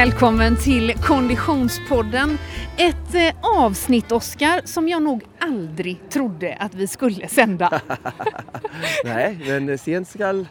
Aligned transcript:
välkommen 0.00 0.56
till 0.56 0.94
Konditionspodden. 0.94 2.38
Ett 2.76 3.14
eh, 3.14 3.34
avsnitt, 3.42 4.12
Oskar, 4.12 4.60
som 4.64 4.88
jag 4.88 5.02
nog 5.02 5.22
aldrig 5.38 6.10
trodde 6.10 6.56
att 6.60 6.74
vi 6.74 6.86
skulle 6.86 7.28
sända. 7.28 7.80
Nej, 9.04 9.38
men 9.46 9.78
sent 9.78 10.08
skall 10.08 10.48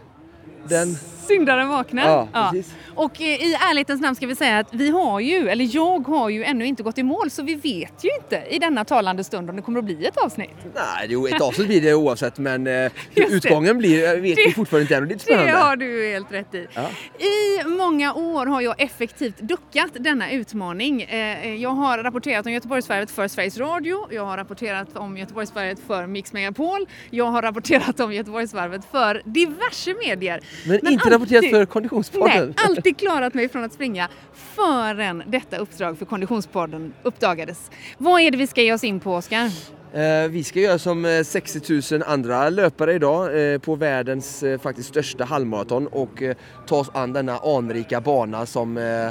den... 0.67 0.95
Syndaren 1.29 1.69
vaknar. 1.69 2.27
Ja, 2.33 2.49
precis. 2.51 2.73
Och 2.95 3.21
eh, 3.21 3.27
i 3.27 3.53
ärlighetens 3.69 4.01
namn 4.01 4.15
ska 4.15 4.27
vi 4.27 4.35
säga 4.35 4.59
att 4.59 4.67
vi 4.73 4.89
har 4.89 5.19
ju, 5.19 5.49
eller 5.49 5.75
jag 5.75 6.07
har 6.07 6.29
ju 6.29 6.43
ännu 6.43 6.65
inte 6.65 6.83
gått 6.83 6.97
i 6.97 7.03
mål 7.03 7.29
så 7.29 7.43
vi 7.43 7.55
vet 7.55 8.03
ju 8.03 8.09
inte 8.23 8.43
i 8.49 8.59
denna 8.59 8.85
talande 8.85 9.23
stund 9.23 9.49
om 9.49 9.55
det 9.55 9.61
kommer 9.61 9.79
att 9.79 9.85
bli 9.85 10.05
ett 10.05 10.17
avsnitt. 10.17 10.55
Nej, 10.75 11.07
jo, 11.09 11.27
ett 11.27 11.41
avsnitt 11.41 11.67
blir 11.67 11.81
det 11.81 11.93
oavsett 11.93 12.37
men 12.37 12.67
eh, 12.67 12.91
utgången 13.15 13.77
blir 13.77 14.15
eh, 14.15 14.21
vet 14.21 14.37
vi 14.37 14.53
fortfarande 14.53 14.83
inte 14.83 14.95
än 14.95 15.01
och 15.03 15.07
det 15.07 15.13
är 15.13 15.17
lite 15.17 15.25
Det 15.33 15.35
spännande. 15.35 15.51
har 15.53 15.75
du 15.75 16.07
helt 16.11 16.31
rätt 16.31 16.55
i. 16.55 16.67
Ja. 16.73 16.89
I 17.25 17.63
många 17.67 18.13
år 18.13 18.45
har 18.45 18.61
jag 18.61 18.81
effektivt 18.81 19.37
duckat 19.39 19.91
denna 19.93 20.31
utmaning. 20.31 21.01
Eh, 21.01 21.55
Jag 21.55 21.69
har 21.69 21.97
rapporterat 21.97 22.45
om 22.45 22.51
Göteborgsvarvet 22.51 23.11
för 23.11 23.27
Sveriges 23.27 23.57
Radio, 23.57 24.07
jag 24.11 24.25
har 24.25 24.37
rapporterat 24.37 24.97
om 24.97 25.17
Göteborgsvarvet 25.17 25.79
för 25.87 26.07
Mix 26.07 26.33
Megapol, 26.33 26.85
jag 27.09 27.25
har 27.25 27.41
rapporterat 27.41 27.99
om 27.99 28.13
Göteborgsvarvet 28.13 28.81
för 28.91 29.21
diverse 29.25 29.93
medier. 30.07 30.39
Men, 30.67 30.87
inte 30.93 31.09
alltid- 31.21 31.35
rapporterat 31.37 31.51
för 31.59 31.65
Konditionspodden. 31.65 32.45
Nej, 32.57 32.65
alltid 32.67 32.97
klarat 32.97 33.33
mig 33.33 33.49
från 33.49 33.63
att 33.63 33.73
springa 33.73 34.07
förrän 34.33 35.23
detta 35.27 35.57
uppdrag 35.57 35.97
för 35.97 36.05
Konditionspodden 36.05 36.93
uppdagades. 37.03 37.71
Vad 37.97 38.21
är 38.21 38.31
det 38.31 38.37
vi 38.37 38.47
ska 38.47 38.61
ge 38.61 38.73
oss 38.73 38.83
in 38.83 38.99
på, 38.99 39.13
Oskar? 39.15 39.45
Eh, 39.93 40.29
vi 40.29 40.43
ska 40.43 40.59
göra 40.59 40.79
som 40.79 41.05
eh, 41.05 41.23
60 41.23 41.93
000 41.97 42.03
andra 42.07 42.49
löpare 42.49 42.93
idag 42.93 43.53
eh, 43.53 43.59
på 43.59 43.75
världens 43.75 44.43
eh, 44.43 44.59
faktiskt 44.59 44.89
största 44.89 45.23
halvmaraton 45.23 45.87
och 45.87 46.21
eh, 46.21 46.35
ta 46.67 46.75
oss 46.75 46.89
an 46.93 47.13
denna 47.13 47.37
anrika 47.37 48.01
bana 48.01 48.45
som 48.45 48.77
eh, 48.77 49.05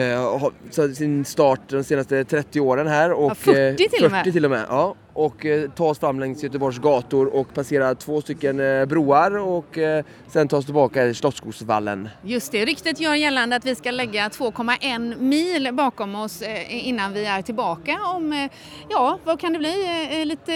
eh, 0.00 0.38
har 0.40 0.94
sin 0.94 1.24
start 1.24 1.60
de 1.68 1.84
senaste 1.84 2.24
30 2.24 2.60
åren 2.60 2.86
här. 2.86 3.12
Och, 3.12 3.30
Ja, 3.30 3.34
40 3.34 3.60
eh, 3.60 3.74
till 3.90 4.04
och 4.04 4.10
med. 4.10 4.20
40 4.24 4.32
till 4.32 4.44
och 4.44 4.50
med. 4.50 4.64
Ja, 4.68 4.94
och 5.14 5.46
eh, 5.46 5.70
ta 5.70 5.84
oss 5.84 5.98
fram 5.98 6.20
längs 6.20 6.42
Göteborgs 6.42 6.78
gator 6.78 7.26
och 7.26 7.54
passera 7.54 7.94
två 7.94 8.20
stycken 8.20 8.60
eh, 8.60 8.84
broar 8.86 9.38
och 9.38 9.78
eh, 9.78 10.04
sen 10.28 10.48
ta 10.48 10.56
oss 10.56 10.64
tillbaka 10.64 11.02
till 11.04 11.14
Slottsskogsvallen. 11.14 12.08
Just 12.22 12.52
det, 12.52 12.64
ryktet 12.64 13.00
gör 13.00 13.14
gällande 13.14 13.56
att 13.56 13.64
vi 13.66 13.74
ska 13.74 13.90
lägga 13.90 14.28
2,1 14.28 15.20
mil 15.20 15.68
bakom 15.72 16.14
oss 16.14 16.42
innan 16.68 17.12
vi 17.12 17.24
är 17.26 17.42
tillbaka 17.42 17.98
om, 18.14 18.48
ja 18.90 19.18
vad 19.24 19.40
kan 19.40 19.52
det 19.52 19.58
bli, 19.58 20.24
lite 20.24 20.52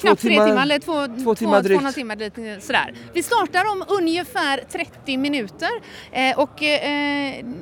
knappt 0.00 0.20
tre 0.22 0.30
timmar- 0.30 0.46
timmar 0.46 0.62
eller 0.62 0.78
två, 0.78 1.24
två 1.24 1.34
timmar 1.34 1.62
två, 1.62 1.68
drygt. 1.68 1.82
två 1.82 1.92
timmar 1.92 2.22
eh, 2.22 2.58
sådär. 2.60 2.94
Vi 3.12 3.22
startar 3.22 3.64
om 3.72 3.84
ungefär 3.88 4.64
30 4.72 5.16
minuter 5.16 5.68
och 6.36 6.50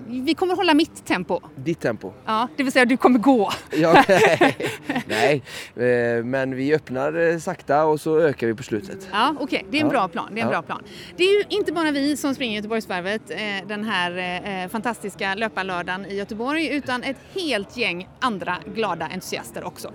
vi 0.08 0.34
kommer 0.38 0.56
hålla 0.56 0.74
mitt 0.74 1.06
tempo. 1.06 1.40
Ditt 1.56 1.80
tempo. 1.80 2.12
Ja, 2.26 2.48
det 2.56 2.62
vill 2.62 2.72
säga 2.72 2.84
du 2.84 2.96
kommer 2.96 3.18
gå. 3.18 3.50
Ja, 3.70 4.04
nej, 5.06 5.42
eh, 5.76 6.24
men 6.24 6.54
vi 6.56 6.74
öppnar 6.74 7.30
eh, 7.32 7.38
sakta 7.38 7.84
och 7.84 8.00
så 8.00 8.18
ökar 8.20 8.46
vi 8.46 8.54
på 8.54 8.62
slutet. 8.62 9.08
Ja, 9.12 9.34
okej, 9.40 9.66
det 9.70 9.76
är 9.76 9.80
en 9.80 9.86
Ja. 9.86 9.90
bra 9.90 10.08
plan. 10.08 10.28
Det 10.34 10.40
är 10.40 10.44
en 10.44 10.52
Ja. 10.52 10.60
bra 10.60 10.62
plan. 10.62 10.82
Det 11.16 11.24
är 11.24 11.38
ju 11.38 11.44
inte 11.48 11.72
bara 11.72 11.90
vi 11.90 12.16
som 12.16 12.34
springer 12.34 12.56
Göteborgsvarvet 12.56 13.30
eh, 13.30 13.38
den 13.68 13.84
här 13.84 14.68
fantastiska 14.68 15.34
löparlördagen 15.34 16.06
i 16.06 16.14
Göteborg 16.16 16.68
utan 16.68 17.02
ett 17.02 17.16
helt 17.34 17.76
gäng 17.76 18.08
andra 18.20 18.56
glada 18.74 19.06
entusiaster 19.06 19.64
också. 19.64 19.92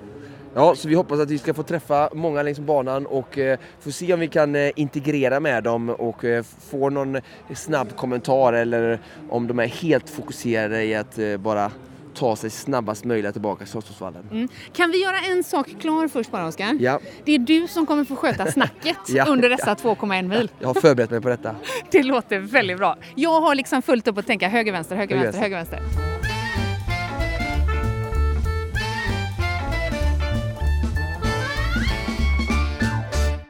Ja, 0.56 0.76
så 0.76 0.88
vi 0.88 0.96
hoppas 0.96 1.20
att 1.20 1.30
vi 1.32 1.38
ska 1.38 1.54
få 1.54 1.64
träffa 1.64 2.10
många 2.14 2.44
längs 2.44 2.60
banan 2.60 3.06
och 3.06 3.38
eh, 3.38 3.60
få 3.80 3.92
se 3.92 4.14
om 4.14 4.20
vi 4.20 4.28
kan 4.28 4.56
eh, 4.56 4.72
integrera 4.76 5.40
med 5.40 5.64
dem 5.64 5.90
och 5.90 6.26
eh, 6.26 6.44
få 6.72 6.89
någon 6.89 7.17
snabb 7.56 7.95
kommentar 7.95 8.54
eller 8.54 9.00
om 9.30 9.48
de 9.48 9.60
är 9.60 9.67
helt 9.67 10.10
fokuserade 10.10 10.83
i 10.83 10.95
att 10.95 11.20
bara 11.39 11.72
ta 12.15 12.36
sig 12.36 12.49
snabbast 12.49 13.05
möjligt 13.05 13.33
tillbaka 13.33 13.59
till 13.59 13.71
Slottsvallen. 13.71 14.23
Mm. 14.31 14.47
Kan 14.73 14.92
vi 14.92 15.03
göra 15.03 15.20
en 15.20 15.43
sak 15.43 15.67
klar 15.81 16.08
först 16.08 16.31
bara 16.31 16.47
Oskar? 16.47 16.77
Ja, 16.80 16.99
Det 17.25 17.31
är 17.36 17.39
du 17.39 17.67
som 17.67 17.86
kommer 17.86 18.03
få 18.03 18.15
sköta 18.15 18.52
snacket 18.52 18.97
Ja. 19.08 19.25
under 19.25 19.49
dessa 19.49 19.73
2,1 19.73 20.27
mil. 20.27 20.52
jag 20.59 20.67
har 20.67 20.73
förberett 20.81 21.11
mig 21.11 21.21
på 21.21 21.30
detta. 21.30 21.55
Det 21.92 22.03
låter 22.03 22.39
väldigt 22.39 22.77
bra. 22.77 22.97
Jag 23.15 23.42
har 23.42 23.55
liksom 23.55 23.81
fullt 23.81 24.08
upp 24.08 24.17
att 24.17 24.27
tänka 24.27 24.47
höger, 24.49 24.71
vänster, 24.71 24.95
höger, 24.95 25.15
Höger, 25.15 25.23
vänster, 25.31 25.42
höger, 25.42 25.55
vänster. 25.55 26.19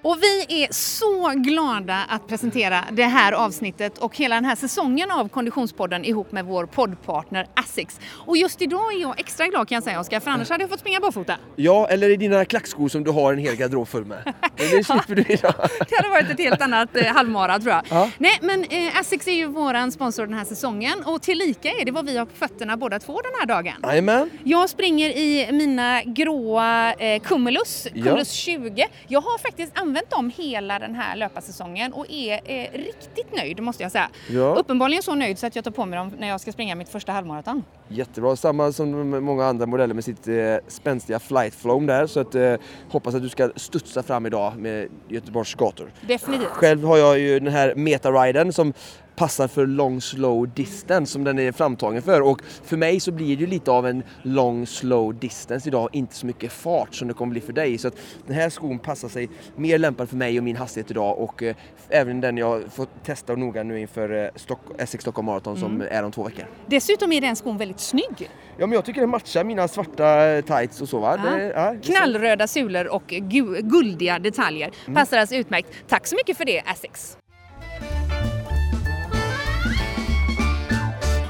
Och 0.10 0.18
vi 0.24 0.64
är 0.64 0.74
så 0.74 1.30
glada 1.36 2.06
att 2.10 2.28
presentera 2.28 2.86
det 2.92 3.04
här 3.04 3.32
avsnittet 3.32 3.98
och 3.98 4.18
hela 4.18 4.36
den 4.36 4.46
här 4.46 4.56
säsongen 4.56 5.12
av 5.12 5.28
Konditionspodden 5.30 6.06
ihop 6.06 6.32
med 6.32 6.46
vår 6.46 6.66
poddpartner 6.66 7.48
Asics. 7.54 8.00
Och 8.26 8.38
just 8.38 8.62
idag 8.62 8.94
är 8.94 9.02
jag 9.02 9.20
extra 9.20 9.48
glad 9.48 9.68
kan 9.70 9.76
jag 9.76 9.84
säga 9.84 10.00
Oskar, 10.00 10.20
för 10.20 10.32
annars 10.32 10.50
hade 10.50 10.64
jag 10.64 10.70
fått 10.70 10.80
springa 10.80 11.00
barfota. 11.00 11.36
Ja, 11.56 11.88
eller 11.88 12.10
i 12.10 12.16
dina 12.16 12.46
klackskor 12.46 12.90
som 12.90 13.04
du 13.04 13.12
har 13.12 13.34
en 13.34 13.40
hel 13.40 13.56
garderob 13.56 13.88
full 13.88 14.06
med. 14.06 14.34
Men 14.42 14.70
det 14.78 14.84
slipper 14.86 15.16
du 15.16 15.22
idag. 15.22 15.54
Det 15.90 15.96
hade 15.96 16.10
varit 16.10 16.30
ett 16.30 16.40
helt 16.40 16.62
annat 16.62 16.96
eh, 16.96 17.06
halvmara 17.06 17.60
tror 17.60 17.74
jag. 17.74 17.84
Ja. 17.90 18.10
Nej 18.18 18.40
men 18.42 18.64
eh, 18.64 19.00
Asics 19.00 19.28
är 19.28 19.32
ju 19.32 19.46
våran 19.46 19.92
sponsor 19.92 20.26
den 20.26 20.38
här 20.38 20.46
säsongen 20.46 21.04
och 21.06 21.22
tillika 21.22 21.70
är 21.70 21.86
det 21.86 21.92
vad 21.92 22.06
vi 22.06 22.18
har 22.18 22.26
på 22.26 22.36
fötterna 22.36 22.78
båda 22.78 23.00
två 23.00 23.22
den 23.22 23.32
här 23.40 23.46
dagen. 23.46 23.74
Jajamän. 23.84 24.30
Jag 24.44 24.70
springer 24.70 25.10
i 25.10 25.52
mina 25.52 26.04
gråa 26.04 26.94
eh, 26.94 27.22
Cumulus, 27.22 27.88
Ja. 27.94 28.04
Cumulus 28.04 28.32
20. 28.32 28.88
Jag 29.08 29.22
har 29.22 29.38
faktiskt 29.38 29.80
använt 29.80 29.99
dem 30.10 30.32
hela 30.38 30.80
den 30.80 30.96
här 30.96 31.16
löparsäsongen 31.16 31.94
och 31.94 32.06
är 32.10 32.34
eh, 32.34 32.72
riktigt 32.74 33.36
nöjd 33.36 33.60
måste 33.60 33.84
jag 33.84 33.92
säga. 33.92 34.10
Ja. 34.30 34.56
Uppenbarligen 34.56 35.04
så 35.04 35.16
nöjd 35.16 35.40
så 35.40 35.48
att 35.48 35.56
jag 35.56 35.64
tar 35.64 35.72
på 35.72 35.86
mig 35.86 36.00
dem 36.00 36.12
när 36.20 36.28
jag 36.28 36.42
ska 36.42 36.52
springa 36.52 36.76
mitt 36.76 36.90
första 36.90 37.12
halvmaraton. 37.12 37.64
Jättebra, 37.88 38.36
samma 38.36 38.72
som 38.72 39.10
många 39.24 39.46
andra 39.46 39.66
modeller 39.66 39.94
med 39.94 40.04
sitt 40.04 40.28
eh, 40.28 40.36
spänstiga 40.68 41.20
flight 41.20 41.56
floam 41.56 41.86
där 41.86 42.08
så 42.08 42.20
att 42.20 42.36
eh, 42.36 42.54
hoppas 42.90 43.16
att 43.16 43.22
du 43.22 43.30
ska 43.30 43.52
studsa 43.56 44.04
fram 44.04 44.26
idag 44.26 44.58
med 44.58 44.88
Göteborgs 45.08 45.56
gator. 45.56 45.92
Definitivt. 46.02 46.48
Själv 46.50 46.84
har 46.84 46.98
jag 46.98 47.20
ju 47.20 47.40
den 47.40 47.54
här 47.54 47.76
Meta-riden 47.76 48.54
som 48.54 48.74
passar 49.20 49.48
för 49.48 49.66
long 49.68 50.02
slow 50.02 50.50
distance 50.50 51.12
som 51.14 51.24
den 51.24 51.40
är 51.40 51.52
framtagen 51.52 52.02
för 52.02 52.22
och 52.22 52.42
för 52.64 52.78
mig 52.78 53.00
så 53.00 53.12
blir 53.12 53.36
det 53.38 53.42
ju 53.42 53.48
lite 53.48 53.72
av 53.72 53.88
en 53.88 54.04
long 54.22 54.68
slow 54.68 55.16
distance 55.20 55.70
idag, 55.70 55.90
inte 55.92 56.16
så 56.16 56.26
mycket 56.26 56.52
fart 56.52 56.96
som 56.96 57.08
det 57.08 57.14
kommer 57.14 57.32
bli 57.32 57.42
för 57.42 57.54
dig 57.54 57.78
så 57.78 57.88
att 57.88 57.94
den 58.28 58.36
här 58.36 58.50
skon 58.50 58.80
passar 58.80 59.10
sig 59.10 59.30
mer 59.56 59.78
lämpad 59.78 60.10
för 60.10 60.16
mig 60.16 60.38
och 60.38 60.44
min 60.44 60.56
hastighet 60.56 60.92
idag 60.92 61.18
och 61.20 61.44
eh, 61.44 61.56
även 61.90 62.22
den 62.22 62.38
jag 62.38 62.64
får 62.74 62.88
testa 63.04 63.36
noga 63.36 63.64
nu 63.64 63.80
inför 63.80 64.24
eh, 64.24 64.30
Stock 64.36 64.60
Essex 64.78 65.02
Stockholm 65.02 65.26
Marathon 65.26 65.58
som 65.58 65.82
är 65.90 66.04
om 66.04 66.12
två 66.12 66.24
veckor. 66.24 66.46
Dessutom 66.68 67.12
är 67.12 67.22
den 67.22 67.36
skon 67.36 67.58
väldigt 67.58 67.80
snygg. 67.80 68.30
Ja 68.58 68.68
men 68.68 68.72
jag 68.72 68.86
tycker 68.86 69.02
den 69.02 69.10
matchar 69.10 69.44
mina 69.44 69.68
svarta 69.68 70.26
eh, 70.26 70.42
tights 70.46 70.82
och 70.82 70.90
så 70.90 71.00
va. 71.00 71.20
Ja. 71.26 71.32
Det, 71.32 71.44
ja, 71.56 71.72
det 71.72 71.80
Knallröda 71.80 72.48
sulor 72.48 72.88
och 72.88 73.04
gu- 73.08 73.62
guldiga 73.62 74.20
detaljer. 74.20 74.72
Mm. 74.86 74.96
Passar 74.96 75.18
alltså 75.18 75.36
utmärkt. 75.36 75.68
Tack 75.88 76.08
så 76.08 76.16
mycket 76.16 76.38
för 76.38 76.46
det 76.46 76.62
Asics. 76.66 77.19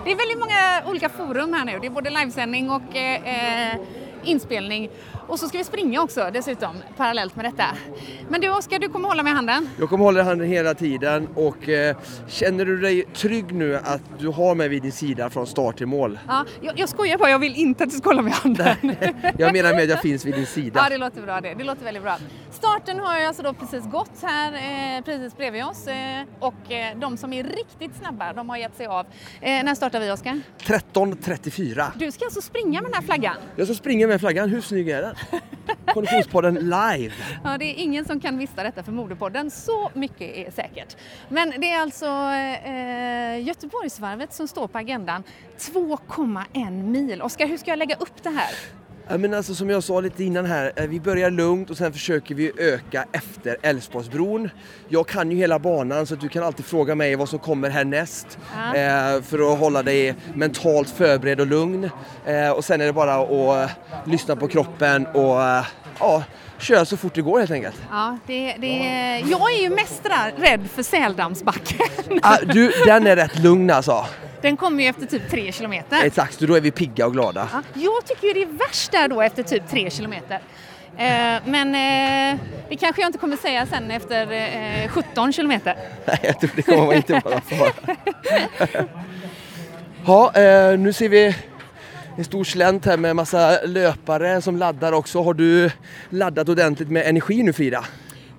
Det 0.09 0.14
är 0.14 0.18
väldigt 0.18 0.40
många 0.40 0.90
olika 0.92 1.09
forum 1.09 1.53
här 1.53 1.66
nu. 1.66 1.80
Det 1.81 1.88
är 1.88 1.92
både 1.92 2.09
livesändning 2.09 2.70
och 2.70 2.96
eh, 2.96 3.74
eh, 3.74 3.80
inspelning. 4.24 4.90
Och 5.28 5.40
så 5.40 5.47
ska 5.47 5.58
vi 5.58 5.64
springa 5.64 6.02
också 6.02 6.30
dessutom 6.34 6.75
parallellt 6.97 7.36
med 7.36 7.46
detta. 7.46 7.66
Men 8.30 8.42
du 8.42 8.50
Oskar, 8.50 8.80
du 8.80 8.90
kommer 8.90 9.08
hålla 9.08 9.24
mig 9.24 9.31
i 9.31 9.36
handen. 9.36 9.70
Jag 9.80 9.90
kommer 9.90 10.06
hålla 10.06 10.24
handen 10.24 10.47
hela 10.47 10.74
tiden 10.74 11.28
och 11.36 11.70
eh, 11.70 11.97
känner 12.28 12.66
du 12.66 12.81
dig 12.81 13.03
trygg 13.03 13.56
nu 13.56 13.75
att 13.75 14.02
du 14.20 14.28
har 14.28 14.56
mig 14.56 14.70
vid 14.70 14.81
din 14.81 14.92
sida 14.92 15.30
från 15.30 15.47
start 15.47 15.78
till 15.78 15.88
mål? 15.88 16.20
Ja, 16.28 16.46
jag, 16.62 16.80
jag 16.80 16.90
skojar 16.90 17.18
bara, 17.18 17.30
jag 17.30 17.40
vill 17.40 17.56
inte 17.56 17.84
att 17.84 17.90
du 17.90 17.97
ska 17.97 18.09
hålla 18.09 18.22
mig 18.22 18.31
i 18.31 18.36
handen. 18.36 18.96
Jag 19.38 19.53
menar 19.53 19.74
med 19.74 19.84
att 19.84 19.90
jag 19.90 20.02
finns 20.02 20.26
vid 20.26 20.35
din 20.35 20.46
sida. 20.46 20.79
Ja, 20.84 20.90
det 20.90 20.97
låter 20.97 21.22
bra 21.22 21.41
det. 21.41 21.53
Det 21.53 21.64
låter 21.64 21.84
väldigt 21.84 22.03
bra. 22.03 22.17
Starten 22.51 22.99
har 22.99 23.19
alltså 23.19 23.43
då 23.43 23.53
precis 23.53 23.85
gått 23.85 24.22
här 24.23 24.53
eh, 24.53 25.03
precis 25.03 25.37
bredvid 25.37 25.66
oss 25.66 25.87
eh, 25.87 26.23
och 26.40 26.72
eh, 26.72 26.97
de 26.97 27.17
som 27.17 27.34
är 27.34 27.43
riktigt 27.43 27.96
snabba, 27.96 28.34
de 28.34 28.49
har 28.49 28.57
gett 28.57 28.78
sig 28.78 28.85
av. 28.85 29.05
När 29.41 29.75
startar 29.75 29.99
vi 29.99 30.11
Oskar? 30.11 30.41
13.34. 30.59 31.91
Du 31.96 32.11
ska 32.11 32.25
alltså 32.25 32.41
springa 32.41 32.81
med 32.81 32.91
den 32.91 32.93
här 32.93 33.01
flaggan? 33.01 33.35
Jag 33.55 33.67
så 33.67 33.75
springer 33.75 34.07
med 34.07 34.19
flaggan, 34.19 34.49
hur 34.49 34.61
snygg 34.61 34.90
är 34.90 35.01
den? 35.01 35.16
Konditionspodden 35.93 36.55
live. 36.55 37.13
Ja, 37.43 37.57
det 37.57 37.66
är 37.66 37.75
ingen 37.84 38.05
som 38.05 38.19
kan 38.19 38.37
missa 38.37 38.63
detta 38.63 38.84
för 38.84 38.91
Modepodden. 38.91 39.51
Så 39.51 39.91
mycket 39.93 40.47
är 40.47 40.51
säkert. 40.51 40.97
Men 41.29 41.53
det 41.57 41.72
är 41.72 41.81
alltså 41.81 42.05
eh, 42.05 43.47
Göteborgsvarvet 43.47 44.34
som 44.34 44.47
står 44.47 44.67
på 44.67 44.78
agendan. 44.78 45.23
2,1 45.57 46.84
mil. 46.84 47.22
Oskar, 47.22 47.47
hur 47.47 47.57
ska 47.57 47.72
jag 47.72 47.79
lägga 47.79 47.96
upp 47.96 48.23
det 48.23 48.29
här? 48.29 48.51
Men 49.17 49.34
alltså, 49.34 49.56
som 49.56 49.70
jag 49.70 49.84
sa 49.84 50.00
lite 50.02 50.23
innan 50.23 50.46
här, 50.46 50.72
eh, 50.76 50.88
vi 50.88 51.00
börjar 51.00 51.32
lugnt 51.32 51.70
och 51.70 51.78
sen 51.78 51.94
försöker 51.94 52.35
vi 52.35 52.52
öka 52.58 53.06
efter 53.11 53.58
Älvsborgsbron. 53.61 54.50
Jag 54.90 55.08
kan 55.08 55.32
ju 55.32 55.38
hela 55.38 55.59
banan 55.59 56.06
så 56.06 56.14
att 56.14 56.22
du 56.22 56.29
kan 56.29 56.44
alltid 56.44 56.66
fråga 56.66 56.96
mig 56.96 57.16
vad 57.16 57.29
som 57.29 57.40
kommer 57.40 57.70
härnäst 57.70 58.38
Ja. 58.56 58.76
eh, 58.76 59.22
för 59.22 59.53
att 59.53 59.59
hålla 59.59 59.84
dig 59.84 60.16
mentalt 60.34 60.90
förberedd 60.90 61.40
och 61.40 61.47
lugn. 61.47 61.90
Eh, 62.26 62.50
och 62.50 62.66
sen 62.66 62.82
är 62.82 62.85
det 62.85 62.94
bara 62.94 63.16
att 63.16 63.70
eh, 63.70 63.76
lyssna 64.06 64.35
på 64.35 64.47
kroppen 64.47 65.08
och 65.08 65.44
eh, 65.44 65.66
ja, 66.00 66.23
köra 66.59 66.85
så 66.85 66.97
fort 66.97 67.14
det 67.16 67.22
går 67.22 67.40
helt 67.40 67.52
enkelt. 67.52 67.82
Ja, 67.91 68.17
det, 68.28 68.56
det, 68.59 68.67
jag 69.29 69.52
är 69.53 69.61
ju 69.61 69.70
mest 69.70 70.02
rädd 70.38 70.67
för 70.76 70.84
Säldammsbacken. 70.84 72.20
Ah, 72.22 72.38
du, 72.53 72.72
den 72.85 73.08
är 73.08 73.16
rätt 73.16 73.40
lugn 73.40 73.70
alltså. 73.70 74.06
Den 74.41 74.58
kommer 74.58 74.84
ju 74.84 74.90
efter 74.90 75.06
typ 75.06 75.30
tre 75.30 75.52
kilometer. 75.52 76.03
Exakt, 76.03 76.40
då 76.40 76.56
är 76.56 76.62
vi 76.62 76.72
pigga 76.72 77.06
och 77.06 77.14
glada. 77.14 77.50
Ja, 77.53 77.62
jag 77.74 78.06
tycker 78.06 78.28
ju 78.28 78.34
det 78.34 78.41
är 78.41 78.58
värst 78.68 78.91
där 78.91 79.08
då 79.08 79.22
efter 79.22 79.44
typ 79.44 79.70
tre 79.70 79.90
kilometer. 79.90 80.40
Eh, 80.97 81.41
men 81.46 81.68
eh, 81.68 82.40
det 82.70 82.76
kanske 82.76 83.02
jag 83.02 83.09
inte 83.09 83.20
kommer 83.20 83.38
säga 83.38 83.66
sen 83.66 83.91
efter 83.91 84.32
eh, 84.32 84.90
17 84.90 85.34
kilometer. 85.34 85.76
Nej, 86.06 86.20
jag 86.24 86.40
tror 86.40 86.52
det 86.56 86.62
kommer 86.62 86.86
man 86.86 86.96
inte 86.96 87.22
vara 87.26 87.41
för. 87.41 87.72
Ja, 90.06 90.32
eh, 90.36 90.80
nu 90.80 90.94
ser 90.94 91.09
vi 91.09 91.35
en 92.18 92.26
stor 92.26 92.44
slänt 92.44 92.85
här 92.85 92.97
med 92.97 93.16
massa 93.16 93.59
löpare 93.66 94.42
som 94.42 94.58
laddar 94.58 94.92
också. 94.92 95.22
Har 95.22 95.34
du 95.34 95.72
laddat 96.09 96.50
ordentligt 96.50 96.90
med 96.90 97.06
energi 97.06 97.44
nu 97.44 97.53
Frida? 97.53 97.85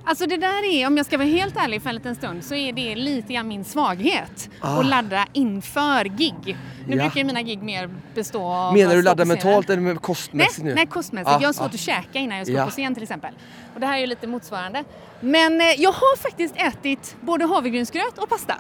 Alltså 0.05 0.27
det 0.27 0.37
där 0.37 0.73
är, 0.73 0.87
om 0.87 0.97
jag 0.97 1.07
ska 1.07 1.19
vara 1.19 1.29
helt 1.29 1.57
ärlig 1.57 1.83
för 1.83 1.89
en 1.89 1.95
liten 1.95 2.15
stund, 2.15 2.45
så 2.45 2.55
är 2.55 2.73
det 2.73 2.95
lite 2.95 3.33
grann 3.33 3.49
min 3.49 3.65
svaghet. 3.65 4.51
Ah. 4.61 4.81
Att 4.81 4.87
ladda 4.87 5.27
inför 5.33 6.05
gig. 6.05 6.57
Nu 6.87 6.97
Ja. 6.97 7.03
brukar 7.03 7.19
ju 7.21 7.25
mina 7.25 7.43
gig 7.43 7.63
mer 7.63 7.91
bestå 8.15 8.43
av 8.43 8.75
Menar 8.75 8.95
du 8.95 9.03
ladda 9.03 9.25
mentalt 9.25 9.71
eller 9.71 9.83
med 9.83 9.95
Nej, 9.95 10.01
kostmässigt 10.03 10.65
nu? 10.65 10.75
nej 10.75 10.87
kostmässigt. 10.87 11.37
Ah, 11.37 11.39
jag 11.41 11.49
har 11.49 11.53
svårt 11.53 11.67
ah. 11.67 11.75
att 11.75 11.81
käka 11.81 12.19
innan 12.19 12.39
jag 12.39 12.47
ska 12.47 12.57
Ja. 12.57 12.65
på 12.65 12.71
scen 12.71 12.95
till 12.95 13.03
exempel. 13.03 13.35
Och 13.75 13.81
det 13.81 13.87
här 13.87 13.97
är 13.97 14.01
ju 14.01 14.07
lite 14.07 14.27
motsvarande. 14.27 14.85
Men 15.21 15.61
eh, 15.61 15.67
jag 15.79 15.93
har 15.93 16.17
faktiskt 16.17 16.55
ätit 16.57 17.17
både 17.21 17.45
havregrynsgröt 17.45 18.19
och 18.19 18.29
pasta. 18.29 18.55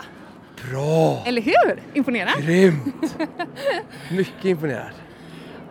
Bra! 0.70 1.22
Eller 1.26 1.42
hur? 1.42 1.82
Imponerad? 1.94 2.42
Grymt! 2.42 2.94
Mycket 4.10 4.44
imponerad. 4.44 4.90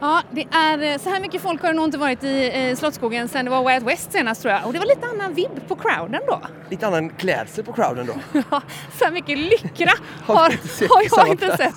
Ja, 0.01 0.21
det 0.31 0.47
är, 0.51 0.81
eh, 0.93 0.97
så 0.97 1.09
här 1.09 1.19
mycket 1.19 1.41
folk 1.41 1.61
har 1.61 1.69
det 1.69 1.75
nog 1.75 1.85
inte 1.85 1.97
varit 1.97 2.23
i 2.23 2.51
eh, 2.69 2.75
Slottsskogen 2.75 3.27
sedan 3.29 3.45
det 3.45 3.51
var 3.51 3.73
Wild 3.73 3.85
West 3.85 4.11
senast 4.11 4.41
tror 4.41 4.53
jag. 4.53 4.65
Och 4.65 4.73
det 4.73 4.79
var 4.79 4.85
lite 4.85 5.07
annan 5.07 5.33
vibb 5.33 5.67
på 5.67 5.75
crowden 5.75 6.21
då. 6.27 6.41
Lite 6.69 6.87
annan 6.87 7.09
klädsel 7.09 7.63
på 7.65 7.73
crowden 7.73 8.05
då. 8.05 8.13
Ja, 8.51 8.61
så 8.97 9.05
här 9.05 9.11
mycket 9.11 9.37
lyckra 9.37 9.91
Har 10.25 10.35
har, 10.35 11.17
jag 11.17 11.27
inte 11.27 11.45
plats. 11.45 11.63
sett 11.63 11.75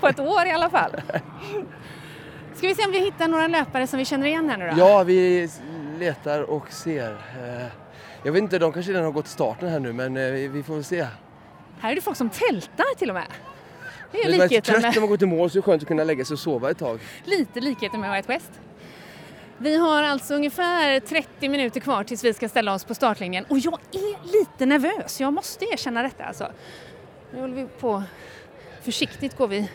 på 0.00 0.08
ett 0.08 0.20
år 0.20 0.46
i 0.46 0.50
alla 0.50 0.70
fall. 0.70 0.90
Ska 2.54 2.66
vi 2.68 2.74
se 2.74 2.84
om 2.86 2.92
vi 2.92 2.98
hittar 2.98 3.28
några 3.28 3.46
löpare 3.46 3.86
som 3.86 3.98
vi 3.98 4.04
känner 4.04 4.26
igen 4.26 4.50
här 4.50 4.56
nu 4.56 4.70
då? 4.70 4.74
Ja, 4.78 5.02
vi 5.02 5.48
letar 5.98 6.42
och 6.50 6.72
ser. 6.72 7.10
Eh, 7.12 7.66
Jag 8.22 8.32
vet 8.32 8.42
inte, 8.42 8.58
de 8.58 8.72
kanske 8.72 8.92
redan 8.92 9.04
har 9.04 9.12
gått 9.12 9.28
starten 9.28 9.68
här 9.68 9.78
nu 9.80 9.92
men 9.92 10.14
vi 10.14 10.48
vi 10.48 10.62
får 10.62 10.74
väl 10.74 10.84
se. 10.84 11.06
Här 11.80 11.90
är 11.90 11.94
det 11.94 12.00
folk 12.00 12.16
som 12.16 12.30
tältar 12.30 12.94
till 12.98 13.08
och 13.10 13.14
med. 13.14 13.24
Det 14.14 14.22
är 14.28 14.28
likheten 14.28 14.62
trött 14.62 14.82
med, 14.82 14.94
när 14.94 15.00
man 15.00 15.08
går 15.08 15.16
till 15.16 15.28
mål 15.28 15.50
så 15.50 15.58
är 15.58 15.62
det 15.62 15.64
skönt 15.64 15.82
att 15.82 15.88
kunna 15.88 16.04
lägga 16.04 16.24
sig 16.24 16.34
och 16.34 16.38
sova 16.38 16.70
ett 16.70 16.78
tag. 16.78 17.00
lite 17.24 17.60
likheten 17.60 18.00
med 18.00 18.12
White 18.16 18.28
West. 18.32 18.50
Vi 19.58 19.76
har 19.76 20.02
alltså 20.02 20.34
ungefär 20.34 21.00
30 21.00 21.48
minuter 21.48 21.80
kvar 21.80 22.04
tills 22.04 22.24
vi 22.24 22.34
ska 22.34 22.48
ställa 22.48 22.74
oss 22.74 22.84
på 22.84 22.94
startlinjen 22.94 23.44
och 23.48 23.58
jag 23.58 23.78
är 23.92 24.32
lite 24.32 24.66
nervös, 24.66 25.20
jag 25.20 25.32
måste 25.32 25.64
erkänna 25.64 26.02
detta 26.02 26.24
alltså. 26.24 26.52
Nu 27.32 27.40
håller 27.40 27.54
vi 27.54 27.66
på, 27.80 28.02
försiktigt 28.82 29.36
går 29.36 29.48
vi 29.48 29.70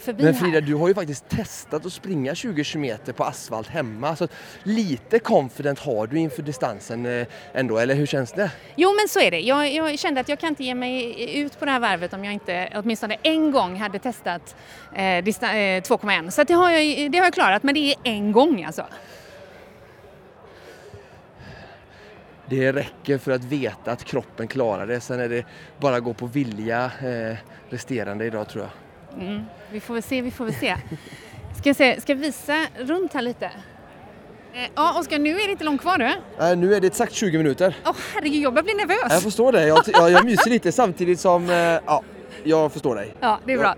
förbi 0.00 0.24
Men 0.24 0.34
här. 0.34 0.40
Frida, 0.40 0.60
du 0.60 0.74
har 0.74 0.88
ju 0.88 0.94
faktiskt 0.94 1.28
testat 1.28 1.86
att 1.86 1.92
springa 1.92 2.34
20 2.34 2.64
km 2.64 2.98
på 3.16 3.24
asfalt 3.24 3.68
hemma. 3.68 4.16
Så 4.16 4.28
lite 4.62 5.18
confident 5.18 5.78
har 5.78 6.06
du 6.06 6.18
inför 6.18 6.42
distansen 6.42 7.06
eh, 7.06 7.26
ändå, 7.52 7.78
eller 7.78 7.94
hur 7.94 8.06
känns 8.06 8.32
det? 8.32 8.50
Jo 8.76 8.94
men 8.94 9.08
så 9.08 9.20
är 9.20 9.30
det. 9.30 9.40
Jag, 9.40 9.74
jag 9.74 9.98
kände 9.98 10.20
att 10.20 10.28
jag 10.28 10.38
kan 10.38 10.48
inte 10.48 10.64
ge 10.64 10.74
mig 10.74 11.40
ut 11.40 11.58
på 11.58 11.64
det 11.64 11.70
här 11.70 11.80
varvet 11.80 12.12
om 12.12 12.24
jag 12.24 12.34
inte 12.34 12.72
åtminstone 12.74 13.16
en 13.22 13.50
gång 13.50 13.76
hade 13.76 13.98
testat 13.98 14.56
eh, 14.94 15.04
eh, 15.04 15.22
2,1. 15.22 16.30
Så 16.30 16.44
det, 16.44 16.54
har 16.54 16.70
jag, 16.70 17.12
det 17.12 17.18
har 17.18 17.26
jag 17.26 17.34
klarat, 17.34 17.62
men 17.62 17.74
det 17.74 17.80
är 17.80 17.96
en 18.04 18.32
gång 18.32 18.64
alltså. 18.64 18.86
Det 22.46 22.72
räcker 22.72 23.18
för 23.18 23.32
att 23.32 23.44
veta 23.44 23.92
att 23.92 24.04
kroppen 24.04 24.48
klarar 24.48 24.86
det. 24.86 25.00
Sen 25.00 25.20
är 25.20 25.28
det 25.28 25.44
bara 25.80 25.96
att 25.96 26.04
gå 26.04 26.14
på 26.14 26.26
vilja 26.26 26.84
eh, 26.84 27.36
resterande 27.68 28.24
idag 28.24 28.48
tror 28.48 28.64
jag. 28.64 28.89
Mm. 29.14 29.42
Vi 29.72 29.80
får 29.80 29.94
väl 29.94 30.02
se, 30.02 30.22
vi 30.22 30.30
får 30.30 30.44
väl 30.44 30.54
se. 30.54 30.76
Ska 31.58 31.68
jag, 31.68 31.76
se, 31.76 32.00
ska 32.00 32.12
jag 32.12 32.16
visa 32.16 32.66
runt 32.78 33.12
här 33.12 33.22
lite? 33.22 33.50
Eh, 34.54 34.70
ja, 34.74 35.00
Oskar, 35.00 35.18
nu 35.18 35.30
är 35.40 35.46
det 35.46 35.52
inte 35.52 35.64
långt 35.64 35.80
kvar 35.80 35.98
du. 35.98 36.04
Eh, 36.44 36.56
nu 36.56 36.74
är 36.74 36.80
det 36.80 36.86
exakt 36.86 37.12
20 37.12 37.38
minuter. 37.38 37.76
Åh 37.86 37.96
herregud, 38.14 38.42
jag 38.42 38.52
börjar 38.54 38.64
bli 38.64 38.74
nervös. 38.74 39.06
Jag 39.10 39.22
förstår 39.22 39.52
det. 39.52 39.66
Jag, 39.66 39.82
jag, 39.86 40.10
jag 40.10 40.24
myser 40.24 40.50
lite 40.50 40.72
samtidigt 40.72 41.20
som... 41.20 41.50
Eh, 41.50 41.56
ja, 41.56 42.02
jag 42.44 42.72
förstår 42.72 42.94
dig. 42.96 43.14
Ja, 43.20 43.38
det 43.46 43.52
är 43.52 43.58
bra. 43.58 43.74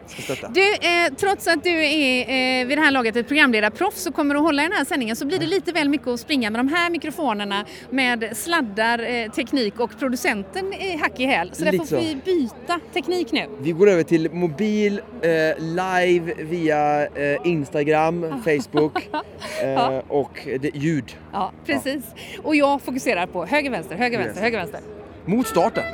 Du, 0.55 0.73
eh, 0.75 1.15
trots 1.17 1.49
att 1.49 1.65
du 1.65 1.85
är 1.87 2.21
eh, 2.21 2.67
vid 2.67 2.79
det 2.79 2.83
här 2.83 2.91
laget 2.91 3.17
ett 3.17 3.29
programledarproffs 3.29 4.07
och 4.07 4.15
kommer 4.15 4.35
att 4.35 4.41
hålla 4.41 4.63
i 4.63 4.69
den 4.69 4.77
här 4.77 4.85
sändningen 4.85 5.17
så 5.17 5.27
blir 5.27 5.39
det 5.39 5.47
lite 5.47 5.73
väl 5.73 5.89
mycket 5.89 6.09
att 6.09 6.21
springa 6.21 6.51
med 6.51 6.59
de 6.61 6.69
här 6.69 6.91
mikrofonerna 6.91 7.65
med 7.91 8.37
sladdar, 8.37 8.99
eh, 8.99 9.31
teknik 9.31 9.81
och 9.81 9.99
producenten 9.99 10.73
i 10.73 10.97
hack 10.97 11.21
i 11.21 11.25
häl. 11.25 11.51
Så 11.53 11.65
där 11.65 11.73
Lite 11.73 11.87
får 11.87 11.97
vi 11.97 12.17
byta 12.25 12.81
teknik 12.93 13.33
nu. 13.33 13.47
Vi 13.61 13.73
går 13.73 13.89
över 13.89 14.03
till 14.03 14.31
mobil, 14.33 15.01
eh, 15.23 15.31
live 15.59 16.35
via 16.39 17.07
eh, 17.07 17.39
Instagram, 17.45 18.43
Facebook 18.45 19.09
eh, 19.63 19.99
och 20.09 20.49
det, 20.61 20.71
ljud. 20.77 21.17
Ja, 21.33 21.53
precis. 21.67 22.05
Och 22.43 22.57
jag 22.57 22.83
fokuserar 22.83 23.27
på 23.27 23.45
höger, 23.47 23.71
vänster, 23.71 23.97
höger, 23.97 24.19
Yes. 24.19 24.27
vänster, 24.27 24.43
höger, 24.43 24.59
vänster. 24.59 24.81
Mot 25.25 25.47
starten. 25.47 25.85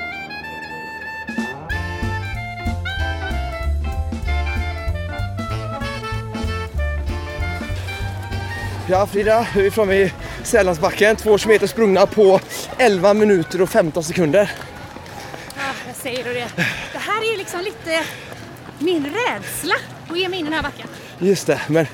Ja 8.90 9.06
Frida, 9.06 9.46
nu 9.54 9.60
är 9.60 9.64
vi 9.64 9.70
framme 9.70 9.94
i 9.94 10.12
Sälandsbacken. 10.42 11.16
Två 11.16 11.38
kilometer 11.38 11.66
sprungna 11.66 12.06
på 12.06 12.40
11 12.78 13.14
minuter 13.14 13.62
och 13.62 13.70
15 13.70 14.04
sekunder. 14.04 14.52
Ah, 15.56 15.60
jag 15.86 15.96
säger 15.96 16.24
du 16.24 16.34
det. 16.34 16.46
Det 16.92 16.98
här 16.98 17.32
är 17.32 17.38
liksom 17.38 17.60
lite 17.60 18.04
min 18.78 19.04
rädsla 19.04 19.74
att 20.10 20.18
ge 20.18 20.28
mig 20.28 20.38
in 20.38 20.46
i 20.46 20.48
den 20.48 20.54
här 20.54 20.62
backen. 20.62 20.86
Just 21.18 21.46
det, 21.46 21.60
men 21.66 21.86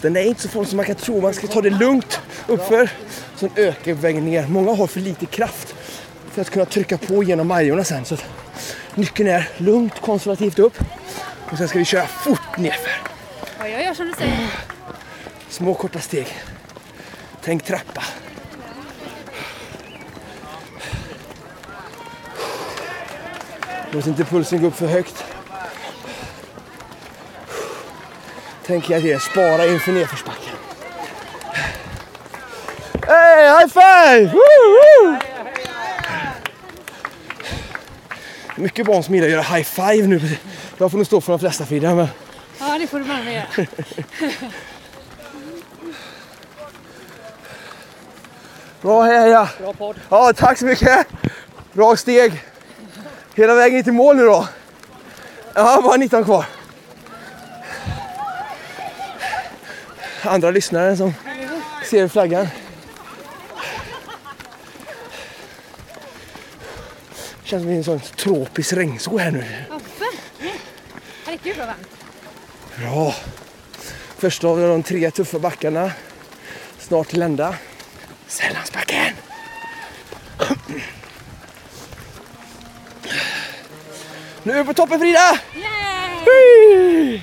den 0.00 0.16
är 0.16 0.22
inte 0.22 0.42
så 0.42 0.48
farlig 0.48 0.68
som 0.68 0.76
man 0.76 0.86
kan 0.86 0.94
tro. 0.94 1.20
Man 1.20 1.34
ska 1.34 1.46
ta 1.46 1.62
det 1.62 1.70
lugnt 1.70 2.20
uppför. 2.46 2.90
Sen 3.36 3.50
ökar 3.56 3.92
vägen 3.92 4.24
ner. 4.24 4.46
Många 4.46 4.74
har 4.74 4.86
för 4.86 5.00
lite 5.00 5.26
kraft 5.26 5.74
för 6.32 6.40
att 6.40 6.50
kunna 6.50 6.64
trycka 6.64 6.98
på 6.98 7.22
genom 7.22 7.48
Majorna 7.48 7.84
sen. 7.84 8.04
Så 8.04 8.16
nyckeln 8.94 9.28
är 9.28 9.48
lugnt, 9.56 10.00
konservativt 10.00 10.58
upp. 10.58 10.78
Och 11.50 11.58
sen 11.58 11.68
ska 11.68 11.78
vi 11.78 11.84
köra 11.84 12.06
fort 12.06 12.56
nerför. 12.58 13.00
Ja, 13.58 13.68
jag 13.68 13.84
gör 13.84 13.94
som 13.94 14.06
du 14.06 14.12
säger. 14.12 14.48
Små 15.48 15.74
korta 15.74 16.00
steg. 16.00 16.26
Tänk 17.42 17.64
trappa. 17.64 18.04
Låt 23.90 24.06
inte 24.06 24.24
pulsen 24.24 24.60
gå 24.60 24.66
upp 24.66 24.76
för 24.76 24.86
högt. 24.86 25.24
Tänk 28.66 28.90
hela 28.90 29.00
tiden, 29.00 29.20
spara 29.20 29.66
inför 29.66 29.92
nedförsbacken. 29.92 30.54
Hey, 33.06 33.48
high 33.48 33.68
five! 33.68 34.32
Woo, 34.32 34.40
woo! 35.06 35.18
Mycket 38.56 38.86
barn 38.86 39.02
som 39.02 39.14
gillar 39.14 39.26
att 39.26 39.32
göra 39.32 39.42
high 39.42 39.64
five 39.64 40.06
nu. 40.06 40.20
Jag 40.78 40.90
får 40.90 40.98
nog 40.98 41.06
stå 41.06 41.20
för 41.20 41.32
de 41.32 41.38
flesta 41.38 41.66
Frida, 41.66 41.94
men 41.94 42.08
Ja, 42.58 42.78
det 42.78 42.86
får 42.86 42.98
du 42.98 43.04
bara 43.04 43.22
med 43.22 43.34
göra. 43.34 43.66
Bra 48.80 49.02
heja! 49.02 49.48
Bra 49.58 49.72
podd. 49.72 49.96
Ja, 50.08 50.32
tack 50.32 50.58
så 50.58 50.64
mycket. 50.64 51.06
Bra 51.72 51.96
steg. 51.96 52.44
Hela 53.34 53.54
vägen 53.54 53.84
till 53.84 53.92
mål 53.92 54.16
nu 54.16 54.24
då. 54.24 54.48
Ja, 55.54 55.80
bara 55.82 55.96
19 55.96 56.24
kvar. 56.24 56.44
Andra 60.22 60.50
lyssnare 60.50 60.96
som 60.96 61.14
ser 61.84 62.08
flaggan. 62.08 62.48
Känns 67.44 67.62
som 67.62 67.72
i 67.72 67.76
en 67.76 67.84
sån 67.84 68.00
tropisk 68.00 68.72
regnsol 68.72 69.20
här 69.20 69.30
nu. 69.30 69.44
Ja, 69.68 69.80
verkligen. 69.98 70.58
Här 71.26 71.32
är 71.32 71.38
gud 71.42 71.56
vad 71.58 71.66
varmt. 71.66 71.88
Bra. 72.76 73.14
Första 74.18 74.48
av 74.48 74.58
de 74.58 74.82
tre 74.82 75.10
tuffa 75.10 75.38
backarna. 75.38 75.92
Snart 76.78 77.08
till 77.08 77.22
ända. 77.22 77.54
Sällansbacken. 78.28 79.14
Nu 84.42 84.52
är 84.52 84.58
vi 84.58 84.64
på 84.64 84.74
toppen 84.74 85.00
Frida! 85.00 85.40
Hej! 86.24 87.22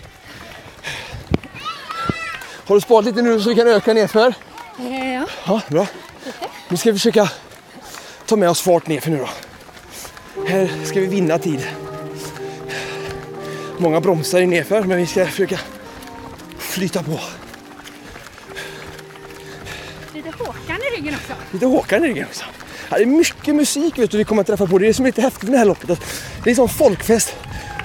Har 2.65 2.75
du 2.75 2.81
sparat 2.81 3.05
lite 3.05 3.21
nu 3.21 3.41
så 3.41 3.49
vi 3.49 3.55
kan 3.55 3.67
öka 3.67 3.93
nerför? 3.93 4.33
Ja. 4.77 5.25
Ja, 5.45 5.61
bra. 5.67 5.87
Nu 6.69 6.77
ska 6.77 6.91
vi 6.91 6.99
försöka 6.99 7.29
ta 8.25 8.35
med 8.35 8.49
oss 8.49 8.61
fart 8.61 8.87
nerför 8.87 9.11
nu 9.11 9.17
då. 9.17 9.29
Här 10.47 10.85
ska 10.85 10.99
vi 10.99 11.05
vinna 11.07 11.39
tid. 11.39 11.67
Många 13.77 14.01
bromsar 14.01 14.41
i 14.41 14.47
nerför 14.47 14.83
men 14.83 14.97
vi 14.97 15.07
ska 15.07 15.25
försöka 15.25 15.59
flyta 16.57 17.03
på. 17.03 17.19
Ryggen 21.03 21.19
också. 21.23 21.33
Lite 21.51 21.65
Håkan 21.65 22.03
i 22.03 22.07
ryggen 22.07 22.25
också. 22.27 22.45
Ja, 22.89 22.97
det 22.97 23.03
är 23.03 23.05
mycket 23.05 23.55
musik 23.55 23.99
vet 23.99 24.11
du, 24.11 24.17
vi 24.17 24.23
kommer 24.23 24.41
att 24.41 24.47
träffa 24.47 24.67
på. 24.67 24.77
Det 24.77 24.85
är 24.85 24.87
det 24.87 24.93
som 24.93 25.05
är 25.05 25.09
lite 25.09 25.21
häftigt 25.21 25.43
med 25.43 25.53
det 25.53 25.57
här 25.57 25.65
loppet. 25.65 25.99
Det 26.43 26.51
är 26.51 26.55
som 26.55 26.69
folkfest 26.69 27.35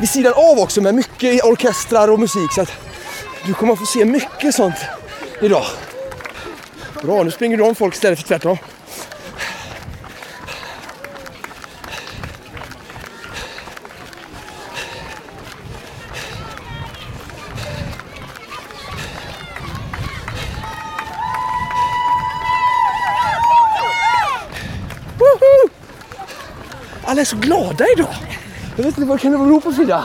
vid 0.01 0.09
sidan 0.09 0.33
av 0.37 0.59
också 0.59 0.81
med 0.81 0.95
mycket 0.95 1.45
orkestrar 1.45 2.09
och 2.11 2.21
musik. 2.21 2.53
Så 2.55 2.61
att 2.61 2.73
du 3.47 3.55
kommer 3.55 3.73
att 3.73 3.79
få 3.79 3.87
se 3.87 4.05
mycket 4.05 4.55
sånt 4.55 4.77
idag. 5.43 5.65
Bra, 7.03 7.23
nu 7.23 7.31
springer 7.31 7.57
du 7.57 7.63
om 7.63 7.75
folk 7.75 7.95
istället 7.95 8.19
för 8.19 8.29
tvärtom. 8.29 8.59
Så 27.29 27.37
glada 27.37 27.85
idag. 27.97 28.15
Jag 28.77 28.85
vet 28.85 28.99
inte 28.99 29.09
vad 29.09 29.21
kan 29.21 29.33
det 29.33 29.39
bero 29.39 29.61
på 29.61 29.73
Frida? 29.73 30.05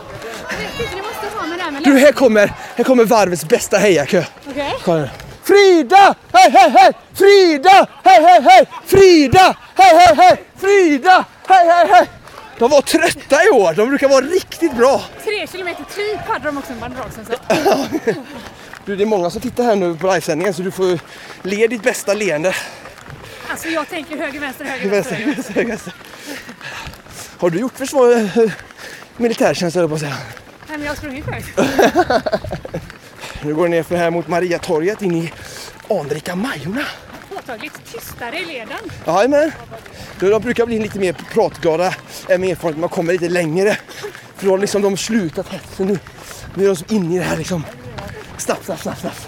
Du, 1.84 1.98
här 1.98 2.12
kommer, 2.12 2.54
här 2.76 2.84
kommer 2.84 3.06
varvets 3.06 3.46
bästa 3.46 3.78
hejakö. 3.78 4.24
Okej. 4.50 4.74
Nu. 4.88 5.10
Frida! 5.44 6.16
Hej, 6.34 6.52
hej, 6.52 6.70
hej! 6.70 6.94
Frida! 7.14 7.88
Hej, 8.04 8.24
hej, 8.24 8.42
hej! 8.42 8.66
Frida! 8.86 9.56
Hej, 9.76 9.96
hej, 9.96 10.16
hej! 10.16 10.44
Frida! 10.58 11.26
Hej, 11.48 11.68
hej, 11.68 11.88
hej! 11.92 12.10
De 12.58 12.70
var 12.70 12.82
trötta 12.82 13.44
i 13.46 13.50
år. 13.50 13.74
De 13.74 13.90
brukar 13.90 14.10
vara 14.10 14.26
riktigt 14.26 14.78
bra. 14.78 15.02
Tre 15.24 15.48
kilometer 15.48 15.84
typ 15.96 16.28
hade 16.28 16.46
de 16.46 16.58
också 16.58 16.74
en 16.74 16.80
banderol 16.80 17.10
sen 17.16 17.26
så. 17.26 18.14
Du, 18.86 18.96
det 18.96 19.04
är 19.04 19.06
många 19.06 19.30
som 19.30 19.42
tittar 19.42 19.64
här 19.64 19.76
nu 19.76 19.96
på 19.96 20.08
livesändningen 20.08 20.54
så 20.54 20.62
du 20.62 20.72
får 20.72 21.00
le 21.42 21.68
ditt 21.68 21.84
bästa 21.84 22.14
leende. 22.14 22.56
Alltså 23.50 23.68
jag 23.68 23.90
tänker 23.90 24.18
höger, 24.18 24.40
vänster, 24.40 24.66
höger, 24.66 24.90
vänster. 24.90 25.26
vänster, 25.26 25.54
höger, 25.54 25.70
vänster. 25.70 25.94
Har 27.44 27.50
du 27.50 27.60
gjort 27.60 27.78
försvar, 27.78 28.12
eh, 28.14 28.52
militärtjänst 29.18 29.76
höll 29.76 29.84
jag 29.84 29.90
på 29.90 29.96
att 29.96 30.02
säga. 30.02 30.18
Nej 30.68 30.78
men 30.78 30.82
jag 30.82 30.90
har 30.90 30.96
sprungit 30.96 31.26
förut. 31.26 31.46
Nu 33.44 33.56
går 33.56 33.64
det 33.64 33.70
ner 33.70 33.84
för 33.84 33.96
här 33.96 34.12
mot 34.12 34.28
Mariatorget 34.28 35.02
in 35.02 35.16
i 35.16 35.34
anrika 35.90 36.36
Majorna. 36.36 36.86
Påtagligt 37.36 37.74
tystare 37.92 38.40
i 38.40 38.46
leden. 38.46 38.78
Jajamän. 39.08 39.52
De 40.20 40.40
brukar 40.40 40.66
bli 40.66 40.80
lite 40.80 41.00
mer 41.00 41.14
pratglada 41.14 41.96
än 42.30 42.42
med 42.42 42.50
erfarenhet 42.50 42.80
man 42.80 42.90
kommer 42.90 43.14
lite 43.14 43.30
längre. 43.30 43.78
För 44.36 44.46
då 44.46 44.52
har 44.52 44.58
liksom 44.58 44.82
de 44.82 44.98
slutat 44.98 45.48
hetsen 45.48 45.88
nu. 45.88 46.00
Nu 46.56 46.64
är 46.64 46.68
de 46.68 46.76
som 46.76 46.88
inne 46.90 47.16
i 47.16 47.18
det 47.18 47.26
här 47.26 47.38
liksom. 47.38 47.66
Snabbt, 48.38 48.66
snabbt, 48.66 48.82
snabbt, 48.82 49.02
snabbt. 49.02 49.28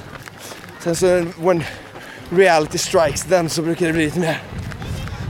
Sen 0.79 0.95
så 0.95 1.25
when 1.37 1.63
reality 2.29 2.77
strikes 2.77 3.23
them 3.23 3.49
så 3.49 3.61
brukar 3.61 3.87
det 3.87 3.93
bli 3.93 4.05
lite 4.05 4.19
mer. 4.19 4.41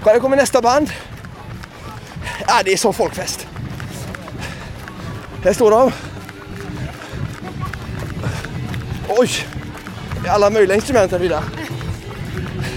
Här 0.05 0.19
kommer 0.19 0.37
nästa 0.37 0.61
band. 0.61 0.89
Ja, 2.47 2.61
det 2.65 2.73
är 2.73 2.77
som 2.77 2.93
folkfest. 2.93 3.47
Här 5.43 5.53
står 5.53 5.71
de. 5.71 5.91
Oj! 9.07 9.29
Alla 10.27 10.49
möjliga 10.49 10.75
instrument 10.75 11.11
här 11.11 11.19
Frida. 11.19 11.43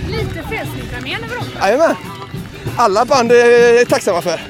Lite 0.08 0.48
frälsningsarmén 0.48 1.24
över 1.24 1.36
dem. 1.36 1.44
Jajamän. 1.60 1.96
Alla 2.76 3.04
band 3.04 3.32
är 3.32 3.84
tacksamma 3.84 4.22
för. 4.22 4.40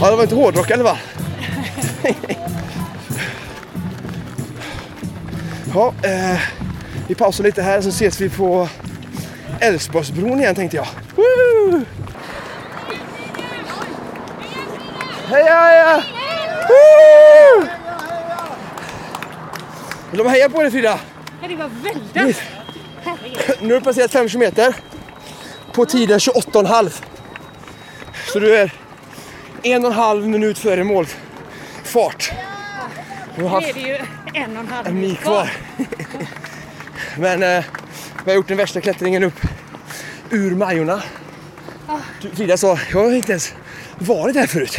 Ja, 0.00 0.10
det 0.10 0.16
var 0.16 0.22
inte 0.22 0.34
hårdrock 0.34 0.70
eller 0.70 0.84
va? 0.84 0.98
Ja, 5.74 5.94
eh, 6.02 6.40
vi 7.06 7.14
pausar 7.14 7.44
lite 7.44 7.62
här 7.62 7.80
så 7.80 7.88
ses 7.88 8.20
vi 8.20 8.28
på 8.28 8.68
Älvsborgsbron 9.60 10.40
igen 10.40 10.54
tänkte 10.54 10.76
jag. 10.76 10.86
Woo! 11.16 11.84
Heja 15.28 15.54
heja! 15.54 16.02
Woo! 16.68 17.66
De 20.12 20.28
hejar 20.28 20.48
på 20.48 20.62
dig 20.62 20.70
Frida. 20.70 20.98
Ja, 21.42 21.48
det 21.48 21.56
var 21.56 21.70
väldigt. 21.82 22.42
Nu 23.60 23.72
har 23.72 23.80
du 23.80 23.84
passerat 23.84 24.12
5 24.12 24.28
kilometer 24.28 24.74
på 25.72 25.86
tiden 25.86 26.18
28,5. 26.18 27.02
Så 28.32 28.38
du 28.38 28.56
är 28.56 28.72
en 29.62 29.84
och 29.84 29.90
en 29.90 29.96
halv 29.96 30.28
minut 30.28 30.58
före 30.58 30.84
målfart. 30.84 32.32
Nu 33.36 33.44
är 33.44 33.74
det 33.74 33.80
ju 33.80 33.98
en 34.34 34.56
och 34.56 34.62
en 34.62 34.68
halv 34.68 34.94
minut 34.94 35.20
kvar. 35.20 35.50
Men 37.16 37.42
eh, 37.42 37.64
vi 38.30 38.34
har 38.34 38.36
gjort 38.36 38.48
den 38.48 38.56
värsta 38.56 38.80
klättringen 38.80 39.22
upp 39.22 39.40
ur 40.30 40.54
Majorna. 40.54 41.02
Du, 42.22 42.30
Frida 42.30 42.56
sa, 42.56 42.78
jag 42.92 42.98
har 42.98 43.12
inte 43.12 43.32
ens 43.32 43.54
varit 43.98 44.36
här 44.36 44.46
förut. 44.46 44.76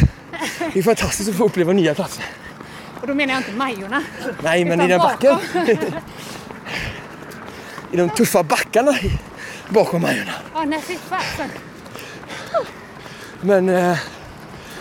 Det 0.72 0.78
är 0.78 0.82
fantastiskt 0.82 1.30
att 1.30 1.36
få 1.36 1.44
uppleva 1.44 1.72
nya 1.72 1.94
platser. 1.94 2.24
Och 3.00 3.06
då 3.06 3.14
menar 3.14 3.34
jag 3.34 3.40
inte 3.40 3.52
Majorna. 3.52 4.02
Nej, 4.42 4.64
men 4.64 4.80
i 4.80 4.88
den 4.88 4.98
backen. 4.98 5.36
I 7.92 7.96
de 7.96 8.10
tuffa 8.10 8.42
backarna 8.42 8.98
bakom 9.68 10.02
Majorna. 10.02 10.32
Ja, 10.54 10.64
nej 10.64 10.82
fy 10.82 10.96
fasen. 11.08 11.48
Men 13.40 13.68
eh, 13.68 13.98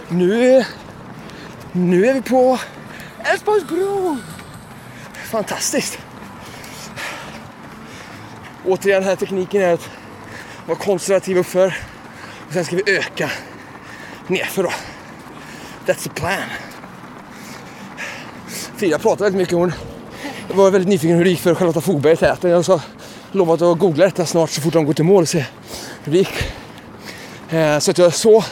nu, 0.10 0.66
nu 1.72 2.06
är 2.06 2.14
vi 2.14 2.22
på 2.22 2.60
Älvsborgsbron. 3.24 4.24
Fantastiskt. 5.32 6.00
Återigen, 8.66 9.02
den 9.02 9.10
här 9.10 9.16
tekniken 9.16 9.62
är 9.62 9.74
att 9.74 9.90
vara 10.68 10.78
konservativ 10.78 11.38
uppför 11.38 11.78
och 12.48 12.54
sen 12.54 12.66
ska 12.66 12.76
vi 12.76 12.84
öka 12.98 13.32
nerför 14.28 14.64
då. 14.64 14.72
That's 15.86 16.04
the 16.04 16.10
plan. 16.10 16.38
Frida 18.78 19.00
pratade 19.00 19.24
väldigt 19.24 19.38
mycket. 19.42 19.54
Hon 19.58 19.74
var 20.58 20.72
väldigt 20.72 20.90
nyfiken 20.90 21.18
hur 21.18 21.24
det 21.24 21.30
gick 21.30 21.40
för 21.40 21.56
Charlotta 21.56 21.82
Fogberg 21.82 22.14
i 22.14 22.18
täten. 22.18 22.50
Jag 22.52 22.66
sa 22.66 22.82
lovat 23.32 23.62
att 23.62 23.80
googla 23.80 24.06
detta 24.06 24.26
snart 24.26 24.50
så 24.50 24.62
fort 24.62 24.74
de 24.74 24.86
går 24.86 24.94
till 24.94 25.06
mål 25.06 25.22
och 25.22 25.30
se 25.30 25.46
hur 26.04 26.12
det 26.12 26.18
gick. 26.18 26.34
Eh, 27.50 27.80
Så 27.80 27.92
att 27.92 27.98
jag 27.98 28.14
så 28.14 28.44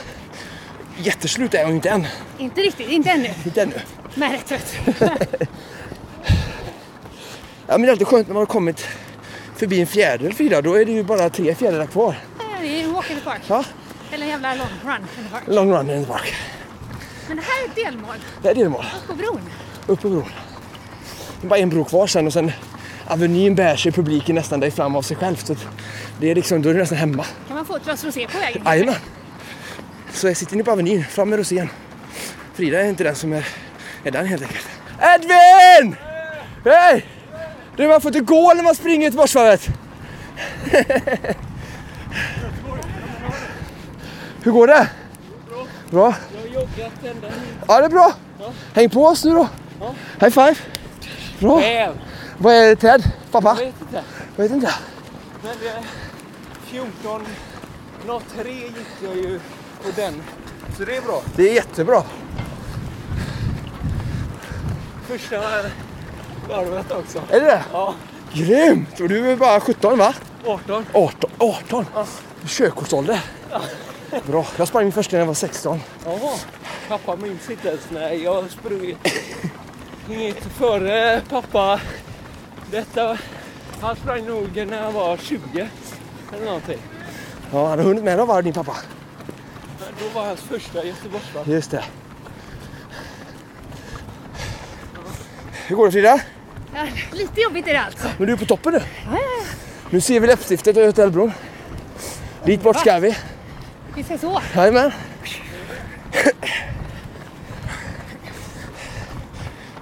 jätteslut 0.97 1.53
är 1.53 1.65
hon 1.65 1.75
inte 1.75 1.89
än. 1.89 2.07
Inte 2.37 2.61
riktigt, 2.61 2.89
inte 2.89 3.09
ännu. 3.09 3.33
Inte 3.45 3.61
ännu. 3.61 3.81
Men 4.15 4.31
rätt 4.31 4.45
trött. 4.47 4.75
Ja, 7.71 7.77
men 7.77 7.81
det 7.81 7.87
är 7.87 7.91
alltid 7.91 8.07
skönt 8.07 8.27
när 8.27 8.33
man 8.33 8.41
har 8.41 8.45
kommit 8.45 8.87
förbi 9.59 9.81
en 9.81 9.87
fjärdedel 9.87 10.33
Frida. 10.33 10.61
Då 10.61 10.73
är 10.75 10.85
det 10.85 10.91
ju 10.91 11.03
bara 11.03 11.29
tre 11.29 11.55
fjärdedelar 11.55 11.85
kvar. 11.85 12.15
Det 12.61 12.67
är 12.79 12.83
en 12.83 12.93
walk 12.93 13.09
in 13.09 13.15
the 13.17 13.23
park. 13.23 13.41
Ja, 13.47 13.63
Eller 14.11 14.23
en 14.23 14.29
jävla 14.29 14.55
long 14.55 14.67
run 14.85 15.01
in 15.17 15.23
the 15.23 15.29
park. 15.31 15.43
long 15.47 15.71
run 15.73 15.89
in 15.89 16.05
the 16.05 16.11
park. 16.11 16.33
Men 17.27 17.37
det 17.37 17.43
här 17.43 17.63
är 17.65 17.69
ett 17.69 17.75
delmål. 17.75 18.15
Det 18.41 18.49
är 18.49 18.55
delmål. 18.55 18.85
Upp 19.01 19.07
på 19.07 19.13
bron. 19.15 19.41
Upp 19.87 20.01
på 20.01 20.09
bron. 20.09 20.29
Det 21.41 21.47
är 21.47 21.49
bara 21.49 21.59
en 21.59 21.69
bro 21.69 21.83
kvar 21.83 22.07
sen 22.07 22.27
och 22.27 22.33
sen 22.33 22.51
Avenyn 23.07 23.55
bär 23.55 23.75
sig 23.75 23.91
publiken 23.91 24.35
nästan 24.35 24.59
där 24.59 24.71
fram 24.71 24.95
av 24.95 25.01
sig 25.01 25.17
själv. 25.17 25.35
Så 25.35 25.55
det 26.19 26.31
är 26.31 26.35
liksom, 26.35 26.61
då 26.61 26.69
är 26.69 26.73
du 26.73 26.79
nästan 26.79 26.97
hemma. 26.97 27.25
Kan 27.47 27.55
man 27.55 27.65
få 27.65 27.75
ett 27.75 27.83
glas 27.83 28.03
rosé 28.05 28.27
på 28.27 28.37
vägen? 28.37 28.61
Jajamän. 28.65 28.95
Så 30.13 30.27
jag 30.27 30.37
sitter 30.37 30.55
ni 30.55 30.63
på 30.63 30.71
Avenyn, 30.71 31.03
fram 31.05 31.29
med 31.29 31.39
rosén. 31.39 31.69
Frida 32.53 32.81
är 32.81 32.85
inte 32.89 33.03
den 33.03 33.15
som 33.15 33.33
är, 33.33 33.47
är 34.03 34.11
den 34.11 34.25
helt 34.25 34.41
enkelt. 34.41 34.67
Edvin! 35.01 35.95
Hej! 36.65 37.05
Du, 37.79 37.87
man 37.87 38.01
får 38.01 38.15
inte 38.15 38.33
gå 38.33 38.53
när 38.53 38.63
man 38.63 38.75
springer 38.75 39.05
Göteborgsvarvet. 39.05 39.67
Hur 44.43 44.51
går 44.51 44.67
det? 44.67 44.89
Bra. 45.89 46.15
Ja, 47.67 47.79
det 47.79 47.85
är 47.85 47.89
bra. 47.89 48.13
Häng 48.73 48.89
på 48.89 49.05
oss 49.05 49.25
nu 49.25 49.33
då. 49.33 49.47
High 50.19 50.29
five. 50.29 50.55
Bra. 51.39 51.61
Vad 52.37 52.53
är 52.53 52.69
det 52.69 52.75
Ted? 52.75 53.03
Pappa? 53.31 53.57
Jag 53.59 53.65
vet 53.65 53.81
inte. 53.81 54.03
Jag 54.35 54.43
vet 54.43 54.51
inte. 54.51 54.73
Men 55.43 55.51
eh, 55.51 55.83
14, 56.65 57.25
03 58.35 58.51
gick 58.51 58.75
jag 59.03 59.15
ju 59.15 59.39
på 59.83 59.89
den. 59.95 60.23
Så 60.77 60.85
det 60.85 60.95
är 60.95 61.01
bra. 61.01 61.21
Det 61.35 61.49
är 61.49 61.53
jättebra. 61.53 62.03
Första 65.07 65.35
varvet 66.49 66.91
också. 66.91 67.19
Är 67.29 67.39
det 67.39 67.45
det? 67.45 67.63
Ja, 67.71 67.95
Grymt! 68.33 68.99
Och 68.99 69.09
du 69.09 69.31
är 69.31 69.35
bara 69.35 69.59
17 69.59 69.97
va? 69.97 70.13
18. 70.45 70.85
18. 70.93 71.29
18? 71.37 71.85
Körkortsålder. 72.45 73.21
Bra. 74.27 74.45
Jag 74.57 74.67
sprang 74.67 74.83
min 74.83 74.91
första 74.91 75.15
när 75.15 75.19
jag 75.21 75.27
var 75.27 75.33
16. 75.33 75.79
Jaha. 76.05 76.35
Pappa 76.87 77.15
minns 77.15 77.49
inte 77.49 77.67
ens 77.67 77.81
när 77.89 78.11
jag 78.11 78.51
sprungit. 78.51 78.97
Inget 80.09 80.43
före 80.43 81.21
pappa. 81.29 81.79
Detta, 82.71 83.17
han 83.81 83.95
sprang 83.95 84.25
nog 84.25 84.55
när 84.55 84.81
han 84.81 84.93
var 84.93 85.17
20 85.17 85.69
eller 86.33 86.45
någonting. 86.45 86.79
Ja, 87.51 87.67
han 87.67 87.79
har 87.79 87.85
hunnit 87.85 88.03
med 88.03 88.17
några 88.17 88.33
varv 88.33 88.43
din 88.43 88.53
pappa. 88.53 88.75
Då 89.99 90.19
var 90.19 90.25
hans 90.25 90.41
första 90.41 90.83
Göteborgsvarv. 90.85 91.49
Just 91.49 91.71
det. 91.71 91.83
Hur 95.67 95.75
går 95.75 95.85
det 95.85 95.91
Frida? 95.91 96.21
Lite 97.11 97.41
jobbigt 97.41 97.67
är 97.67 97.73
det 97.73 97.81
alltså. 97.81 98.07
Men 98.17 98.27
du 98.27 98.33
är 98.33 98.37
på 98.37 98.45
toppen 98.45 98.73
nu. 98.73 98.81
Nu 99.89 100.01
ser 100.01 100.19
vi 100.19 100.27
läppstiftet 100.27 100.77
och 100.77 100.83
Götaälvbron. 100.83 101.31
Dit 102.45 102.61
bort 102.61 102.79
ska 102.79 102.99
vi. 102.99 103.15
Vi 103.95 104.03
ska 104.03 104.17
så? 104.17 104.41
Jajamän. 104.55 104.91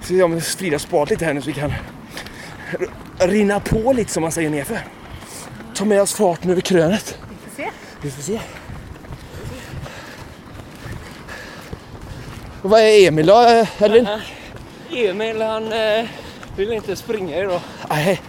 Se 0.00 0.22
om 0.22 0.34
vi 0.34 0.40
sprida 0.40 0.78
spadet 0.78 1.10
lite 1.10 1.24
här 1.24 1.34
nu 1.34 1.40
så 1.40 1.46
vi 1.46 1.52
kan 1.52 1.72
rinna 3.18 3.60
på 3.60 3.92
lite 3.92 4.12
som 4.12 4.20
man 4.22 4.32
säger 4.32 4.50
nerför. 4.50 4.78
Ta 5.74 5.84
med 5.84 6.02
oss 6.02 6.14
farten 6.14 6.50
över 6.50 6.60
krönet. 6.60 7.18
Vi 7.30 7.50
får 7.50 7.62
se. 7.62 7.70
Vi 8.00 8.10
får 8.10 8.22
se. 8.22 8.40
Och 12.62 12.70
vad 12.70 12.80
är 12.80 13.08
Emil 13.08 13.26
då, 13.26 13.42
eh, 13.42 13.82
Elin? 13.82 14.08
Emil 14.90 15.42
han 15.42 15.72
eh, 15.72 16.04
vill 16.58 16.72
inte 16.72 16.96
springa 16.96 17.36
idag. 17.36 17.60
Nej, 17.90 18.20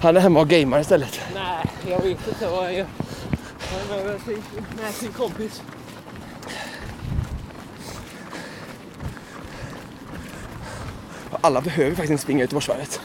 han 0.00 0.16
är 0.16 0.20
hemma 0.20 0.40
och 0.40 0.48
gamer 0.48 0.80
istället. 0.80 1.20
Nej, 1.34 1.64
jag 1.90 2.00
vet 2.02 2.28
inte 2.28 2.48
vad 2.48 2.64
jag 2.64 2.74
gör. 2.74 2.86
Han 3.88 3.98
är 3.98 4.04
med 4.04 4.20
sin, 4.20 4.42
med 4.82 4.94
sin 4.94 5.12
kompis. 5.12 5.62
Alla 11.40 11.60
behöver 11.60 11.90
faktiskt 11.90 12.10
inte 12.10 12.22
springa 12.22 12.40
Göteborgsvarvet. 12.40 13.00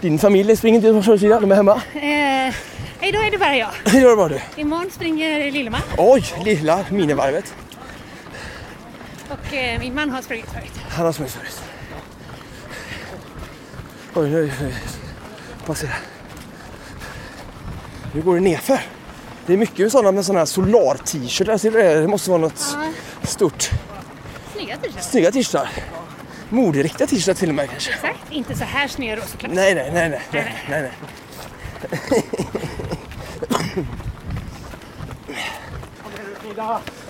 Din 0.00 0.18
familj 0.18 0.56
springer 0.56 0.76
inte 0.76 0.86
Göteborgsvarvet, 0.86 1.40
de 1.40 1.52
är 1.52 1.56
hemma. 1.56 1.82
Eh, 1.94 3.08
idag 3.08 3.26
är 3.26 3.30
det 3.30 3.38
bara 3.38 3.56
jag. 3.56 3.70
Hur 3.84 4.00
gör 4.00 4.10
det 4.10 4.16
bara 4.16 4.28
du? 4.28 4.40
Imorgon 4.56 4.90
springer 4.90 5.50
Lilleman 5.50 5.80
Oj, 5.98 6.24
lilla 6.44 6.84
minivarvet. 6.90 7.54
och 9.30 9.54
eh, 9.54 9.78
min 9.80 9.94
man 9.94 10.10
har 10.10 10.22
sprungit 10.22 10.50
förut. 10.50 10.72
Han 10.90 11.06
har 11.06 11.12
sprungit 11.12 11.34
förut. 11.34 11.62
Oj, 14.18 14.30
nu, 14.30 14.52
nu 14.60 14.74
passerar. 15.66 15.98
Nu 18.12 18.22
går 18.22 18.34
det 18.34 18.40
nerför. 18.40 18.80
Det 19.46 19.52
är 19.52 19.56
mycket 19.56 19.92
sådana 19.92 20.12
med 20.12 20.24
sådana 20.24 20.38
här 20.38 20.46
solar-t-shirtar. 20.46 21.58
Du 21.62 21.70
det? 21.70 22.08
Måste 22.08 22.30
vara 22.30 22.40
något 22.40 22.76
stort. 23.22 23.70
Snygga 24.52 24.76
t-shirtar. 24.76 25.00
Snygga 25.00 25.32
t-shirtar. 25.32 25.70
Moderiktiga 26.48 27.06
t-shirtar 27.06 27.34
till 27.34 27.48
och 27.48 27.54
med 27.54 27.70
kanske. 27.70 27.92
Exakt, 27.92 28.32
inte 28.32 28.56
så 28.56 28.64
här 28.64 28.88
sned 28.88 29.18
och 29.18 29.28
såklart. 29.28 29.52
Nej, 29.54 29.74
nej, 29.74 29.90
nej, 29.92 30.10
nej, 30.10 30.22
nej, 30.32 30.54
nej, 30.68 30.82
nej. 30.82 30.92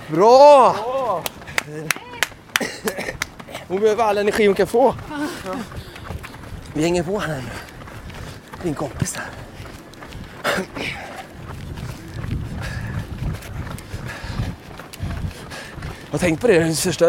Bra! 0.08 0.76
Hon 3.68 3.80
behöver 3.80 4.04
all 4.04 4.18
energi 4.18 4.46
hon 4.46 4.54
kan 4.54 4.66
få. 4.66 4.94
Vi 6.76 6.82
hänger 6.82 7.02
på 7.02 7.18
henne 7.18 7.36
nu. 7.36 7.50
Din 8.62 8.74
kompis 8.74 9.12
där. 9.12 9.24
Jag 16.06 16.12
har 16.12 16.18
tänkt 16.18 16.40
på 16.40 16.46
det, 16.46 16.58
den 16.58 16.76
största 16.76 17.06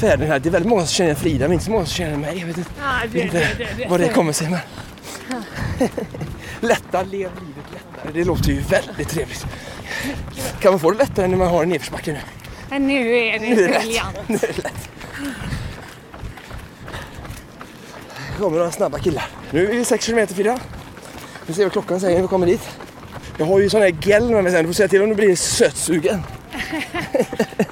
färden 0.00 0.28
här. 0.28 0.38
Det 0.38 0.48
är 0.48 0.50
väldigt 0.50 0.68
många 0.68 0.80
som 0.86 0.88
känner 0.94 1.14
Frida 1.14 1.44
men 1.44 1.52
inte 1.52 1.64
så 1.64 1.70
många 1.70 1.86
som 1.86 1.94
känner 1.94 2.16
mig. 2.16 2.38
Jag 2.38 2.46
vet 2.46 2.56
inte 2.58 2.70
Ja, 2.80 2.92
det, 3.12 3.20
inte 3.20 3.48
vad 3.88 4.00
det 4.00 4.08
kommer 4.08 4.32
sig 4.32 4.50
men. 4.50 4.58
Lätta, 6.60 7.02
lev 7.02 7.10
livet 7.12 7.64
lättare. 7.72 8.12
Det 8.12 8.24
låter 8.24 8.48
ju 8.50 8.60
väldigt 8.60 9.08
trevligt. 9.08 9.46
Kan 10.60 10.72
man 10.72 10.80
få 10.80 10.90
det 10.90 10.98
lättare 10.98 11.26
när 11.26 11.36
man 11.36 11.48
har 11.48 11.62
en 11.62 11.68
nedförsbacke 11.68 12.12
nu? 12.12 12.18
Men 12.70 12.86
nu 12.86 13.16
är 13.16 13.32
det 13.32 13.38
Nu 13.38 13.64
är 13.64 13.68
det 13.68 13.78
briljant. 13.80 14.16
lätt. 14.16 14.28
Nu 14.28 14.34
är 14.34 14.52
det 14.56 14.62
lätt. 14.62 14.88
Kommer 18.40 18.58
några 18.58 18.70
snabba 18.70 18.98
killar. 18.98 19.24
Nu 19.50 19.70
är 19.70 19.76
vi 19.76 19.84
6 19.84 20.06
km 20.06 20.26
Frida. 20.26 20.58
Vi 21.46 21.54
ser 21.54 21.62
vad 21.62 21.72
klockan 21.72 22.00
säger 22.00 22.14
när 22.14 22.22
vi 22.22 22.28
kommer 22.28 22.46
dit. 22.46 22.68
Jag 23.38 23.46
har 23.46 23.60
ju 23.60 23.70
sån 23.70 23.80
här 23.80 23.94
gel 24.02 24.30
med 24.30 24.44
mig 24.44 24.52
sen. 24.52 24.62
Du 24.62 24.68
får 24.68 24.74
säga 24.74 24.88
till 24.88 25.02
om 25.02 25.08
du 25.08 25.14
blir 25.14 25.36
sötsugen. 25.36 26.22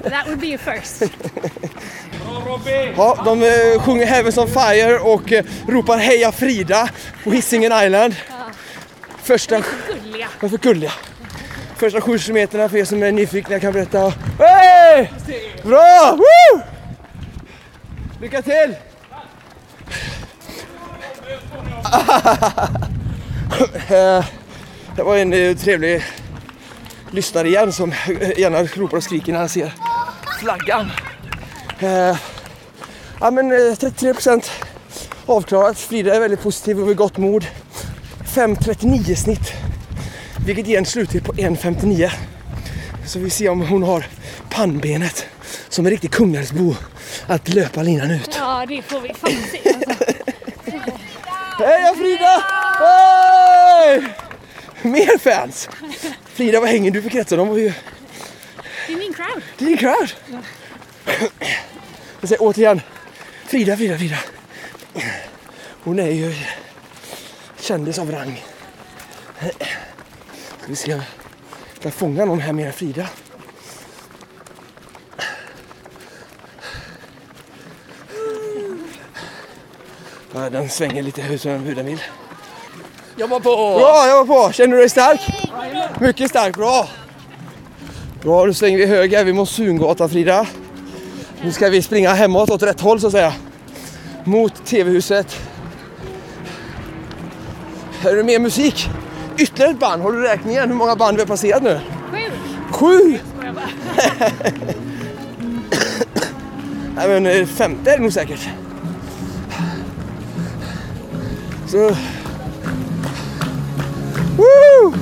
That 0.03 0.27
would 0.27 0.39
be 0.39 0.55
a 0.55 0.57
first. 0.57 1.11
Ja, 2.97 3.21
de 3.25 3.43
eh, 3.43 3.81
sjunger 3.81 4.05
Heavens 4.05 4.37
on 4.37 4.47
Fire 4.47 4.99
och 4.99 5.31
eh, 5.31 5.45
ropar 5.67 5.97
Heja 5.97 6.31
Frida 6.31 6.89
på 7.23 7.31
Hisingen 7.31 7.71
Island. 7.85 8.15
Första... 9.23 9.63
Gulliga. 9.87 10.27
Varför 10.39 10.57
gulliga? 10.57 10.91
Första 11.75 12.01
sju 12.01 12.19
kilometerna 12.19 12.69
för 12.69 12.77
er 12.77 12.85
som 12.85 13.03
är 13.03 13.11
nyfikna 13.11 13.59
kan 13.59 13.73
berätta. 13.73 14.13
Hej! 14.39 15.11
Bra! 15.63 16.17
Woo! 16.17 16.61
Lycka 18.21 18.41
till! 18.41 18.75
Eh, 21.29 21.78
Eh, 23.89 24.25
det 24.95 25.03
var 25.03 25.17
en 25.17 25.33
eh, 25.33 25.57
trevlig 25.57 26.03
lyssnare 27.11 27.47
igen 27.47 27.73
som 27.73 27.93
gärna 28.37 28.63
ropar 28.63 28.97
och 28.97 29.03
skriker 29.03 29.31
när 29.31 29.39
han 29.39 29.49
ser 29.49 29.73
flaggan. 30.39 30.91
Eh, 31.79 32.17
ja 33.19 33.31
men 33.31 33.75
33 33.75 34.13
procent 34.13 34.51
avklarat. 35.25 35.79
Frida 35.79 36.15
är 36.15 36.19
väldigt 36.19 36.41
positiv 36.41 36.79
och 36.79 36.89
vid 36.89 36.97
gott 36.97 37.17
mod. 37.17 37.45
5.39 38.25 39.15
snitt. 39.15 39.53
Vilket 40.45 40.67
ger 40.67 40.77
en 40.77 40.85
sluttid 40.85 41.23
på 41.23 41.33
1.59. 41.33 42.11
Så 43.05 43.19
vi 43.19 43.29
ser 43.29 43.49
om 43.49 43.61
hon 43.61 43.83
har 43.83 44.05
pannbenet 44.49 45.25
som 45.69 45.85
en 45.85 45.89
riktig 45.89 46.11
kungälvsbo 46.11 46.75
att 47.27 47.49
löpa 47.49 47.83
linan 47.83 48.11
ut. 48.11 48.35
Ja, 48.39 48.65
det 48.67 48.81
får 48.81 49.01
vi 49.01 49.13
fan 49.13 49.31
se. 49.51 49.73
Alltså. 49.87 50.18
Heja 51.59 51.93
Frida! 51.95 52.43
Hej! 52.79 54.13
Mer 54.81 55.17
fans! 55.17 55.69
Frida, 56.25 56.59
vad 56.59 56.69
hänger 56.69 56.91
du 56.91 57.01
för 57.01 57.09
kretsar? 57.09 57.37
De 57.37 57.47
var 57.47 57.57
ju 57.57 57.73
Det 58.87 58.93
är 58.93 58.97
min 58.97 59.13
crowd. 59.13 59.41
Det 59.57 59.65
är 59.65 59.69
din 59.69 59.77
crowd. 59.77 60.13
Jag 62.19 62.29
säger 62.29 62.41
återigen, 62.41 62.81
Frida, 63.45 63.77
Frida, 63.77 63.97
Frida. 63.97 64.17
Hon 65.83 65.99
är 65.99 66.11
ju 66.11 66.35
kändis 67.59 67.99
av 67.99 68.11
rang. 68.11 68.43
Ska 70.59 70.67
vi 70.67 70.75
se 70.75 70.93
om 70.93 71.01
jag 71.73 71.81
kan 71.81 71.91
fånga 71.91 72.25
någon 72.25 72.39
här 72.39 72.53
mer 72.53 72.67
än 72.67 72.73
Frida. 72.73 73.07
Ja, 80.33 80.49
den 80.49 80.69
svänger 80.69 81.03
lite 81.03 81.21
hur 81.21 81.37
som 81.37 81.51
hur 81.51 81.75
den 81.75 81.85
vill. 81.85 82.01
Jobba 83.17 83.39
på! 83.39 83.49
Bra, 83.55 84.07
jag 84.07 84.25
var 84.25 84.47
på. 84.47 84.53
Känner 84.53 84.73
du 84.75 84.79
dig 84.79 84.89
stark? 84.89 85.21
Mycket 85.99 86.29
stark, 86.29 86.55
bra. 86.55 86.89
Bra, 88.21 88.45
nu 88.45 88.53
svänger 88.53 88.77
vi 88.77 88.85
höger 88.85 89.25
vid 89.25 89.35
Monzungatan 89.35 90.09
Frida. 90.09 90.47
Nu 91.41 91.51
ska 91.51 91.69
vi 91.69 91.81
springa 91.81 92.13
hemåt 92.13 92.49
åt 92.49 92.63
rätt 92.63 92.81
håll 92.81 92.99
så 92.99 93.07
att 93.07 93.13
säga. 93.13 93.33
Mot 94.23 94.65
TV-huset. 94.65 95.39
Här 97.99 98.11
är 98.11 98.15
det 98.15 98.23
mer 98.23 98.39
musik. 98.39 98.89
Ytterligare 99.37 99.71
ett 99.71 99.79
band. 99.79 100.01
Har 100.01 100.11
du 100.11 100.21
räkningen 100.21 100.67
hur 100.67 100.75
många 100.75 100.95
band 100.95 101.17
vi 101.17 101.21
har 101.21 101.27
passerat 101.27 101.63
nu? 101.63 101.79
Sju. 102.11 102.31
Sju! 102.71 103.19
Nej 106.95 107.07
men 107.07 107.25
eh, 107.25 107.45
femte 107.45 107.91
är 107.91 107.97
det 107.97 108.03
nog 108.03 108.13
säkert. 108.13 108.49
Så... 111.69 111.95
Woo! 114.37 114.93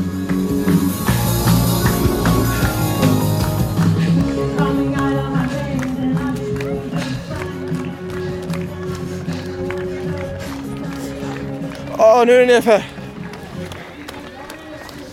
Ja, 11.97 12.23
nu 12.27 12.33
är 12.33 12.39
det 12.39 12.45
nerför. 12.45 12.83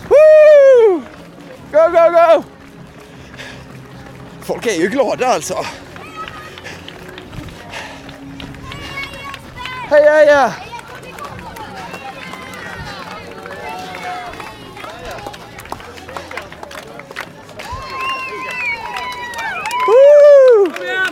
Woo! 0.09 1.01
Go, 1.71 1.89
go, 1.91 2.09
go! 2.11 2.43
Folk 4.41 4.65
är 4.65 4.75
ju 4.75 4.87
glada 4.87 5.27
alltså. 5.27 5.65
Heja, 9.89 10.11
heja! 10.11 10.53
Woo! 19.87 20.71
Heja, 20.79 21.05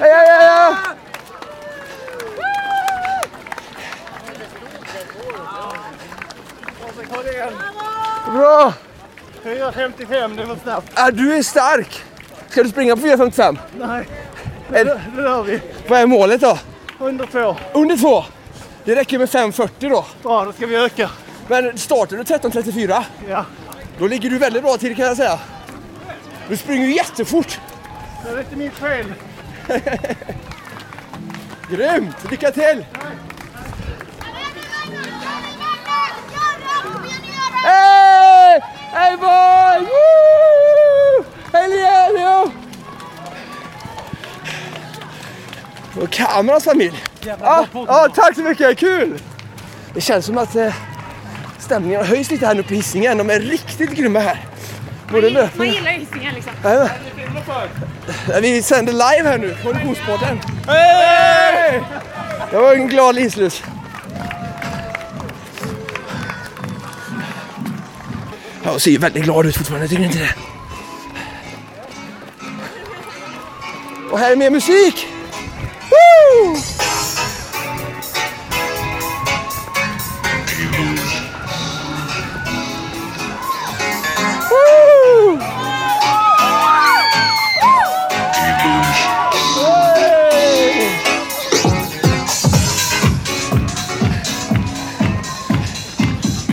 heja, 0.00 0.38
heja! 0.38 0.78
Bra! 8.32 8.72
4.55, 10.08 10.36
det 10.36 10.44
var 10.44 10.56
snabbt. 10.62 10.92
Ah, 10.94 11.10
du 11.10 11.34
är 11.34 11.42
stark! 11.42 12.02
Ska 12.48 12.62
du 12.62 12.68
springa 12.68 12.96
på 12.96 13.02
4.55? 13.02 13.58
Nej, 13.78 14.08
det, 14.68 14.84
det 15.16 15.22
gör 15.22 15.42
vi. 15.42 15.60
Vad 15.88 16.00
är 16.00 16.06
målet 16.06 16.40
då? 16.40 16.58
Under 16.98 17.26
två. 17.26 17.56
Under 17.74 17.96
två? 17.96 18.24
Det 18.84 18.94
räcker 18.94 19.18
med 19.18 19.28
5.40 19.28 19.68
då. 19.80 20.06
Bra, 20.22 20.44
då 20.44 20.52
ska 20.52 20.66
vi 20.66 20.76
öka. 20.76 21.10
Men 21.48 21.78
startar 21.78 22.16
du 22.16 22.22
13.34, 22.22 23.02
Ja, 23.28 23.44
då 23.98 24.06
ligger 24.06 24.30
du 24.30 24.38
väldigt 24.38 24.62
bra 24.62 24.76
till 24.76 24.96
kan 24.96 25.06
jag 25.06 25.16
säga. 25.16 25.38
Du 26.48 26.56
springer 26.56 26.86
ju 26.86 26.94
jättefort. 26.94 27.60
det 28.24 28.30
är 28.30 28.38
inte 28.38 28.56
mitt 28.56 28.74
fel. 28.74 29.14
Grymt! 31.70 32.30
Lycka 32.30 32.50
till! 32.50 32.84
Hej! 37.64 38.60
Hej 38.92 39.16
boy! 39.16 39.57
Hej 41.52 41.68
Leo! 42.14 42.52
Och 46.02 46.10
kamerans 46.10 46.64
familj. 46.64 47.02
Ja, 47.26 47.66
ja, 47.72 48.08
tack 48.14 48.34
så 48.34 48.40
mycket, 48.40 48.78
kul! 48.78 49.18
Det 49.94 50.00
känns 50.00 50.26
som 50.26 50.38
att 50.38 50.56
eh, 50.56 50.74
stämningen 51.58 52.00
har 52.00 52.06
höjts 52.06 52.30
lite 52.30 52.46
här 52.46 52.58
uppe 52.58 52.68
på 52.68 52.74
Hisingen. 52.74 53.18
De 53.18 53.30
är 53.30 53.40
riktigt 53.40 53.90
grymma 53.90 54.18
här. 54.18 54.46
Både 55.10 55.22
Man 55.22 55.32
löpning 55.32 55.72
gillar 55.72 55.90
Hisingen 55.90 56.34
liksom. 56.34 56.52
Jajamän. 56.64 56.88
Ja, 58.28 58.40
Vi 58.40 58.62
sänder 58.62 58.92
live 58.92 59.28
här 59.30 59.38
nu 59.38 59.54
på 59.62 59.68
Konditionspodden. 59.68 60.40
Hej! 60.66 61.82
Det 62.50 62.56
var 62.58 62.74
en 62.74 62.88
glad 62.88 63.14
livslust. 63.14 63.62
Jag 68.78 68.82
ser 68.82 68.90
ju 68.90 68.98
väldigt 68.98 69.24
glad 69.24 69.46
ut 69.46 69.56
fortfarande, 69.56 69.88
tycker 69.88 70.00
ni 70.00 70.06
inte 70.06 70.18
det? 70.18 70.34
Och 74.10 74.18
här 74.18 74.32
är 74.32 74.36
mer 74.36 74.50
musik! 74.50 75.06
Woo! 75.90 76.56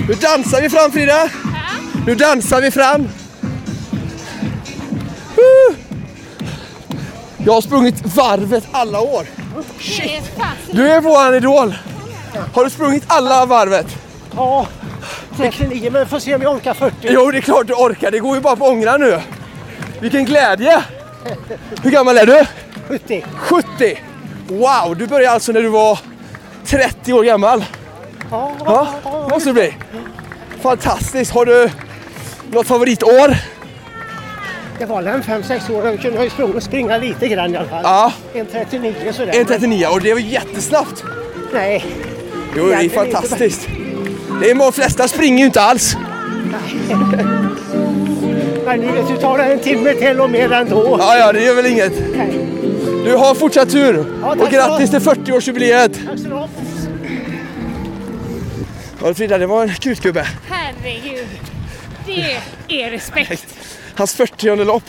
Nu 0.08 0.14
dansar 0.14 0.62
vi 0.62 0.70
fram 0.70 0.92
Frida! 0.92 1.45
Nu 2.06 2.16
dansar 2.16 2.62
vi 2.62 2.72
fram! 2.72 3.08
Jag 7.38 7.54
har 7.54 7.62
sprungit 7.62 8.16
varvet 8.16 8.64
alla 8.72 9.00
år. 9.00 9.26
Fasen. 10.38 10.52
Du 10.72 10.90
är 10.92 11.02
våran 11.02 11.36
idol. 11.36 11.76
Har 12.54 12.64
du 12.64 12.70
sprungit 12.70 13.04
alla 13.08 13.46
varvet? 13.46 13.88
Ja, 14.36 14.68
39 15.38 15.90
men 15.92 16.08
får 16.08 16.20
se 16.20 16.36
om 16.36 16.42
jag 16.42 16.56
orkar 16.56 16.74
40. 16.74 16.96
Jo, 17.02 17.32
det 17.32 17.38
är 17.38 17.42
klart 17.42 17.68
du 17.68 17.74
orkar. 17.74 18.12
Det 18.12 18.20
går 18.20 18.36
ju 18.36 18.42
bara 18.42 18.56
på 18.56 18.66
ångra 18.66 18.98
nu. 18.98 19.20
Vilken 20.00 20.26
glädje! 20.26 20.84
Hur 21.84 21.92
gammal 21.92 22.18
är 22.18 22.26
du? 22.26 22.46
70. 22.88 23.26
70! 23.38 23.98
Wow, 24.48 24.96
du 24.98 25.08
började 25.08 25.34
alltså 25.34 25.52
när 25.52 25.62
du 25.62 25.70
var 25.70 26.00
30 26.66 27.14
år 27.14 27.24
gammal. 27.24 27.66
Ja, 28.32 28.52
Ja, 28.66 28.88
det 29.04 29.34
måste 29.36 29.50
det 29.50 29.54
bli. 29.54 29.74
Fantastiskt. 30.62 31.32
Har 31.32 31.46
du 31.46 31.70
något 32.56 32.68
favoritår? 32.68 33.36
det 34.80 34.86
var 34.86 35.04
en 35.04 35.24
5-6 35.24 35.72
år. 35.72 35.86
Jag 35.86 36.02
kunde 36.02 36.24
ju 36.24 36.30
springa, 36.30 36.62
springa 36.62 36.98
lite 36.98 37.28
grann 37.28 37.54
i 37.54 37.58
alla 37.58 37.70
fall. 37.70 37.82
Ja, 37.84 38.14
En 38.34 38.46
39 38.46 38.94
sådär. 39.12 39.34
1.39 39.34 39.88
och 39.88 40.02
det 40.02 40.14
var 40.14 40.20
jättesnabbt. 40.20 41.04
Nej, 41.54 41.86
Jo, 42.58 42.68
det 42.68 42.74
är 42.74 42.90
fantastiskt. 42.90 43.68
Det 44.42 44.52
är, 44.52 44.56
de 44.56 44.74
flesta 44.74 45.08
springer 45.08 45.40
ju 45.40 45.46
inte 45.46 45.62
alls. 45.62 45.98
men 48.66 48.80
nu 48.80 48.92
vet 48.92 49.08
du, 49.08 49.18
tar 49.18 49.38
det 49.38 49.44
en 49.44 49.60
timme 49.60 49.94
till 49.94 50.20
och 50.20 50.30
mer 50.30 50.52
ändå. 50.52 50.98
Ja, 51.00 51.18
ja, 51.18 51.34
det 51.34 51.44
gör 51.44 51.56
väl 51.56 51.66
inget. 51.66 51.94
Nej. 52.18 52.48
Du 53.06 53.16
har 53.16 53.36
fortsatt 53.36 53.70
tur. 53.70 54.06
Ja, 54.22 54.36
och 54.40 54.50
grattis 54.50 54.90
till 54.90 55.00
40-årsjubileet. 55.00 55.96
Tack 56.08 56.20
så 56.20 56.28
du 56.28 56.34
ha. 56.34 56.50
Ja, 59.04 59.14
Frida, 59.14 59.38
det 59.38 59.48
var 59.48 59.64
en 59.64 59.70
kutgubbe. 59.70 60.28
Herregud. 60.50 61.55
Det 62.06 62.42
är 62.68 62.92
respekt. 62.92 63.56
Hans 63.96 64.16
40 64.16 64.56
lopp 64.64 64.84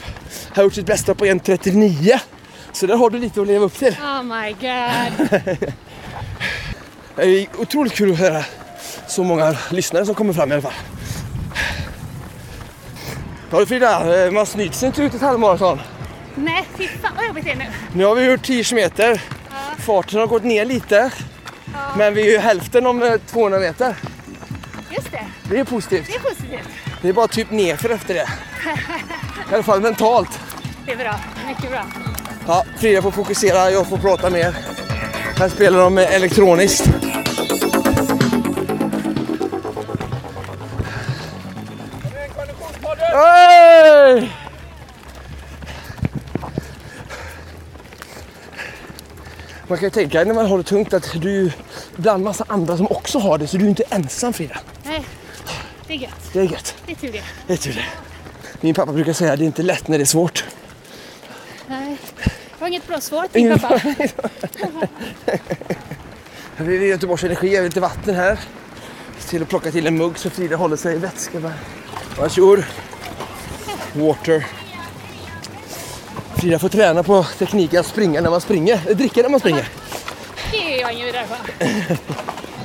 har 0.54 0.62
gjort 0.62 0.74
sitt 0.74 0.86
bästa 0.86 1.14
på 1.14 1.24
1.39. 1.26 2.18
Så 2.72 2.86
där 2.86 2.96
har 2.96 3.10
du 3.10 3.18
lite 3.18 3.40
att 3.40 3.46
leva 3.46 3.64
upp 3.64 3.78
till. 3.78 3.96
Oh 4.02 4.22
my 4.22 4.50
god. 4.52 5.28
Det 7.16 7.22
är 7.22 7.46
otroligt 7.58 7.92
kul 7.94 8.12
att 8.12 8.18
höra 8.18 8.44
så 9.08 9.24
många 9.24 9.56
lyssnare 9.70 10.06
som 10.06 10.14
kommer 10.14 10.32
fram 10.32 10.50
i 10.50 10.52
alla 10.52 10.62
fall. 10.62 10.72
Ja 13.50 13.58
du 13.60 13.66
Frida, 13.66 14.24
eh, 14.26 14.30
man 14.32 14.46
snyter 14.46 14.74
sig 14.74 14.86
inte 14.86 15.02
ut 15.02 15.14
ett 15.14 15.20
halvmaraton. 15.20 15.80
Nej, 16.34 16.64
fy 16.78 16.88
fan 16.88 17.12
vad 17.16 17.26
jobbigt 17.26 17.44
det 17.44 17.50
är 17.50 17.56
nu. 17.56 17.64
Nu 17.94 18.04
har 18.04 18.14
vi 18.14 18.24
gjort 18.30 18.42
10 18.42 18.74
meter. 18.74 19.20
Farten 19.78 20.20
har 20.20 20.26
gått 20.26 20.44
ner 20.44 20.64
lite. 20.64 21.10
Men 21.96 22.14
vi 22.14 22.26
är 22.26 22.30
ju 22.32 22.38
hälften 22.38 22.86
om 22.86 23.02
eh, 23.02 23.16
200 23.26 23.58
meter. 23.58 23.96
Just 24.90 25.10
det, 25.12 25.24
Det 25.50 25.58
är 25.58 25.64
positivt. 25.64 26.06
det 26.06 26.14
är 26.14 26.20
positivt. 26.20 26.68
Det 27.02 27.08
är 27.08 27.12
bara 27.12 27.28
typ 27.28 27.50
nerför 27.50 27.90
efter 27.90 28.14
det. 28.14 28.28
I 29.50 29.54
alla 29.54 29.62
fall 29.62 29.80
mentalt. 29.80 30.40
Det 30.86 30.92
är 30.92 30.96
bra, 30.96 31.14
mycket 31.48 31.70
bra. 31.70 31.84
Ja, 32.46 32.64
Frida 32.78 33.02
får 33.02 33.10
fokusera, 33.10 33.70
jag 33.70 33.88
får 33.88 33.98
prata 33.98 34.30
mer. 34.30 34.56
Här 35.38 35.48
spelar 35.48 35.78
de 35.78 35.98
elektroniskt. 35.98 36.88
Hey! 43.12 44.28
Man 49.68 49.78
kan 49.78 49.86
ju 49.86 49.90
tänka 49.90 50.24
när 50.24 50.34
man 50.34 50.46
har 50.46 50.58
det 50.58 50.64
tungt 50.64 50.94
att 50.94 51.12
du 51.22 51.46
är 51.46 51.52
bland 51.96 52.24
massa 52.24 52.44
andra 52.48 52.76
som 52.76 52.86
också 52.90 53.18
har 53.18 53.38
det 53.38 53.46
så 53.46 53.56
du 53.56 53.64
är 53.64 53.68
inte 53.68 53.84
ensam 53.90 54.32
Frida. 54.32 54.56
Nej, 54.84 55.04
det 55.86 55.94
är 55.94 55.98
gött. 55.98 56.30
Det 56.32 56.40
är 56.40 56.44
gött. 56.44 56.74
Det 56.86 56.92
är 56.92 56.96
tur 56.96 57.12
det. 57.12 57.22
Det 57.46 57.52
är 57.52 57.56
tur 57.56 57.72
det. 57.72 57.84
Min 58.60 58.74
pappa 58.74 58.92
brukar 58.92 59.12
säga 59.12 59.32
att 59.32 59.38
det 59.38 59.44
är 59.44 59.46
inte 59.46 59.62
lätt 59.62 59.88
när 59.88 59.98
det 59.98 60.04
är 60.04 60.06
svårt. 60.06 60.44
Nej, 61.66 61.96
det 62.24 62.30
var 62.60 62.68
inget 62.68 62.86
bra 62.88 63.00
svar 63.00 63.28
till 63.32 63.42
din 63.48 63.58
pappa. 63.58 63.80
Vi 66.56 66.76
är 66.76 66.82
i 66.82 66.86
Göteborgs 66.86 67.24
Energi, 67.24 67.54
jag 67.54 67.60
har 67.60 67.64
lite 67.64 67.80
vatten 67.80 68.14
här. 68.14 68.38
Till 69.28 69.42
att 69.42 69.48
plocka 69.48 69.70
till 69.70 69.86
en 69.86 69.96
mugg 69.96 70.18
så 70.18 70.30
Frida 70.30 70.56
håller 70.56 70.76
sig 70.76 70.94
i 70.94 70.98
vätska. 70.98 71.52
Varsågod. 72.18 72.64
Water. 73.92 74.46
Frida 76.36 76.58
får 76.58 76.68
träna 76.68 77.02
på 77.02 77.24
tekniken 77.38 77.80
att 77.80 77.86
springa 77.86 78.20
när 78.20 78.30
man 78.30 78.40
springer. 78.40 78.80
Eller 78.86 78.94
dricka 78.94 79.22
när 79.22 79.28
man 79.28 79.40
springer. 79.40 79.68
Det 80.50 80.56
är 80.76 80.80
jag 80.80 80.92
ingen 80.92 81.06
vidare 81.06 81.26
för. 81.26 81.38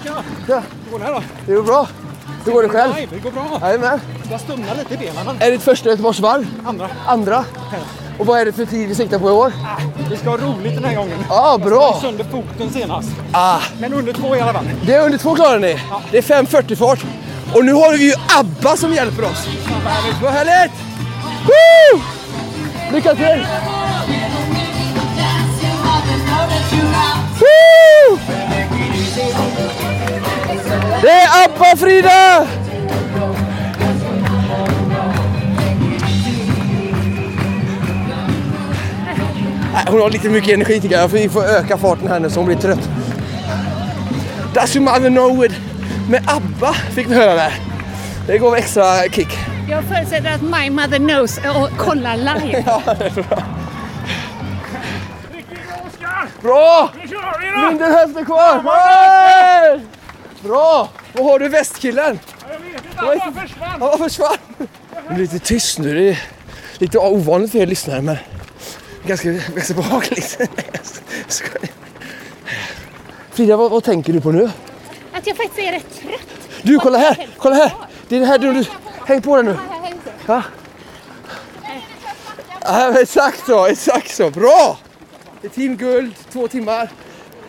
Ja, 0.48 0.64
Går 0.92 1.00
det 1.00 1.06
här 1.06 1.14
då? 1.14 1.24
det 1.46 1.54
går 1.54 1.64
bra. 1.64 1.88
Hur 2.46 2.52
går 2.52 2.64
det 2.64 2.70
själv? 2.70 2.94
Nej, 2.94 3.08
det 3.12 3.20
går 3.20 3.32
bra. 3.32 3.60
Jajamän. 3.62 4.00
Jag 4.32 4.40
stumnar 4.40 4.76
lite 4.76 4.94
i 4.94 4.98
benen. 4.98 5.28
Är 5.40 5.46
det 5.46 5.52
ditt 5.52 5.62
första 5.64 5.90
Göteborgsvarv? 5.90 6.48
Andra. 6.66 6.90
Andra? 7.08 7.46
Och 8.20 8.26
vad 8.26 8.40
är 8.40 8.46
det 8.46 8.52
för 8.54 8.66
tid 8.66 8.88
vi 8.90 8.96
siktar 8.96 9.20
på 9.20 9.30
i 9.30 9.32
år? 9.32 9.54
Vi 10.10 10.18
ska 10.18 10.30
ha 10.30 10.38
roligt 10.38 10.76
den 10.76 10.84
här 10.84 10.96
gången. 10.96 11.18
Ja, 11.30 11.58
bra. 11.64 11.82
Jag 11.82 12.02
sönder 12.02 12.24
foten 12.24 12.70
senast. 12.74 13.10
Ah, 13.32 13.60
Men 13.80 13.94
under 13.94 14.14
två 14.14 14.36
i 14.36 14.40
alla 14.42 14.54
fall. 14.54 14.66
det 14.86 14.94
är 14.94 15.06
under 15.06 15.18
två 15.18 15.36
klarar 15.36 15.60
ni. 15.60 15.80
Det 16.12 16.18
är 16.18 16.22
5.40 16.44 16.76
fart. 16.76 17.00
Och 17.56 17.66
nu 17.66 17.74
har 17.74 17.92
vi 17.98 18.06
ju 18.10 18.14
ABBA 18.40 18.78
som 18.78 18.94
hjälper 18.94 19.24
oss. 19.24 19.48
Vad 20.22 20.32
härligt! 20.32 20.72
Woo! 21.48 22.02
Lycka 22.94 23.16
till! 23.16 23.46
Woo! 27.40 28.18
Det 31.02 31.10
är 31.12 31.46
ABBA 31.46 31.78
Frida! 31.78 32.48
Nej, 39.74 39.84
Hon 39.88 40.02
har 40.02 40.10
lite 40.10 40.30
mycket 40.30 40.54
energi 40.54 40.82
tycker 40.82 40.96
jag. 40.98 41.08
Vi 41.08 41.30
får 41.30 41.44
öka 41.44 41.78
farten 41.78 42.08
här 42.08 42.20
nu 42.20 42.30
så 42.30 42.40
hon 42.40 42.46
blir 42.46 42.58
trött. 42.58 42.90
Does 44.54 44.76
your 44.76 44.86
mother 44.86 45.10
know 45.10 45.46
it? 45.46 45.52
Med 46.10 46.24
ABBA 46.30 46.74
fick 46.74 47.08
vi 47.10 47.16
höra 47.16 47.34
där. 47.34 47.54
Det 48.28 48.38
gav 48.38 48.56
extra 48.56 48.84
kick. 49.12 49.38
Jag 49.70 49.84
förutsätter 49.84 50.32
att 50.34 50.42
my 50.42 50.70
mother 50.70 50.98
knows 50.98 51.38
och 51.38 51.78
kollar 51.78 52.18
live. 52.18 52.64
Ja, 52.66 52.82
det 53.00 53.06
är 53.06 53.12
bra. 53.12 53.44
Bra! 56.42 56.90
Mindre 57.70 57.86
hälften 57.86 58.26
kvar! 58.26 58.64
Hey! 58.64 59.80
Bra! 60.44 60.90
Vad 61.14 61.26
har 61.26 61.40
du 61.40 61.50
västkillen? 61.50 62.20
Jag 62.96 63.10
vet 63.10 63.28
inte. 63.28 63.42
Han 63.60 63.80
bara 63.80 63.98
försvann. 63.98 64.38
Det 65.08 65.14
är 65.14 65.18
lite 65.18 65.40
tyst 65.40 65.80
nu. 65.80 65.94
Det 65.94 66.10
är 66.10 66.20
lite 66.78 66.98
ovanligt 66.98 67.52
för 67.52 67.60
er 67.60 67.66
lyssnare 67.66 68.02
men 68.02 68.18
ganska, 69.06 69.32
ganska 69.32 69.74
behagligt. 69.74 70.38
Frida, 73.32 73.58
vad, 73.58 73.72
vad 73.72 73.84
tänker 73.84 74.14
du 74.14 74.22
på 74.22 74.32
nu? 74.32 74.52
Att 75.14 75.28
jag 75.28 75.38
faktiskt 75.38 75.60
är 75.60 75.72
rätt 75.72 76.02
trött. 76.02 76.50
Du, 76.62 76.80
kolla 76.80 76.98
här! 76.98 77.28
Kolla 77.38 77.56
här! 77.56 77.74
Det 78.08 78.16
är 78.16 78.20
det 78.20 78.26
här 78.26 78.38
du... 78.40 78.54
du 78.54 78.66
häng 79.06 79.22
på 79.22 79.36
den 79.36 79.46
nu. 79.46 79.58
Ja. 80.26 80.44
Ja, 82.62 83.02
exakt 83.02 83.46
så, 83.46 83.66
exakt 83.66 84.16
så. 84.16 84.30
Bra! 84.30 84.78
Det 85.42 85.48
är 85.48 85.52
teamguld, 85.52 86.14
två 86.32 86.48
timmar. 86.48 86.90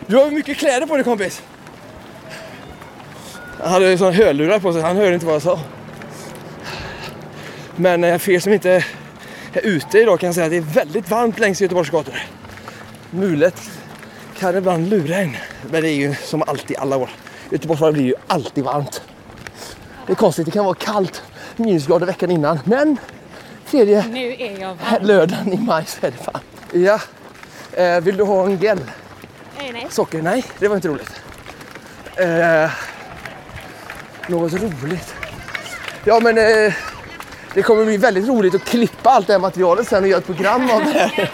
Du 0.07 0.17
har 0.17 0.31
mycket 0.31 0.57
kläder 0.57 0.87
på 0.87 0.95
dig 0.95 1.03
kompis. 1.03 1.41
Han 3.63 3.71
hade 3.71 3.97
sån 3.97 4.13
hörlurar 4.13 4.59
på 4.59 4.73
sig, 4.73 4.81
han 4.81 4.95
hörde 4.97 5.13
inte 5.13 5.25
vad 5.25 5.35
jag 5.35 5.41
sa. 5.41 5.59
Men 7.75 8.03
eh, 8.03 8.17
för 8.17 8.31
er 8.31 8.39
som 8.39 8.53
inte 8.53 8.71
är 9.53 9.61
ute 9.63 9.99
idag 9.99 10.19
kan 10.19 10.27
jag 10.27 10.35
säga 10.35 10.45
att 10.45 10.51
det 10.51 10.57
är 10.57 10.61
väldigt 10.61 11.09
varmt 11.09 11.39
längs 11.39 11.61
Göteborgs 11.61 11.89
gator. 11.89 12.13
Mulet 13.11 13.61
kan 14.39 14.57
ibland 14.57 14.89
lura 14.89 15.15
en. 15.15 15.37
Men 15.71 15.81
det 15.81 15.89
är 15.89 15.95
ju 15.95 16.15
som 16.15 16.43
alltid 16.47 16.77
alla 16.77 16.97
år. 16.97 17.09
Göteborgsvarvet 17.49 17.93
blir 17.93 18.05
ju 18.05 18.13
alltid 18.27 18.63
varmt. 18.63 19.01
Det 20.07 20.11
är 20.13 20.15
konstigt, 20.15 20.45
det 20.45 20.51
kan 20.51 20.65
vara 20.65 20.75
kallt 20.75 21.23
minusgrader 21.55 22.05
veckan 22.05 22.31
innan. 22.31 22.59
Men 22.63 22.97
tredje 23.71 24.05
Nu 24.07 24.35
är 24.39 24.59
jag 24.61 24.67
varm. 24.75 25.05
lördagen 25.05 25.53
i 25.53 25.57
maj 25.57 25.85
så 25.85 26.05
är 26.07 26.11
det 26.11 26.17
fan. 26.17 26.41
Ja. 26.71 26.99
Eh, 27.83 28.01
vill 28.01 28.17
du 28.17 28.23
ha 28.23 28.45
en 28.45 28.57
gel? 28.57 28.79
Nej, 29.57 29.71
nej. 29.73 29.87
Socker? 29.89 30.21
Nej, 30.21 30.43
det 30.59 30.67
var 30.67 30.75
inte 30.75 30.87
roligt. 30.87 31.21
Eh, 32.15 32.71
något 34.27 34.53
roligt? 34.53 35.13
Ja 36.05 36.19
men 36.19 36.37
eh, 36.37 36.73
det 37.53 37.61
kommer 37.61 37.85
bli 37.85 37.97
väldigt 37.97 38.27
roligt 38.27 38.55
att 38.55 38.65
klippa 38.65 39.09
allt 39.09 39.27
det 39.27 39.33
här 39.33 39.39
materialet 39.39 39.87
sen 39.87 40.03
och 40.03 40.09
göra 40.09 40.19
ett 40.19 40.25
program 40.25 40.69
av 40.69 40.79
det 40.85 40.91
här. 40.91 41.29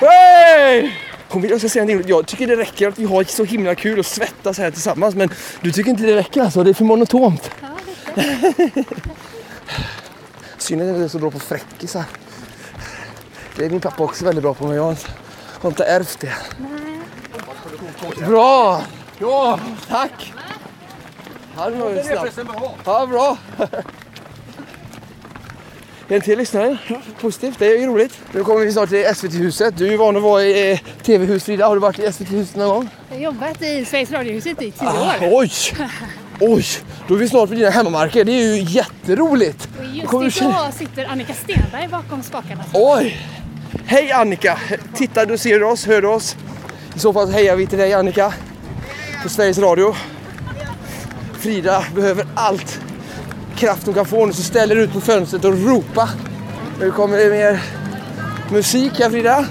Hey! 0.00 0.92
Kom, 1.28 1.44
jag 1.44 1.58
ska 1.58 1.68
säga 1.68 1.82
en 1.82 1.88
del. 1.88 2.08
Jag 2.08 2.26
tycker 2.26 2.46
det 2.46 2.56
räcker 2.56 2.88
att 2.88 2.98
vi 2.98 3.04
har 3.04 3.24
så 3.24 3.44
himla 3.44 3.74
kul 3.74 3.98
och 3.98 4.06
svettas 4.06 4.58
här 4.58 4.70
tillsammans 4.70 5.14
men 5.14 5.30
du 5.60 5.72
tycker 5.72 5.90
inte 5.90 6.02
det 6.02 6.14
räcker 6.16 6.42
alltså? 6.42 6.64
Det 6.64 6.70
är 6.70 6.74
för 6.74 6.84
monotont. 6.84 7.50
Synd 10.58 10.80
att 10.82 10.86
jag 10.88 10.96
inte 10.96 11.04
är 11.04 11.08
så 11.08 11.18
bra 11.18 11.30
på 11.30 11.38
fräckisar. 11.38 12.04
Det 13.56 13.64
är 13.64 13.70
min 13.70 13.80
pappa 13.80 14.04
också 14.04 14.24
väldigt 14.24 14.42
bra 14.42 14.54
på 14.54 14.66
men 14.66 14.76
jag 14.76 14.82
har 14.82 14.90
inte- 14.90 15.10
har 15.60 15.68
inte 15.70 15.84
ärvt 15.84 16.20
det. 16.20 16.32
Bra! 18.26 18.82
Ja, 19.18 19.60
tack! 19.88 20.32
Det 21.66 21.70
var 21.76 21.90
ju 21.90 22.02
snabbt. 22.02 22.38
Ja, 22.84 23.06
bra. 23.06 23.36
En 26.10 26.20
till 26.20 26.38
lyssnare. 26.38 26.78
Positivt, 27.20 27.58
det 27.58 27.66
är 27.66 27.78
ju 27.80 27.86
roligt. 27.86 28.20
Nu 28.32 28.44
kommer 28.44 28.64
vi 28.64 28.72
snart 28.72 28.88
till 28.88 29.14
SVT-huset. 29.14 29.76
Du 29.76 29.86
är 29.86 29.90
ju 29.90 29.96
van 29.96 30.16
att 30.16 30.22
vara 30.22 30.42
i 30.42 30.72
eh, 30.72 30.78
TV-hus 31.02 31.44
Frida. 31.44 31.66
Har 31.66 31.74
du 31.74 31.80
varit 31.80 31.98
i 31.98 32.12
SVT-huset 32.12 32.56
någon 32.56 32.68
gång? 32.68 32.88
Jag 33.08 33.16
har 33.16 33.22
jobbat 33.22 33.62
i 33.62 33.84
Sveriges 33.84 34.10
Radiohuset 34.12 34.62
i 34.62 34.70
tio 34.70 34.88
Ah, 34.88 35.16
år. 35.26 35.28
oj! 35.40 35.50
Oj! 36.40 36.64
Då 37.08 37.14
är 37.14 37.18
vi 37.18 37.28
snart 37.28 37.48
på 37.48 37.54
dina 37.54 37.70
hemmamarker. 37.70 38.24
Det 38.24 38.32
är 38.32 38.56
ju 38.56 38.62
jätteroligt. 38.62 39.68
Och 39.78 39.84
Då 40.02 40.06
kommer 40.06 40.20
du 40.22 40.26
just 40.26 40.42
idag 40.42 40.74
sitter 40.74 41.04
Annika 41.06 41.34
Stenberg 41.34 41.88
bakom 41.88 42.22
spakarna. 42.22 42.64
Oj! 42.74 43.18
Hej 43.86 44.12
Annika! 44.12 44.58
Tittar 44.94 45.26
du, 45.26 45.38
ser 45.38 45.62
oss, 45.62 45.86
hör 45.86 46.04
oss? 46.04 46.36
I 46.96 46.98
så 46.98 47.12
fall 47.12 47.30
hejar 47.30 47.56
vi 47.56 47.66
till 47.66 47.78
dig 47.78 47.94
Annika. 47.94 48.32
På 49.22 49.28
Sveriges 49.28 49.58
Radio. 49.58 49.94
Frida 51.38 51.84
behöver 51.94 52.26
allt 52.34 52.80
kraft 53.56 53.86
hon 53.86 53.94
kan 53.94 54.06
få 54.06 54.26
nu 54.26 54.32
så 54.32 54.42
ställer 54.42 54.76
ut 54.76 54.92
på 54.92 55.00
fönstret 55.00 55.44
och 55.44 55.66
ropa. 55.66 56.08
Nu 56.80 56.90
kommer 56.90 57.18
det 57.18 57.30
mer 57.30 57.62
musik 58.52 58.92
här 58.98 59.10
Frida. 59.10 59.46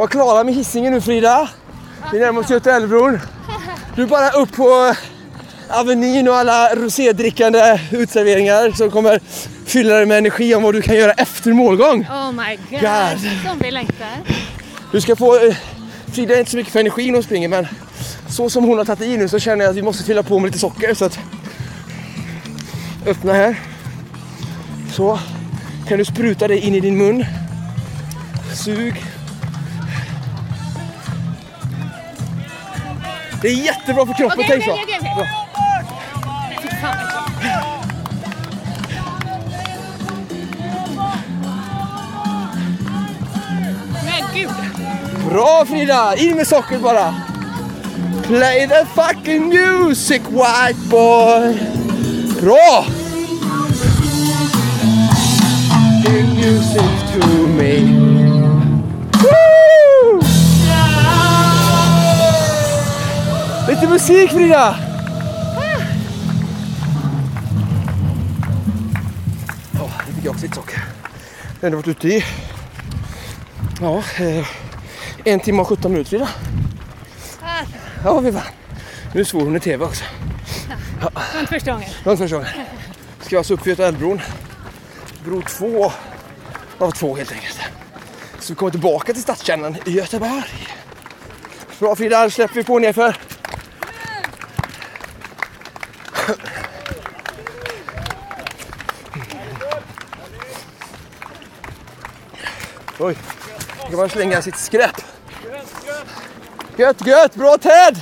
Vara 0.00 0.08
klara 0.08 0.44
med 0.44 0.54
hissingen 0.54 0.92
nu 0.92 1.00
Frida. 1.00 1.48
Vi 2.12 2.18
närmar 2.18 2.40
oss 2.40 2.50
Göta 2.50 2.76
älvbron. 2.76 3.20
Du 3.96 4.02
är 4.02 4.06
bara 4.06 4.30
upp 4.30 4.52
på 4.52 4.94
Avenyn 5.68 6.28
och 6.28 6.36
alla 6.36 6.74
rosédrickande 6.74 7.80
utserveringar 7.90 8.70
som 8.70 8.90
kommer 8.90 9.20
fylla 9.66 9.94
dig 9.94 10.06
med 10.06 10.18
energi 10.18 10.54
om 10.54 10.62
vad 10.62 10.74
du 10.74 10.82
kan 10.82 10.94
göra 10.94 11.12
efter 11.12 11.52
målgång. 11.52 12.00
Oh 12.10 12.32
my 12.32 12.56
god. 12.70 12.80
God. 12.80 13.30
Som 13.46 13.58
vi 13.58 13.70
längtar. 13.70 14.08
Du 14.92 15.00
ska 15.00 15.16
få... 15.16 15.46
eh, 15.46 15.56
Frida 16.12 16.34
är 16.34 16.38
inte 16.38 16.50
så 16.50 16.56
mycket 16.56 16.72
för 16.72 16.80
energi 16.80 17.06
när 17.06 17.14
hon 17.14 17.22
springer 17.22 17.48
men 17.48 17.66
så 18.28 18.50
som 18.50 18.64
hon 18.64 18.78
har 18.78 18.84
tagit 18.84 19.02
i 19.02 19.16
nu 19.16 19.28
så 19.28 19.38
känner 19.38 19.64
jag 19.64 19.70
att 19.70 19.76
vi 19.76 19.82
måste 19.82 20.04
fylla 20.04 20.22
på 20.22 20.38
med 20.38 20.48
lite 20.48 20.58
socker 20.58 20.94
så 20.94 21.04
att... 21.04 21.18
Öppna 23.06 23.32
här. 23.32 23.60
Så. 24.92 25.18
Kan 25.88 25.98
du 25.98 26.04
spruta 26.04 26.48
det 26.48 26.58
in 26.58 26.74
i 26.74 26.80
din 26.80 26.98
mun. 26.98 27.24
Sug. 28.54 29.09
Det 33.42 33.48
är 33.48 33.54
jättebra 33.54 34.06
för 34.06 34.14
kroppen, 34.14 34.38
Okej, 34.38 34.46
tänk 34.50 34.64
så. 34.64 34.78
Fy 36.62 36.68
fan. 36.68 36.96
Men 44.04 44.34
gud. 44.34 44.50
Bra 45.30 45.64
Frida! 45.68 46.14
In 46.16 46.36
med 46.36 46.46
sockret 46.46 46.80
bara! 46.80 47.14
Play 48.26 48.68
the 48.68 48.86
fucking 48.94 49.48
music 49.48 50.22
white 50.28 50.80
boy! 50.90 51.58
Bra! 52.40 52.84
Give 56.04 56.28
music 56.34 57.12
to 57.12 57.26
me 57.46 57.99
Lite 63.70 63.86
musik 63.88 64.30
Frida! 64.30 64.76
Åh, 69.82 69.90
det 70.06 70.12
fick 70.12 70.24
jag 70.24 70.30
också 70.32 70.42
lite 70.42 70.54
socker. 70.54 70.84
Jag 71.42 71.60
har 71.60 71.66
ändå 71.66 71.76
varit 71.76 71.88
ute 71.88 72.08
i 72.08 72.24
Ja, 73.80 74.02
eh, 74.18 74.46
en 75.24 75.40
timme 75.40 75.62
och 75.62 75.68
17 75.68 75.92
minuter 75.92 76.10
Frida. 76.10 76.28
Ah, 77.42 77.64
Ja, 78.04 78.20
vi 78.20 78.30
vann. 78.30 78.42
Nu 79.14 79.24
svor 79.24 79.40
hon 79.40 79.56
i 79.56 79.60
TV 79.60 79.84
också. 79.84 80.04
det 81.00 81.08
var 81.34 81.40
inte 81.40 81.52
första 81.54 81.72
gången. 81.72 81.88
Det 81.98 82.04
var 82.04 82.12
inte 82.12 82.24
första 82.24 82.36
gången. 82.36 82.50
Ska 83.20 83.38
alltså 83.38 83.54
upp 83.54 83.66
Göta 83.66 83.86
älvbron. 83.86 84.20
Bro 85.24 85.42
2 85.42 85.92
av 86.78 86.90
två 86.90 87.16
helt 87.16 87.32
enkelt. 87.32 87.58
Så 88.40 88.52
vi 88.52 88.56
kommer 88.56 88.70
tillbaka 88.70 89.12
till 89.12 89.22
stadskärnan 89.22 89.76
i 89.86 89.90
Göteborg. 89.90 90.68
Bra 91.78 91.96
Frida, 91.96 92.30
släpper 92.30 92.54
vi 92.54 92.64
på 92.64 92.78
nerför. 92.78 93.16
Oj, 103.02 103.16
nu 103.84 103.90
kan 103.90 103.98
man 103.98 104.08
slänga 104.08 104.42
sitt 104.42 104.56
skräp. 104.56 104.96
Gött, 106.76 107.06
gött, 107.06 107.34
bra 107.34 107.58
Ted! 107.58 108.00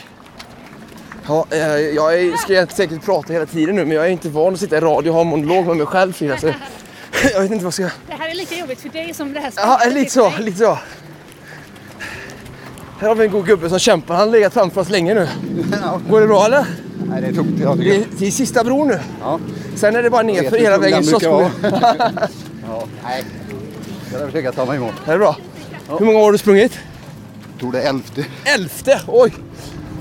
Ja, 1.27 1.47
eh, 1.51 1.59
jag 1.79 2.15
är, 2.21 2.37
ska 2.37 2.53
jag 2.53 2.73
säkert 2.73 3.05
prata 3.05 3.33
hela 3.33 3.47
tiden 3.47 3.77
nu 3.77 3.85
men 3.85 3.97
jag 3.97 4.07
är 4.07 4.11
inte 4.11 4.29
van 4.29 4.55
att 4.55 4.61
sitta 4.61 4.77
i 4.77 4.81
radio 4.81 5.11
och 5.11 5.17
ha 5.17 5.25
monolog 5.25 5.67
med 5.67 5.77
mig 5.77 5.87
själv 5.87 6.13
Frida. 6.13 6.37
Så 6.39 6.47
jag 7.33 7.41
vet 7.41 7.51
inte 7.51 7.65
vad 7.65 7.65
jag 7.65 7.73
ska... 7.75 7.83
Det 7.83 8.15
här 8.19 8.31
är 8.31 8.35
lika 8.35 8.55
jobbigt 8.55 8.81
för 8.81 8.89
dig 8.89 9.15
som 9.15 9.33
det 9.33 9.41
här 9.41 9.53
Ja, 9.57 9.79
spelet 9.81 9.97
är 9.97 10.01
lite 10.01 10.11
så, 10.13 10.33
lite 10.39 10.59
så. 10.59 10.79
Här 13.01 13.09
har 13.09 13.15
vi 13.15 13.25
en 13.25 13.31
god 13.33 13.47
gubbe 13.47 13.69
som 13.69 13.79
kämpar. 13.79 14.15
Han 14.15 14.29
har 14.29 14.33
legat 14.33 14.53
framför 14.53 14.81
oss 14.81 14.91
länge 14.91 15.15
nu. 15.15 15.29
Går 16.11 16.21
det 16.21 16.27
bra 16.27 16.45
eller? 16.45 16.67
Nej, 17.09 17.21
det 17.21 17.27
är 17.27 17.33
tungt. 17.33 17.61
Jag 17.61 17.79
Det 17.79 17.85
tycker. 17.85 17.99
är, 18.01 18.07
det 18.19 18.27
är 18.27 18.31
sista 18.31 18.65
bron 18.65 18.89
nu. 18.89 19.01
Ja. 19.21 19.41
Sen 19.77 19.97
är 19.97 20.03
det 20.03 20.11
bara 20.11 20.23
nerför 20.23 20.59
hela 20.59 20.79
vägen. 20.79 21.05
Sossbron. 21.05 21.33
vara. 21.33 21.51
ja, 22.69 22.87
nej. 23.05 23.25
Jag 24.11 24.21
ska 24.21 24.27
försöka 24.27 24.53
ta 24.53 24.65
mig. 24.65 24.79
Är 25.07 25.13
det 25.13 25.19
bra? 25.19 25.37
Hur 25.99 26.07
många 26.07 26.19
år 26.19 26.23
har 26.23 26.33
du 26.33 26.39
sprungit? 26.39 26.79
Jag 27.51 27.61
tror 27.61 27.73
det 27.73 27.83
är 27.83 27.89
elfte. 27.89 28.27
Elfte! 28.45 29.01
Oj! 29.07 29.35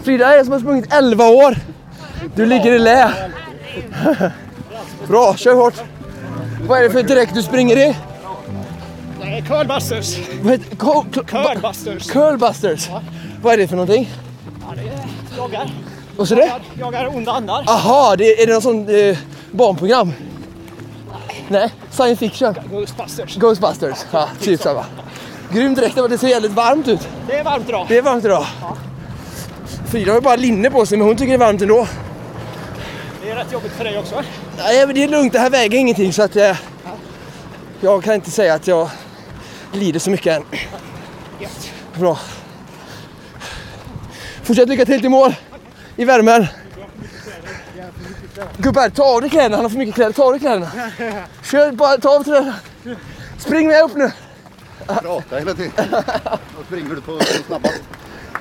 Frida 0.04 0.40
är 0.40 0.44
som 0.44 0.52
har 0.52 0.60
sprungit 0.60 0.94
11 0.94 1.28
år. 1.28 1.58
Du 2.36 2.46
ligger 2.46 2.72
i 2.72 2.80
lä. 2.80 3.14
Bra, 5.08 5.36
kör 5.36 5.54
hårt. 5.56 5.74
Vad 6.68 6.80
är 6.80 6.84
det 6.84 6.90
för 6.90 7.04
dräkt 7.04 7.34
du 7.34 7.44
springer 7.44 7.78
i? 7.78 7.96
Nej, 9.20 9.44
Curlbusters. 9.48 10.16
Curlbusters. 11.28 12.12
Curlbusters. 12.12 12.90
Vad 13.42 13.54
är 13.54 13.58
det 13.58 13.68
för 13.68 13.76
någonting? 13.76 14.10
Ja, 14.62 14.74
det 14.76 14.82
är 14.82 15.38
jagar. 15.38 15.70
Vad 16.18 16.28
sa 16.28 16.36
du? 16.36 16.50
Jagar 16.80 17.16
onda 17.16 17.32
andar. 17.32 17.64
Aha, 17.68 18.16
det 18.18 18.26
är, 18.26 18.44
är 18.44 18.48
det 18.48 18.54
någon 18.54 18.62
sån 18.62 18.90
eh, 18.90 19.18
barnprogram? 19.52 20.14
Nej, 21.48 21.74
science 21.92 22.20
fiction. 22.20 22.56
Ghostbusters. 22.72 23.36
Ghostbusters. 23.36 24.06
Ja, 24.12 24.30
typ 24.40 24.62
samma. 24.62 24.86
Grym 25.54 25.76
dräkt, 25.76 25.96
det 26.10 26.18
ser 26.18 26.28
jävligt 26.28 26.52
varmt 26.52 26.88
ut. 26.88 27.08
Det 27.28 27.40
är 27.40 27.44
varmt 27.44 27.70
idag. 27.70 27.86
Det 27.90 27.98
är 27.98 28.02
varmt 28.02 28.26
idag. 28.26 28.46
Frida 29.88 30.12
har 30.12 30.16
ju 30.18 30.22
bara 30.22 30.36
linne 30.36 30.70
på 30.70 30.86
sig 30.86 30.98
men 30.98 31.08
hon 31.08 31.16
tycker 31.18 31.28
det 31.28 31.36
är 31.44 31.48
varmt 31.48 31.62
ändå. 31.62 31.88
Det 33.24 33.30
är 33.30 33.36
rätt 33.36 33.52
jobbigt 33.52 33.72
för 33.72 33.84
dig 33.84 33.98
också. 34.00 34.24
Nej 34.58 34.86
men 34.86 34.96
det 34.96 35.04
är 35.04 35.08
lugnt, 35.08 35.34
det 35.34 35.40
här 35.40 35.50
väger 35.50 35.78
ingenting 35.78 36.14
så 36.14 36.24
att 36.24 36.36
eh, 36.36 36.58
jag 37.82 38.04
kan 38.04 38.14
inte 38.14 38.32
säga 38.32 38.54
att 38.54 38.68
jag 38.68 38.90
lider 39.74 40.00
så 40.00 40.10
mycket 40.10 40.38
än. 40.38 40.44
Gött. 41.40 41.72
Bra. 42.00 42.20
Fortsätt 44.44 44.70
lycka 44.70 44.86
till 44.86 45.02
till 45.02 45.10
mål. 45.10 45.36
I 45.96 46.06
värmen. 46.06 46.48
Gubbar, 48.58 48.90
ta 48.90 49.04
av 49.04 49.22
dig 49.22 49.30
kläderna. 49.30 49.56
Han 49.56 49.66
har 49.66 49.70
för 49.70 49.78
mycket 49.78 49.96
kläder. 49.96 50.14
Ta 50.14 50.24
av 50.24 50.32
dig 50.32 50.40
kläderna. 50.40 50.72
Kör, 51.44 51.72
bara 51.72 51.98
ta 51.98 52.16
av 52.16 52.24
kläderna. 52.24 52.54
Spring 53.38 53.68
med 53.68 53.84
upp 53.84 53.96
nu. 53.96 54.12
Prata 54.88 55.38
hela 55.38 55.54
tiden. 55.54 55.72
Då 56.58 56.64
springer 56.68 56.96
du 56.96 57.02
på 57.02 57.20
snabbast. 57.48 57.82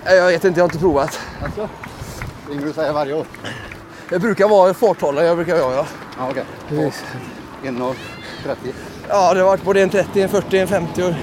Jag 0.04 0.26
vet 0.26 0.44
inte, 0.44 0.60
jag 0.60 0.64
har 0.64 0.68
inte 0.68 0.78
provat. 0.78 1.20
Alltså, 1.44 1.68
springer 2.44 2.66
du 2.66 2.72
så 2.72 2.82
här 2.82 2.92
varje 2.92 3.14
år? 3.14 3.26
Jag 4.10 4.20
brukar 4.20 4.48
vara 4.48 4.74
farthållare. 4.74 5.26
Jag 5.26 5.36
brukar 5.36 5.60
vara, 5.60 5.74
ja. 5.74 5.86
Ja, 6.18 6.28
okej. 6.30 6.44
Precis. 6.68 7.04
1.30. 7.64 7.94
Ja, 9.08 9.34
det 9.34 9.40
har 9.40 9.46
varit 9.46 9.62
både 9.62 9.82
en 9.82 9.90
30, 9.90 10.22
en 10.22 10.28
40, 10.28 10.58
en 10.58 10.68
50 10.68 11.02
år. 11.02 11.16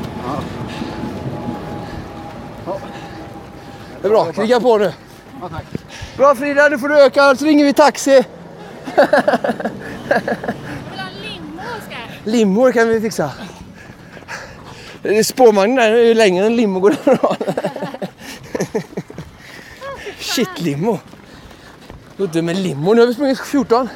Det 4.02 4.08
är 4.08 4.10
bra, 4.10 4.32
kriga 4.32 4.60
på 4.60 4.78
nu. 4.78 4.94
Ja, 5.42 5.50
tack. 5.50 5.66
Bra 6.18 6.36
Frida, 6.36 6.68
nu 6.70 6.78
får 6.78 6.90
du 6.90 7.04
öka 7.06 7.36
så 7.36 7.46
ringer 7.46 7.66
vi 7.66 7.74
taxi. 7.74 8.24
Limor 12.24 12.72
kan 12.72 12.88
vi 12.90 13.02
fixa. 13.02 13.32
Spårvagnen 15.24 15.76
där 15.76 15.92
är 15.92 16.04
ju 16.04 16.14
längre 16.14 16.46
än 16.46 16.56
limo 16.56 16.80
går 16.80 16.96
därifrån. 17.06 17.36
Shit 20.20 20.62
limo. 20.62 21.00
Udde 22.18 22.42
med 22.42 22.58
limo. 22.58 22.94
Nu 22.94 23.02
har 23.02 23.08
vi 23.08 23.14
sprungit 23.14 23.40
14. 23.40 23.90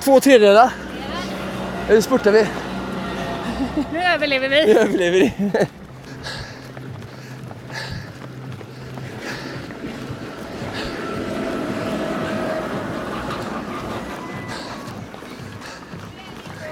Två 0.00 0.20
tredjedelar. 0.20 0.72
Nu 1.88 2.02
spurtar 2.02 2.32
vi. 2.32 2.46
Nu 3.92 4.02
överlever 4.02 4.48
vi. 4.48 4.74
Nu 4.74 4.78
överlever 4.80 5.18
vi. 5.18 5.32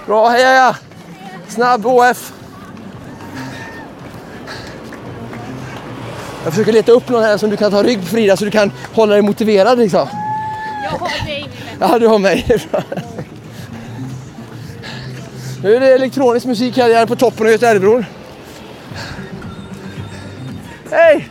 Bra, 0.06 0.28
heja 0.28 0.46
heja! 0.46 0.76
Snabb 1.48 1.86
OF. 1.86 2.32
Jag 6.44 6.52
försöker 6.52 6.72
leta 6.72 6.92
upp 6.92 7.08
någon 7.08 7.22
här 7.22 7.38
som 7.38 7.50
du 7.50 7.56
kan 7.56 7.70
ta 7.70 7.82
rygg 7.82 8.00
på 8.00 8.06
Frida 8.06 8.36
så 8.36 8.44
du 8.44 8.50
kan 8.50 8.72
hålla 8.92 9.12
dig 9.12 9.22
motiverad 9.22 9.78
liksom. 9.78 10.08
Jag 10.84 10.90
har 10.90 11.26
dig. 11.26 11.48
Ja, 11.80 11.98
du 11.98 12.06
har 12.06 12.18
mig. 12.18 12.46
Nu 15.62 15.76
är 15.76 15.80
det 15.80 15.94
elektronisk 15.94 16.46
musik 16.46 16.76
här, 16.76 17.06
på 17.06 17.16
toppen 17.16 17.46
av 17.46 17.52
Götaälvbron. 17.52 18.04
Hej! 20.90 21.28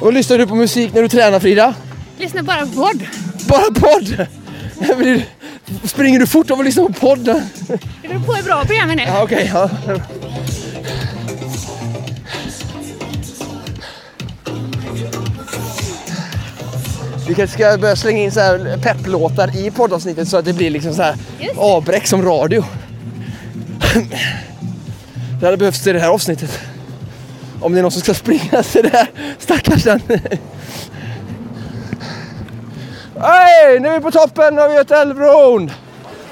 Och 0.00 0.12
lyssnar 0.12 0.38
du 0.38 0.46
på 0.46 0.54
musik 0.54 0.94
när 0.94 1.02
du 1.02 1.08
tränar 1.08 1.40
Frida? 1.40 1.74
Lyssna 2.18 2.42
bara 2.42 2.66
på 2.66 2.72
podd. 2.72 3.06
Bara 3.48 3.70
podd! 3.74 4.26
Springer 5.84 6.18
du 6.18 6.26
fort 6.26 6.50
av 6.50 6.58
att 6.58 6.64
lyssna 6.64 6.84
på 6.84 6.92
podden? 6.92 7.42
Det 8.02 8.08
beror 8.08 8.20
på 8.20 8.32
hur 8.32 8.42
bra 8.42 8.64
programmen 8.64 8.98
är. 9.00 9.06
Ja, 9.06 9.22
okej. 9.22 9.50
ja. 9.54 9.70
Vi 17.28 17.34
kanske 17.34 17.54
ska 17.54 17.78
börja 17.78 17.96
slänga 17.96 18.18
in 18.18 18.32
så 18.32 18.40
här 18.40 18.78
pepplåtar 18.82 19.56
i 19.56 19.70
poddavsnittet 19.70 20.28
så 20.28 20.36
att 20.36 20.44
det 20.44 20.52
blir 20.52 20.70
liksom 20.70 20.94
så 20.94 21.02
här 21.02 21.16
avbräck 21.56 22.06
som 22.06 22.22
radio. 22.22 22.64
Det 25.40 25.46
hade 25.46 25.56
behövts 25.56 25.82
till 25.82 25.94
det 25.94 26.00
här 26.00 26.08
avsnittet. 26.08 26.60
Om 27.60 27.72
det 27.72 27.80
är 27.80 27.82
någon 27.82 27.90
som 27.90 28.02
ska 28.02 28.14
springa 28.14 28.62
så 28.62 28.82
det 28.82 28.88
här 28.88 29.10
stackars 29.38 29.84
den. 29.84 30.02
Hej! 33.20 33.80
Nu 33.80 33.88
är 33.88 33.92
vi 33.92 34.00
på 34.00 34.10
toppen 34.10 34.58
av 34.58 34.72
Götaälvbron! 34.72 35.70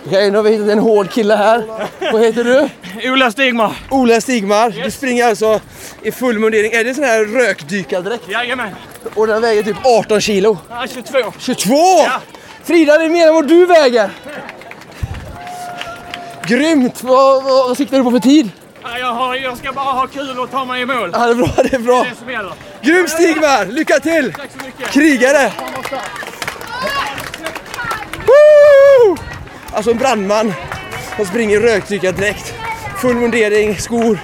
Okej, 0.06 0.30
nu 0.30 0.36
har 0.36 0.42
vi 0.42 0.50
hittat 0.50 0.68
en 0.68 0.78
hård 0.78 1.10
kille 1.10 1.34
här. 1.34 1.64
Vad 2.12 2.22
heter 2.22 2.44
du? 2.44 2.68
Ola 3.10 3.30
Stigmar. 3.30 3.72
Ola 3.90 4.20
Stigmar. 4.20 4.70
Du 4.84 4.90
springer 4.90 5.26
alltså 5.26 5.60
i 6.02 6.12
full 6.12 6.38
mundering. 6.38 6.72
Är 6.72 6.84
det 6.84 6.94
sån 6.94 7.04
här 7.04 7.24
rökdykardräkt? 7.24 8.28
Jajamän. 8.28 8.70
Och 9.14 9.26
den 9.26 9.42
väger 9.42 9.62
typ 9.62 9.76
18 9.84 10.20
kilo. 10.20 10.58
Ja, 10.70 10.84
22. 10.94 11.32
22! 11.38 11.76
Frida, 12.64 12.98
det 12.98 13.04
är 13.04 13.08
mer 13.08 13.28
än 13.28 13.34
vad 13.34 13.48
du 13.48 13.66
väger! 13.66 14.10
Grymt! 16.46 17.02
Vad, 17.02 17.44
vad, 17.44 17.68
vad 17.68 17.76
siktar 17.76 17.98
du 17.98 18.04
på 18.04 18.10
för 18.10 18.18
tid? 18.18 18.50
Ja, 18.90 18.98
jag, 18.98 19.12
har, 19.12 19.34
jag 19.34 19.58
ska 19.58 19.72
bara 19.72 19.84
ha 19.92 20.06
kul 20.06 20.38
och 20.38 20.50
ta 20.50 20.64
mig 20.64 20.82
i 20.82 20.86
mål. 20.86 21.10
Ja, 21.12 21.26
det 21.26 21.30
är 21.30 21.34
bra, 21.34 21.50
det 21.56 21.74
är 21.74 21.78
bra. 21.78 22.06
Det 22.10 22.16
som 22.16 22.30
gäller. 22.30 22.52
Grymt 22.82 23.10
Stigmar! 23.10 23.66
Lycka 23.66 24.00
till! 24.00 24.32
Tack 24.32 24.50
så 24.58 24.66
mycket. 24.66 24.90
Krigare! 24.92 25.52
Woo! 28.26 29.16
Alltså 29.72 29.90
en 29.90 29.98
brandman 29.98 30.54
som 31.16 31.26
springer 31.26 31.56
i 31.56 31.60
rökdykardräkt. 31.60 32.54
Full 32.98 33.16
mundering, 33.16 33.76
skor, 33.76 34.18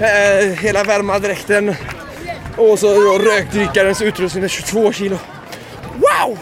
eh, 0.00 0.58
hela 0.60 0.84
värmadräkten 0.84 1.74
och 2.56 2.78
så 2.78 2.86
då 2.86 3.18
rökdykarens 3.18 4.02
utrustning 4.02 4.40
med 4.40 4.50
22 4.50 4.92
kilo. 4.92 5.18
Wow! 5.94 6.38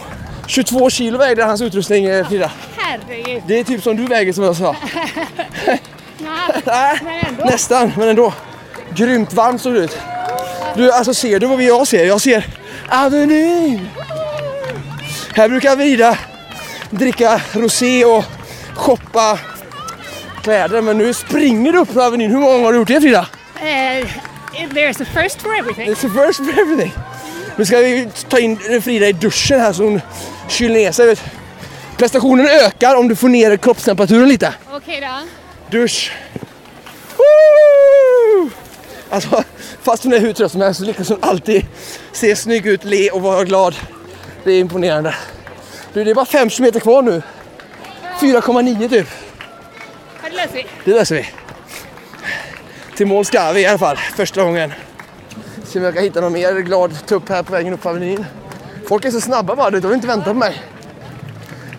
22 0.46 0.90
kilo 0.90 1.18
vägde 1.18 1.44
hans 1.44 1.60
utrustning 1.60 2.04
eh, 2.04 2.28
Frida. 2.28 2.50
Herregud. 2.76 3.42
Det 3.46 3.58
är 3.58 3.64
typ 3.64 3.82
som 3.82 3.96
du 3.96 4.06
väger 4.06 4.32
som 4.32 4.44
jag 4.44 4.56
sa. 4.56 4.76
Nej, 6.64 6.98
men 7.04 7.46
nästan, 7.46 7.92
men 7.96 8.08
ändå. 8.08 8.32
Grymt 8.94 9.32
varmt 9.32 9.62
såg 9.62 9.74
det 9.74 9.80
ut. 9.80 9.98
Du, 10.76 10.92
alltså 10.92 11.14
ser 11.14 11.40
du 11.40 11.46
vad 11.46 11.62
jag 11.62 11.86
ser? 11.86 12.04
Jag 12.04 12.20
ser 12.20 12.46
Avenyn. 12.88 13.88
Här 15.34 15.48
brukar 15.48 15.76
Vida 15.76 16.18
dricka 16.90 17.40
rosé 17.52 18.04
och 18.04 18.24
shoppa 18.74 19.38
kläder, 20.42 20.80
men 20.80 20.98
nu 20.98 21.14
springer 21.14 21.72
du 21.72 21.78
upp 21.78 21.94
på 21.94 22.02
Avenyn. 22.02 22.30
Hur 22.30 22.38
många 22.38 22.52
gånger 22.52 22.64
har 22.64 22.72
du 22.72 22.78
gjort 22.78 22.88
det 22.88 23.00
Frida? 23.00 23.26
Eh, 23.56 24.06
there's 24.74 25.02
a 25.02 25.06
first 25.22 25.42
for 25.42 25.54
everything. 25.54 25.90
It's 25.90 26.00
the 26.00 26.08
first 26.08 26.36
for 26.36 26.60
everything. 26.60 26.92
Nu 27.56 27.64
ska 27.64 27.78
vi 27.78 28.08
ta 28.28 28.38
in 28.38 28.82
Frida 28.82 29.08
i 29.08 29.12
duschen 29.12 29.60
här 29.60 29.72
så 29.72 29.84
hon 29.84 30.00
kyler 30.48 30.74
ner 30.74 30.92
sig. 30.92 31.16
Prestationen 31.96 32.46
ökar 32.46 32.94
om 32.94 33.08
du 33.08 33.16
får 33.16 33.28
ner 33.28 33.56
kroppstemperaturen 33.56 34.28
lite. 34.28 34.54
Okej 34.72 35.00
då. 35.00 35.78
Dusch. 35.78 36.12
Alltså, 39.14 39.44
fast 39.82 40.04
hon 40.04 40.12
är 40.12 40.18
hur 40.18 40.32
trött 40.32 40.52
som 40.52 40.60
helst 40.60 40.80
så 40.80 40.86
lyckas 40.86 41.08
hon 41.08 41.18
alltid 41.20 41.66
se 42.12 42.36
snygg 42.36 42.66
ut, 42.66 42.84
le 42.84 43.10
och 43.10 43.22
vara 43.22 43.44
glad. 43.44 43.74
Det 44.44 44.52
är 44.52 44.60
imponerande. 44.60 45.14
Du, 45.92 46.04
det 46.04 46.10
är 46.10 46.14
bara 46.14 46.24
5 46.24 46.48
meter 46.60 46.80
kvar 46.80 47.02
nu. 47.02 47.22
4,9 48.20 48.88
typ. 48.88 49.08
Ja, 50.22 50.28
det 50.30 50.36
löser 50.36 50.54
vi. 50.54 50.66
Det 50.84 50.90
löser 50.90 51.14
vi. 51.14 51.26
Till 52.96 53.06
mål 53.06 53.24
ska 53.24 53.52
vi 53.52 53.60
i 53.60 53.66
alla 53.66 53.78
fall, 53.78 53.96
första 53.96 54.42
gången. 54.42 54.72
Se 55.64 55.78
om 55.78 55.84
jag 55.84 55.94
kan 55.94 56.02
hitta 56.02 56.20
någon 56.20 56.32
mer 56.32 56.60
glad 56.60 57.06
tupp 57.06 57.28
här 57.28 57.42
på 57.42 57.52
vägen 57.52 57.74
upp 57.74 57.82
på 57.82 57.88
Avenyn. 57.88 58.24
Folk 58.88 59.04
är 59.04 59.10
så 59.10 59.20
snabba 59.20 59.56
bara, 59.56 59.70
du, 59.70 59.80
de 59.80 59.88
vill 59.88 59.94
inte 59.94 60.06
vänta 60.06 60.24
på 60.24 60.34
mig. 60.34 60.62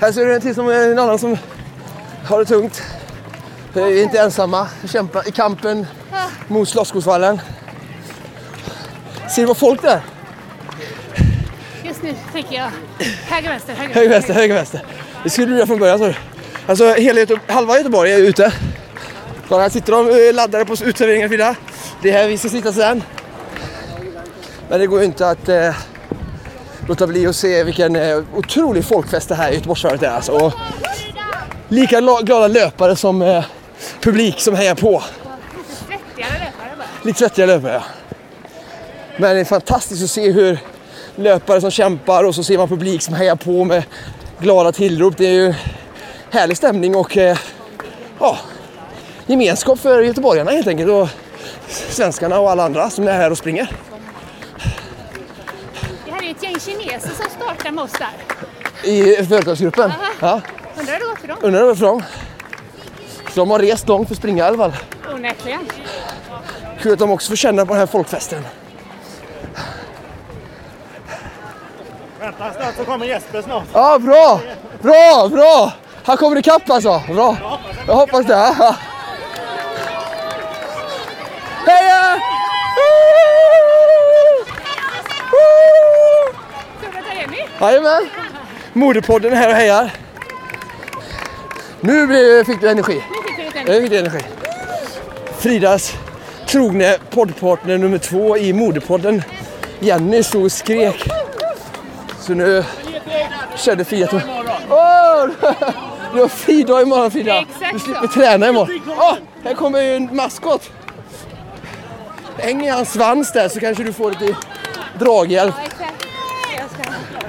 Här 0.02 0.12
ser 0.12 0.26
du 0.26 0.36
en 0.36 0.42
till 0.42 0.56
som 0.56 0.70
en 0.70 1.00
annan 1.00 1.20
som 1.20 1.38
har 2.26 2.40
det 2.40 2.46
tungt. 2.46 2.84
Vi 3.76 3.82
är 4.00 4.04
inte 4.04 4.20
ensamma, 4.20 4.68
vi 4.82 4.88
kämpar 4.88 5.28
i 5.28 5.32
kampen 5.32 5.86
mot 6.48 6.70
Slottsskogsvallen. 6.70 7.42
Ser 9.36 9.42
du 9.42 9.46
vad 9.46 9.58
folk 9.58 9.82
där? 9.82 10.02
Just 11.84 12.04
nu 12.04 12.14
tänker 12.34 12.56
jag 12.56 12.70
höger, 13.30 13.50
vänster, 13.50 13.74
höger, 13.74 13.94
Höger, 13.96 14.10
vänster, 14.10 14.34
höger, 14.34 14.56
vänster. 14.56 14.82
Det 15.24 15.30
skulle 15.30 15.48
du 15.48 15.56
göra 15.56 15.68
från 15.68 15.80
början 15.80 16.00
sa 16.00 16.06
du. 16.08 16.16
Alltså 16.68 16.94
hela 16.94 17.20
Göte- 17.20 17.40
halva 17.54 17.78
Göteborg 17.78 18.12
är 18.14 18.18
ute. 18.18 18.54
Kolla 19.50 19.62
här 19.62 19.70
sitter 19.70 19.92
de 19.92 20.28
eh, 20.28 20.34
laddade 20.36 20.66
på 20.66 20.74
uteserveringen 20.74 21.30
Frida. 21.30 21.56
Det 22.02 22.10
är 22.10 22.14
här 22.14 22.28
vi 22.28 22.38
ska 22.38 22.50
sitta 22.50 22.74
sen. 22.74 23.04
Men 24.70 24.80
det 24.80 24.88
går 24.88 25.00
ju 25.00 25.06
inte 25.06 25.30
att 25.30 25.50
eh, 25.50 25.76
låta 26.88 27.08
bli 27.08 27.28
att 27.28 27.36
se 27.36 27.64
vilken 27.64 27.96
eh, 27.96 28.18
otrolig 28.36 28.86
folkfest 28.86 29.30
det 29.30 29.36
här 29.36 29.52
i 29.52 29.56
Göteborgsvarvet 29.56 30.04
är. 30.04 30.10
Alltså. 30.10 30.32
Och 30.32 30.54
lika 31.70 32.00
la- 32.00 32.22
glada 32.22 32.48
löpare 32.48 32.96
som 32.96 33.22
eh, 33.22 33.44
publik 34.02 34.42
som 34.42 34.56
hejar 34.56 34.76
på. 34.76 35.04
Svettigare 35.88 36.40
löpare 36.40 36.76
bara. 36.78 36.88
Lite 37.04 37.20
svettiga 37.20 37.46
löpare 37.46 37.74
ja. 37.74 37.84
Men 39.18 39.36
det 39.36 39.42
är 39.42 39.46
fantastiskt 39.46 40.04
att 40.04 40.10
se 40.10 40.32
hur 40.32 40.60
löpare 41.16 41.62
som 41.62 41.72
kämpar 41.72 42.24
och 42.24 42.36
så 42.36 42.44
ser 42.44 42.58
man 42.58 42.68
publik 42.70 43.02
som 43.02 43.14
hejar 43.14 43.36
på 43.36 43.64
med 43.64 43.84
glada 44.40 44.72
tillrop. 44.72 45.18
Det 45.18 45.26
är 45.26 45.34
ju 45.34 45.54
härlig 46.32 46.58
stämning 46.58 46.96
och 46.96 47.18
eh, 47.18 47.38
ja, 48.20 48.38
gemenskap 49.26 49.80
för 49.80 50.02
göteborgarna 50.02 50.52
helt 50.52 50.68
enkelt 50.68 50.90
och 50.92 51.10
svenskarna 51.68 52.40
och 52.40 52.52
alla 52.52 52.64
andra 52.64 52.90
som 52.90 53.08
är 53.08 53.14
här 53.14 53.32
och 53.32 53.38
springer. 53.38 53.72
Det 56.06 56.12
här 56.12 56.24
är 56.24 56.32
ett 56.32 56.44
gäng 56.44 56.60
kineser 56.60 57.10
som 57.10 57.26
startar 57.38 57.72
med 57.72 57.84
oss 57.84 57.92
där. 57.92 58.90
I 58.92 59.26
företagsgruppen. 59.26 59.92
Ja, 60.20 60.42
Undrar 60.80 60.94
hur 60.94 61.00
det 61.00 61.06
gått 61.06 61.20
för 61.20 61.28
dem? 61.28 61.38
undrar 61.42 61.64
varför 61.64 61.86
de... 61.86 62.02
Så 62.02 62.06
de 63.36 63.52
har 63.52 63.60
rest 63.60 63.88
långt 63.88 64.08
för 64.08 64.16
att 64.16 64.20
springa 64.20 64.44
i 64.44 64.48
alla 64.48 64.58
fall. 64.58 64.74
Onekligen. 65.14 65.70
Kul 66.82 66.94
att 66.94 67.00
de 67.00 67.12
också 67.12 67.30
får 67.30 67.36
känna 67.36 67.66
på 67.66 67.74
den 67.74 67.80
här 67.80 67.88
folkfesten. 67.88 68.44
Vänta 72.20 72.54
snart 72.54 72.76
så 72.78 72.86
kommer 72.86 73.06
Jesper 73.06 73.42
snart. 73.42 73.64
Ja, 73.74 74.00
bra! 74.00 74.40
Bra, 74.82 75.30
bra! 75.32 75.74
Han 76.06 76.18
kommer 76.18 76.38
ikapp 76.38 76.70
alltså. 76.70 77.02
Bra. 77.14 77.38
Jag 77.88 77.94
hoppas 77.96 78.26
det. 78.26 78.34
Ja. 78.60 78.76
Heja! 81.74 82.20
Jajamän! 87.62 88.10
Modepodden 88.74 89.34
är 89.34 89.38
här 89.38 89.50
och 89.50 89.56
hejar. 89.56 89.92
Nu 91.80 92.08
blir- 92.08 92.44
fick 92.44 92.62
du 92.62 92.70
energi. 92.70 93.04
Du 93.66 93.98
energi. 93.98 94.20
Fridas 95.38 95.94
trogne 96.48 96.98
poddpartner 97.10 97.78
nummer 97.78 97.98
två 97.98 98.38
i 98.38 98.54
Modepodden. 98.54 99.24
Jenny 99.80 100.24
stod 100.24 100.44
och 100.46 100.52
skrek. 100.52 101.10
Så 102.20 102.34
nu 102.34 102.64
kände 103.56 103.86
Frida 103.86 104.08
hon... 104.12 104.22
Åh! 104.70 105.28
Du 106.14 106.22
har 106.22 106.28
fridag 106.28 106.82
imorgon 106.82 107.12
Frida. 107.12 107.46
Du 107.74 107.80
slipper 107.80 108.08
träna 108.08 108.50
imorgon. 108.50 108.82
Åh! 108.98 109.14
Här 109.44 109.54
kommer 109.54 109.82
ju 109.82 109.96
en 109.96 110.16
maskot. 110.16 110.72
Häng 112.38 112.66
i 112.66 112.70
hans 112.70 112.94
svans 112.94 113.32
där 113.32 113.50
så 113.50 113.60
kanske 113.60 113.84
du 113.84 113.94
får 113.94 114.12
lite 114.12 114.36
draghjälp. 115.00 115.56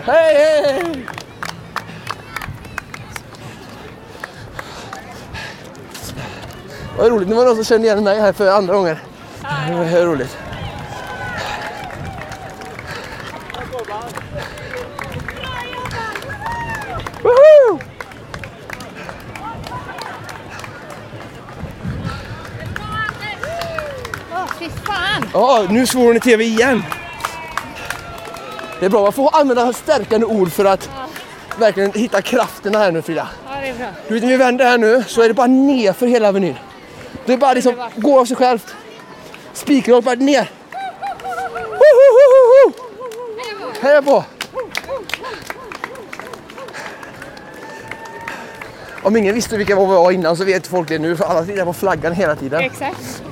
Hej, 0.04 0.34
hej, 0.34 1.06
Vad 6.98 7.10
roligt, 7.10 7.28
det 7.28 7.34
var 7.34 7.44
någon 7.44 7.54
som 7.54 7.64
kände 7.64 7.86
igen 7.86 8.04
mig 8.04 8.20
här 8.20 8.32
för 8.32 8.50
andra 8.50 8.74
gången. 8.74 8.96
Det 9.68 9.74
var 9.74 10.04
roligt. 10.04 10.36
Woho! 17.22 17.80
Åh, 24.32 24.46
fy 24.58 24.68
fan. 24.68 25.28
Ja, 25.32 25.66
nu 25.70 25.86
svor 25.86 26.06
hon 26.06 26.16
i 26.16 26.20
tv 26.20 26.44
igen. 26.44 26.82
Det 28.80 28.86
är 28.86 28.90
bra, 28.90 29.02
man 29.02 29.12
får 29.12 29.36
använda 29.36 29.72
stärkande 29.72 30.26
ord 30.26 30.52
för 30.52 30.64
att 30.64 30.90
verkligen 31.58 31.92
hitta 31.92 32.22
krafterna 32.22 32.78
här 32.78 32.92
nu 32.92 33.02
Frida. 33.02 33.28
Ja, 33.48 33.60
det 33.60 33.68
är 33.68 33.74
bra. 33.74 33.86
Du 34.08 34.14
vet 34.14 34.22
när 34.22 34.30
vi 34.30 34.36
vänder 34.36 34.64
här 34.64 34.78
nu 34.78 35.04
så 35.06 35.22
är 35.22 35.28
det 35.28 35.34
bara 35.34 35.46
ner 35.46 35.92
för 35.92 36.06
hela 36.06 36.28
Avenyn. 36.28 36.56
Det 37.24 37.32
är 37.32 37.36
bara 37.36 37.54
liksom, 37.54 37.90
gå 37.96 38.20
av 38.20 38.24
sig 38.24 38.36
självt. 38.36 38.74
Spikrakt 39.52 40.04
bara 40.04 40.14
ner. 40.14 40.50
Heja 43.80 44.02
på! 44.02 44.24
Om 49.02 49.16
ingen 49.16 49.34
visste 49.34 49.56
vilka 49.56 49.76
vi 49.76 49.86
var 49.86 50.10
innan 50.10 50.36
så 50.36 50.44
vet 50.44 50.66
folk 50.66 50.88
det 50.88 50.98
nu 50.98 51.16
för 51.16 51.24
alla 51.24 51.44
tittar 51.44 51.64
på 51.64 51.72
flaggan 51.72 52.12
hela 52.12 52.36
tiden. 52.36 52.60
Exakt. 52.60 53.22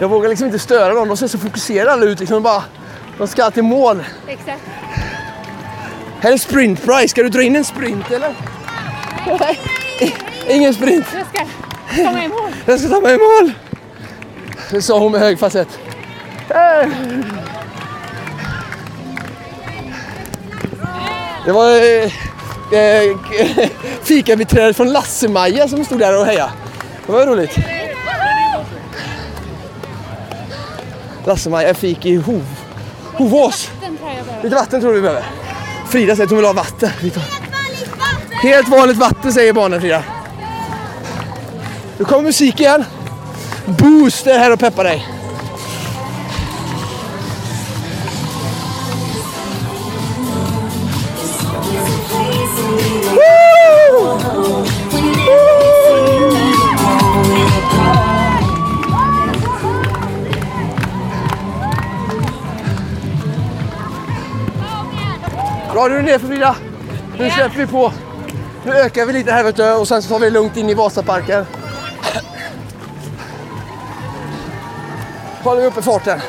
Jag 0.00 0.08
vågar 0.08 0.28
liksom 0.28 0.46
inte 0.46 0.58
störa 0.58 0.94
någon, 0.94 1.08
de 1.08 1.16
ser 1.16 1.28
så 1.28 1.38
fokuserade 1.38 1.92
alla 1.92 2.04
ut 2.04 2.20
liksom 2.20 2.42
bara. 2.42 2.64
De 3.18 3.28
ska 3.28 3.50
till 3.50 3.62
mål. 3.62 4.04
Exakt. 4.26 4.62
Här 6.20 6.32
är 6.32 6.36
sprint 6.36 6.84
price, 6.84 7.08
ska 7.08 7.22
du 7.22 7.28
dra 7.28 7.42
in 7.42 7.56
en 7.56 7.64
sprint 7.64 8.10
eller? 8.10 8.34
Nej, 9.40 9.58
ingen 10.48 10.74
sprint. 10.74 11.06
Jag 11.14 11.26
ska 11.26 12.04
komma 12.04 12.24
i 12.24 12.28
mål. 12.28 12.50
Jag 12.66 12.80
ska 12.80 12.88
ta 12.88 13.00
mig 13.00 13.14
i 13.14 13.18
mål. 13.18 13.52
Det 14.70 14.82
sa 14.82 14.98
hon 14.98 15.12
med 15.12 15.20
hög 15.20 15.38
falsett. 15.38 15.78
Det 21.44 21.52
var 21.52 21.70
eh, 21.70 22.04
eh, 22.80 23.16
fikabiträdet 24.02 24.76
från 24.76 24.92
Lasse-Maja 24.92 25.68
som 25.68 25.84
stod 25.84 25.98
där 25.98 26.20
och 26.20 26.26
hejade. 26.26 26.52
Det 27.06 27.12
var 27.12 27.26
roligt. 27.26 27.58
Lasse-Maja 31.26 31.74
fik 31.74 32.06
i 32.06 32.16
Hov. 32.16 32.46
Hovås. 33.14 33.70
Lite 34.42 34.54
vatten 34.54 34.80
tror 34.80 34.92
vi 34.92 35.00
behöver. 35.00 35.24
Frida 35.88 36.16
säger 36.16 36.24
att 36.24 36.30
hon 36.30 36.38
vill 36.38 36.46
ha 36.46 36.52
vatten. 36.52 36.90
Vi 37.02 37.10
tar. 37.10 37.22
Helt 38.42 38.68
vanligt 38.68 38.96
vatten 38.96 39.32
säger 39.32 39.52
barnen 39.52 39.80
Frida. 39.80 40.02
Nu 41.98 42.04
kommer 42.04 42.22
musik 42.22 42.60
igen. 42.60 42.84
Boost 43.64 44.26
är 44.26 44.38
här 44.38 44.52
och 44.52 44.60
peppar 44.60 44.84
dig. 44.84 45.19
Är 65.84 65.90
det 65.90 66.02
ner 66.02 66.18
för 66.18 66.26
Frida. 66.26 66.56
Nu 67.18 67.30
släpper 67.30 67.56
vi 67.56 67.66
på. 67.66 67.92
Nu 68.64 68.72
ökar 68.72 69.06
vi 69.06 69.12
lite 69.12 69.32
här 69.32 69.44
vet 69.44 69.56
du, 69.56 69.72
och 69.72 69.88
sen 69.88 70.02
så 70.02 70.08
tar 70.08 70.18
vi 70.18 70.24
det 70.24 70.30
lugnt 70.30 70.56
in 70.56 70.68
i 70.68 70.74
Vasaparken. 70.74 71.46
Håller 75.42 75.60
vi 75.60 75.66
uppe 75.66 75.82
farten. 75.82 76.20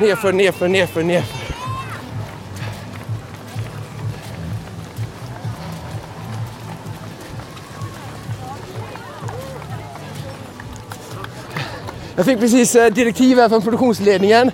Nerför, 0.00 0.32
nerför, 0.32 0.68
nerför, 0.68 1.02
nerför. 1.02 1.40
Jag 12.16 12.24
fick 12.24 12.38
precis 12.38 12.74
eh, 12.74 12.92
direktiv 12.92 13.38
här 13.38 13.48
från 13.48 13.62
produktionsledningen. 13.62 14.50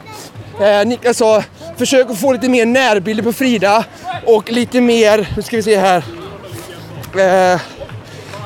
Eh, 0.60 0.86
Niklas 0.86 1.16
sa 1.16 1.42
försök 1.76 2.10
att 2.10 2.20
få 2.20 2.32
lite 2.32 2.48
mer 2.48 2.66
närbilder 2.66 3.22
på 3.22 3.32
Frida 3.32 3.84
och 4.24 4.52
lite 4.52 4.80
mer, 4.80 5.28
nu 5.36 5.42
ska 5.42 5.56
vi 5.56 5.62
se 5.62 5.76
här, 5.76 6.02
eh, 7.18 7.60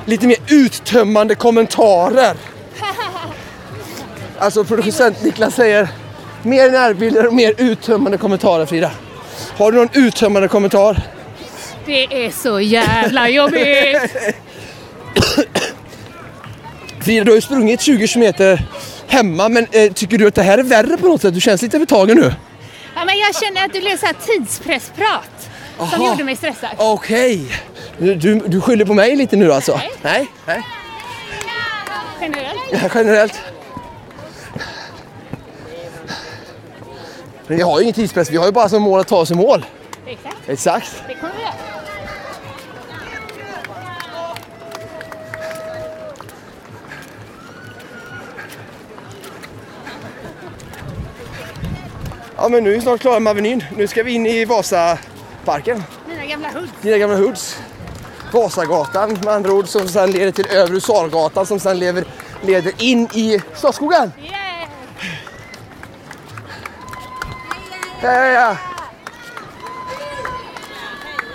lite 0.04 0.26
mer 0.26 0.36
uttömmande 0.48 1.34
kommentarer. 1.34 2.36
Alltså 4.38 4.64
producent 4.64 5.22
Niklas 5.22 5.54
säger 5.54 5.88
mer 6.42 6.70
närbilder 6.70 7.26
och 7.26 7.34
mer 7.34 7.54
uttömmande 7.58 8.18
kommentarer 8.18 8.66
Frida. 8.66 8.90
Har 9.56 9.72
du 9.72 9.78
någon 9.78 9.88
uttömmande 9.92 10.48
kommentar? 10.48 11.02
Det 11.86 12.26
är 12.26 12.30
så 12.30 12.60
jävla 12.60 13.28
jobbigt. 13.28 13.98
Frida, 17.00 17.24
du 17.24 17.30
har 17.30 17.36
ju 17.36 17.40
sprungit 17.40 17.80
20 17.80 18.08
km 18.08 18.58
hemma 19.10 19.48
men 19.48 19.66
eh, 19.72 19.92
tycker 19.92 20.18
du 20.18 20.26
att 20.26 20.34
det 20.34 20.42
här 20.42 20.58
är 20.58 20.62
värre 20.62 20.96
på 20.96 21.08
något 21.08 21.22
sätt? 21.22 21.34
Du 21.34 21.40
känns 21.40 21.62
lite 21.62 21.76
övertagen 21.76 22.16
nu. 22.16 22.34
Ja, 22.94 23.04
men 23.04 23.18
jag 23.18 23.34
känner 23.34 23.64
att 23.64 23.72
det 23.72 23.80
blev 23.80 23.96
så 23.96 24.06
här 24.06 24.16
tidspressprat 24.26 25.50
som 25.76 25.86
Aha. 25.86 26.06
gjorde 26.10 26.24
mig 26.24 26.36
stressad. 26.36 26.70
Okej. 26.76 27.46
Du, 27.98 28.14
du, 28.14 28.34
du 28.38 28.60
skyller 28.60 28.84
på 28.84 28.94
mig 28.94 29.16
lite 29.16 29.36
nu 29.36 29.52
alltså? 29.52 29.76
Nej. 29.76 29.90
Nej. 30.02 30.26
Nej. 30.46 30.62
Generellt. 32.20 32.60
Ja, 32.72 32.78
generellt. 32.94 33.40
Men 37.46 37.56
vi 37.56 37.62
har 37.62 37.78
ju 37.78 37.82
ingen 37.82 37.94
tidspress, 37.94 38.30
vi 38.30 38.36
har 38.36 38.46
ju 38.46 38.52
bara 38.52 38.68
som 38.68 38.82
mål 38.82 39.00
att 39.00 39.08
ta 39.08 39.16
oss 39.16 39.30
i 39.30 39.34
mål. 39.34 39.64
Exakt. 40.06 40.36
Exakt. 40.46 41.02
Det 41.08 41.14
kommer 41.14 41.34
vi 41.36 41.42
göra. 41.42 41.69
Ja 52.42 52.48
men 52.48 52.64
nu 52.64 52.70
är 52.70 52.74
vi 52.74 52.80
snart 52.80 53.00
klara 53.00 53.20
med 53.20 53.30
Avenyn. 53.30 53.64
Nu 53.76 53.86
ska 53.86 54.02
vi 54.02 54.12
in 54.12 54.26
i 54.26 54.44
Vasaparken. 54.44 55.82
Mina 56.08 56.26
gamla 56.26 56.48
hud. 56.48 56.68
Dina 56.82 56.98
gamla 56.98 57.16
hoods. 57.16 57.58
Vasagatan 58.32 59.18
med 59.24 59.28
andra 59.34 59.52
ord 59.52 59.68
som 59.68 59.88
sen 59.88 60.10
leder 60.10 60.32
till 60.32 60.46
Övre 60.46 60.74
Husargatan 60.74 61.46
som 61.46 61.60
sen 61.60 61.78
lever, 61.78 62.04
leder 62.42 62.72
in 62.78 63.08
i 63.14 63.40
Slottsskogen. 63.54 64.12
Yeah! 64.22 64.34
Ja, 68.02 68.12
ja, 68.12 68.26
ja. 68.26 68.56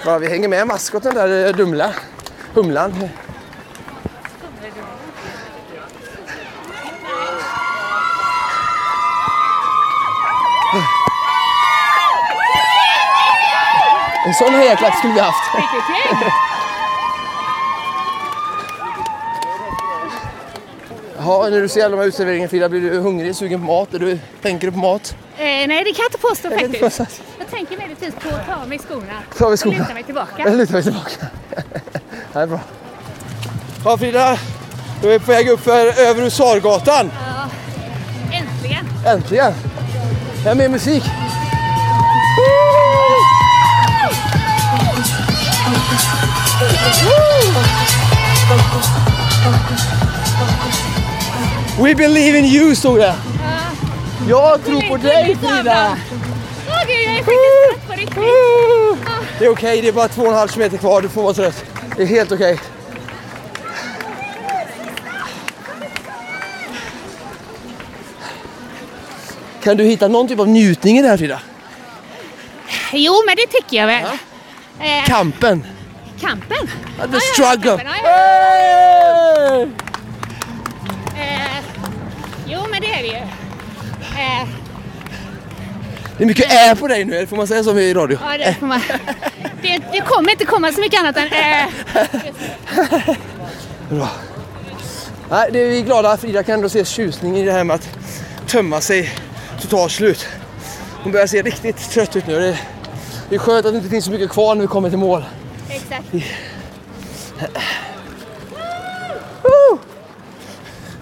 Ja, 0.06 0.18
vi 0.18 0.28
hänger 0.28 0.48
med 0.48 0.68
maskoten 0.68 1.16
där, 1.16 1.48
eh, 1.48 1.56
Dumla. 1.56 1.94
Humlan. 2.54 3.10
En 14.26 14.34
sån 14.34 14.54
hejaklack 14.54 14.98
skulle 14.98 15.14
vi 15.14 15.20
haft. 15.20 15.44
Gäng. 15.54 16.32
Jaha, 21.18 21.50
när 21.50 21.62
du 21.62 21.70
ser 21.70 21.86
alla 21.86 21.96
de 21.96 22.02
här 22.02 22.08
uteserveringarna 22.08 22.50
Frida, 22.50 22.70
blir 22.70 22.82
du 22.82 23.00
hungrig, 23.00 23.36
sugen 23.36 23.60
på 23.60 23.66
mat? 23.66 23.94
Är 23.94 24.00
du, 24.00 24.20
tänker 24.42 24.68
du 24.68 24.72
på 24.72 24.80
mat? 24.80 25.16
Eh, 25.38 25.44
nej, 25.44 25.68
det 25.68 25.76
kan 25.94 26.04
jag 26.04 26.08
inte 26.08 26.18
påstå 26.18 26.48
Jag 26.52 26.60
faktiskt. 26.62 26.82
påstå. 26.98 27.06
Jag 27.40 27.48
tänker 27.50 27.78
möjligtvis 27.78 28.14
på 28.16 28.30
att 28.36 28.48
ta 28.48 28.56
av 28.62 28.70
mig 28.70 28.80
skorna. 28.80 29.14
Ta 29.38 29.46
av 29.46 29.52
mig 29.52 29.58
skorna. 29.58 29.76
Och 29.76 29.80
luta 29.82 29.94
mig 29.94 30.04
tillbaka. 30.04 30.32
Jag 30.38 30.56
lutar 30.58 30.74
mig 30.74 30.84
tillbaka. 30.84 31.26
Det 32.34 32.40
är 32.40 32.48
bra. 32.48 32.60
Ja 33.86 33.98
Frida, 33.98 34.38
du 35.02 35.14
är 35.14 35.20
på 35.20 35.32
väg 35.32 35.50
upp 35.50 35.60
för 35.64 36.00
Övre 36.08 36.24
Husargatan. 36.24 37.12
Ja, 37.26 37.50
äntligen. 38.38 38.86
Äntligen! 39.08 39.54
Det 40.46 40.52
är 40.52 40.56
mer 40.56 40.70
musik. 40.70 41.04
We 51.80 51.96
believe 51.96 52.38
in 52.40 52.46
you 52.46 52.76
stod 52.76 53.00
det. 53.00 53.16
Jag 54.30 54.66
tror 54.66 54.82
på 54.90 54.98
dig 54.98 55.38
Frida. 55.42 55.98
Åh 56.68 56.88
gud, 56.88 56.96
jag 57.06 57.16
är 57.16 57.24
faktiskt 57.24 57.38
trött 57.70 57.88
på 57.88 57.94
riktigt. 57.94 59.10
Det 59.40 59.46
är 59.46 59.50
okej, 59.50 59.82
det 59.82 59.88
är 59.88 59.92
bara 59.94 60.08
två 60.08 60.22
och 60.22 60.28
en 60.28 60.34
halv 60.34 60.48
kilometer 60.48 60.78
kvar. 60.78 61.02
Du 61.02 61.10
får 61.10 61.24
vara 61.24 61.34
trött. 61.34 61.66
Det 61.98 62.04
är 62.04 62.08
helt 62.08 62.32
okej. 62.32 62.60
Kan 69.66 69.78
du 69.78 69.84
hitta 69.84 70.08
någon 70.08 70.28
typ 70.28 70.40
av 70.40 70.48
njutning 70.48 70.98
i 70.98 71.02
det 71.02 71.08
här 71.08 71.18
Frida? 71.18 71.40
Jo, 72.94 73.14
men 73.26 73.36
det 73.36 73.48
tycker 73.48 73.78
jag 73.78 73.88
väl. 73.88 74.04
Eh, 74.80 75.06
Kampen. 75.06 75.66
kampen. 76.22 76.68
The 77.12 77.20
struggle. 77.20 77.70
kampen, 77.70 77.88
ja, 77.88 77.96
ja. 78.04 78.10
Hey! 78.10 79.62
Eh, 81.18 81.64
jo, 82.48 82.60
men 82.72 82.82
det 82.82 82.88
är 82.88 83.02
det 83.02 83.08
ju. 83.08 83.16
Eh, 83.16 84.48
Det 86.18 86.24
är 86.24 86.28
mycket 86.28 86.54
ä 86.54 86.76
på 86.76 86.88
dig 86.88 87.06
nu, 87.06 87.28
får 87.28 87.38
man 87.38 87.48
säga 87.48 87.64
så 87.64 87.80
i 87.80 87.94
radio? 87.94 88.20
ja, 88.22 88.38
det, 88.38 88.56
får 88.60 88.68
man, 88.68 88.82
det, 89.62 89.82
det 89.92 90.02
kommer 90.02 90.32
inte 90.32 90.46
komma 90.46 90.72
så 90.72 90.82
mycket 90.82 91.00
annat 91.00 91.18
än... 91.18 91.28
Eh, 91.28 91.68
Bra. 93.90 94.10
Nej, 95.30 95.50
det 95.52 95.60
är 95.60 95.70
vi 95.70 95.82
glada. 95.82 96.18
Frida 96.18 96.44
kan 96.44 96.54
ändå 96.56 96.70
se 96.70 96.86
tjusning 96.86 97.38
i 97.38 97.46
det 97.46 97.52
här 97.52 97.64
med 97.64 97.76
att 97.76 97.90
tömma 98.48 98.82
sig 98.82 99.12
totalt 99.66 99.92
slut. 99.92 100.28
Hon 101.04 101.12
börjar 101.12 101.28
se 101.28 101.42
riktigt 101.42 101.90
trött 101.90 102.16
ut 102.16 102.28
nu. 102.28 102.56
Det 103.30 103.36
är, 103.36 103.40
skönt 103.40 103.66
att 103.66 103.72
det 103.72 103.78
inte 103.78 103.90
finns 103.90 104.06
så 104.06 104.12
mycket 104.12 104.30
kvar 104.30 104.56
när 104.56 104.62
vi 104.62 104.68
kommer 104.68 104.90
till 104.90 105.00
mål. 105.00 105.26
exakt. 105.70 106.14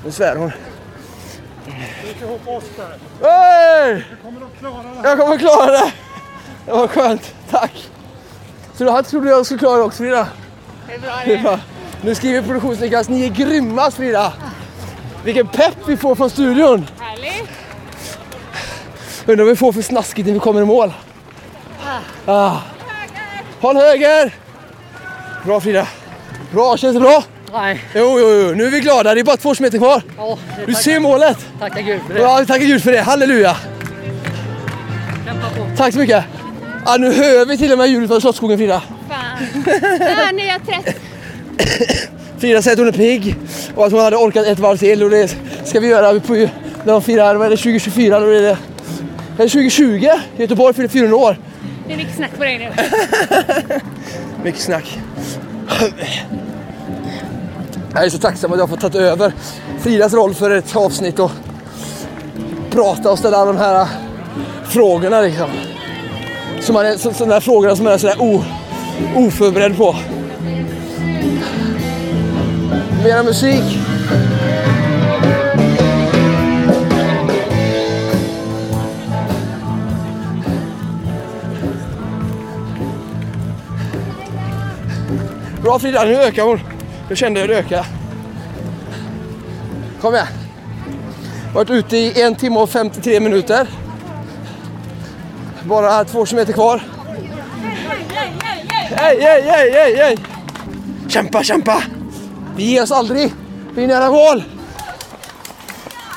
Nu 0.06 0.12
svär 0.12 0.36
hon. 0.36 0.52
Hoppa 2.28 2.52
oss 2.52 2.64
där. 2.78 2.98
Hey! 3.30 4.04
Du 4.10 4.16
kommer 4.24 4.42
att 4.46 4.60
klara 4.60 4.84
det. 4.84 5.10
Jag 5.10 5.20
kommer 5.20 5.38
klara 5.38 5.72
det! 5.72 5.92
Det 6.66 6.72
var 6.72 6.88
skönt. 6.88 7.36
Tack! 7.50 7.90
Så 8.78 8.84
du 8.84 8.90
hade 8.90 9.10
trodde 9.10 9.30
jag 9.30 9.46
skulle 9.46 9.60
klara 9.60 9.78
det 9.78 9.84
också 9.84 9.98
Frida? 9.98 10.28
Det 10.88 10.94
är 10.94 11.00
bra 11.00 11.12
Det 11.26 11.34
är 11.34 11.38
det. 11.38 11.44
bra. 11.44 11.60
Nu 12.02 12.16
skriver 12.16 12.42
produktionsnicklas, 12.42 13.10
ni 13.10 13.26
är 13.26 13.30
grymmast 13.30 13.98
Frida! 13.98 14.34
Vilken 15.24 15.48
pepp 15.48 15.78
vi 15.88 15.98
får 15.98 16.16
från 16.16 16.30
studion! 16.30 16.86
Undrar 19.26 19.46
vad 19.46 19.52
vi 19.52 19.56
får 19.56 19.72
för 19.74 19.82
snaskigt 19.82 20.28
när 20.28 20.34
vi 20.34 20.40
kommer 20.40 20.62
i 20.62 20.66
mål. 20.66 20.94
Ah. 22.26 22.58
Håll 23.62 23.76
höger! 23.78 24.36
Bra 25.46 25.60
Frida. 25.62 25.88
Bra, 26.52 26.78
känns 26.78 26.94
det 26.94 27.00
bra? 27.00 27.24
Nej, 27.54 27.82
Jo, 27.96 28.20
jo, 28.20 28.30
jo. 28.30 28.54
Nu 28.56 28.66
är 28.66 28.70
vi 28.70 28.80
glada. 28.80 29.14
Det 29.14 29.20
är 29.20 29.24
bara 29.24 29.38
två 29.38 29.54
meter 29.60 29.78
kvar. 29.78 30.02
ja, 30.18 30.38
Du 30.68 30.74
ser 30.74 31.00
målet. 31.00 31.38
tackar 31.60 31.82
Gud 31.82 32.02
för 32.08 32.14
det. 32.14 32.20
Ja, 32.20 32.46
tackar 32.48 32.66
Gud 32.66 32.84
för 32.84 32.92
det. 32.92 33.02
Halleluja. 33.02 33.58
Kämpa 35.26 35.50
på. 35.50 35.66
Tack 35.78 35.94
så 35.94 36.00
mycket. 36.00 36.24
Ja, 36.86 36.98
nu 37.00 37.14
hör 37.14 37.46
vi 37.46 37.58
till 37.58 37.72
och 37.72 37.78
med 37.78 37.88
ljudet 37.88 38.10
från 38.10 38.22
Slottsskogen 38.22 38.58
Frida. 38.58 38.82
Fan. 39.10 39.64
Ja, 40.00 40.32
nu 40.34 40.42
är 40.44 40.48
jag 40.48 40.66
trött. 40.66 40.96
Frida 42.40 42.62
säger 42.62 42.74
att 42.76 42.80
hon 42.80 42.88
är 42.88 42.92
pigg 42.92 43.36
och 43.76 43.86
att 43.86 43.92
hon 43.92 44.02
hade 44.02 44.16
orkat 44.18 44.46
ett 44.48 44.60
varv 44.60 44.78
till 44.78 45.04
och 45.04 45.10
det 45.10 45.36
ska 45.66 45.80
vi 45.80 45.88
göra 45.88 46.20
på, 46.20 46.34
när 46.34 46.50
de 46.86 47.02
firar, 47.02 47.36
vad 47.36 47.46
är 47.46 47.50
det, 47.52 47.58
2024 47.58 48.20
då 48.20 48.26
är 48.28 48.42
det, 48.42 48.58
är 49.38 49.44
det 49.44 49.50
2020? 49.50 50.08
Göteborg 50.38 50.74
fyller 50.74 50.90
400 50.90 51.18
år. 51.18 51.38
Det 51.88 51.94
är 51.94 51.98
mycket 51.98 52.16
snack 52.16 52.32
på 52.38 52.44
dig 52.44 52.58
nu. 52.60 52.72
Mycket 54.44 54.62
snack. 54.62 55.00
Jag 57.94 58.06
är 58.06 58.10
så 58.10 58.18
tacksam 58.18 58.52
att 58.52 58.58
jag 58.58 58.68
har 58.68 58.78
fått 58.78 58.94
ta 58.94 59.00
över 59.00 59.34
Fridas 59.80 60.14
roll 60.14 60.34
för 60.34 60.52
ett 60.52 60.76
avsnitt 60.76 61.20
och 61.20 61.32
prata 62.72 63.12
och 63.12 63.20
ställa 63.20 63.38
alla 63.38 63.54
de 63.54 63.60
här 63.60 63.88
frågorna 64.66 65.22
liksom. 65.22 65.50
Som 66.60 66.74
man 66.74 66.86
är, 66.86 66.98
så, 66.98 67.14
sådana 67.14 67.34
här 67.34 67.42
frågorna 67.42 67.76
som 67.76 67.84
man 67.84 67.94
är 67.94 67.98
sådär 67.98 68.22
o, 68.22 68.44
oförberedd 69.16 69.78
på. 69.78 69.96
Mera 73.04 73.24
musik. 73.24 73.83
Bra 85.64 85.80
Frida, 85.80 86.04
nu 86.04 86.16
ökar 86.16 86.44
hon. 86.44 86.60
Jag 87.10 87.18
kände 87.18 87.42
hur 87.42 87.48
det 87.48 87.58
ökade. 87.58 87.86
Kom 90.02 90.14
igen. 90.14 90.28
Varit 91.54 91.70
ute 91.70 91.98
i 91.98 92.22
en 92.22 92.36
timme 92.36 92.60
och 92.60 92.70
53 92.70 93.20
minuter. 93.20 93.68
Bara 95.64 96.04
två 96.04 96.26
kilometer 96.26 96.54
kvar. 96.54 96.84
Hej, 98.96 99.22
hej, 99.22 99.42
hej, 99.42 99.72
hej, 99.72 99.96
hej! 99.96 100.18
Kämpa, 101.08 101.44
kämpa! 101.44 101.84
Vi 102.56 102.64
ger 102.64 102.84
oss 102.84 102.92
aldrig. 102.92 103.34
Vi 103.76 103.84
är 103.84 103.88
nära 103.88 104.12
mål. 104.12 104.44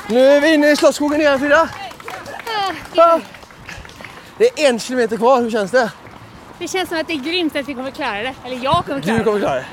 Nu 0.09 0.27
är 0.27 0.41
vi 0.41 0.53
inne 0.53 0.71
i 0.71 0.75
Slottsskogen 0.75 1.21
igen 1.21 1.39
Frida. 1.39 1.69
Det 4.37 4.45
är 4.45 4.69
en 4.69 4.79
kilometer 4.79 5.17
kvar, 5.17 5.41
hur 5.41 5.51
känns 5.51 5.71
det? 5.71 5.91
Det 6.59 6.67
känns 6.67 6.89
som 6.89 6.97
att 6.99 7.07
det 7.07 7.13
är 7.13 7.17
grymt 7.17 7.55
att 7.55 7.67
vi 7.69 7.73
kommer 7.73 7.91
klara 7.91 8.21
det. 8.23 8.33
Eller 8.45 8.63
jag 8.63 8.85
kommer 8.85 9.01
klara 9.01 9.17
Du 9.17 9.23
kommer 9.23 9.39
klara 9.39 9.55
det. 9.55 9.65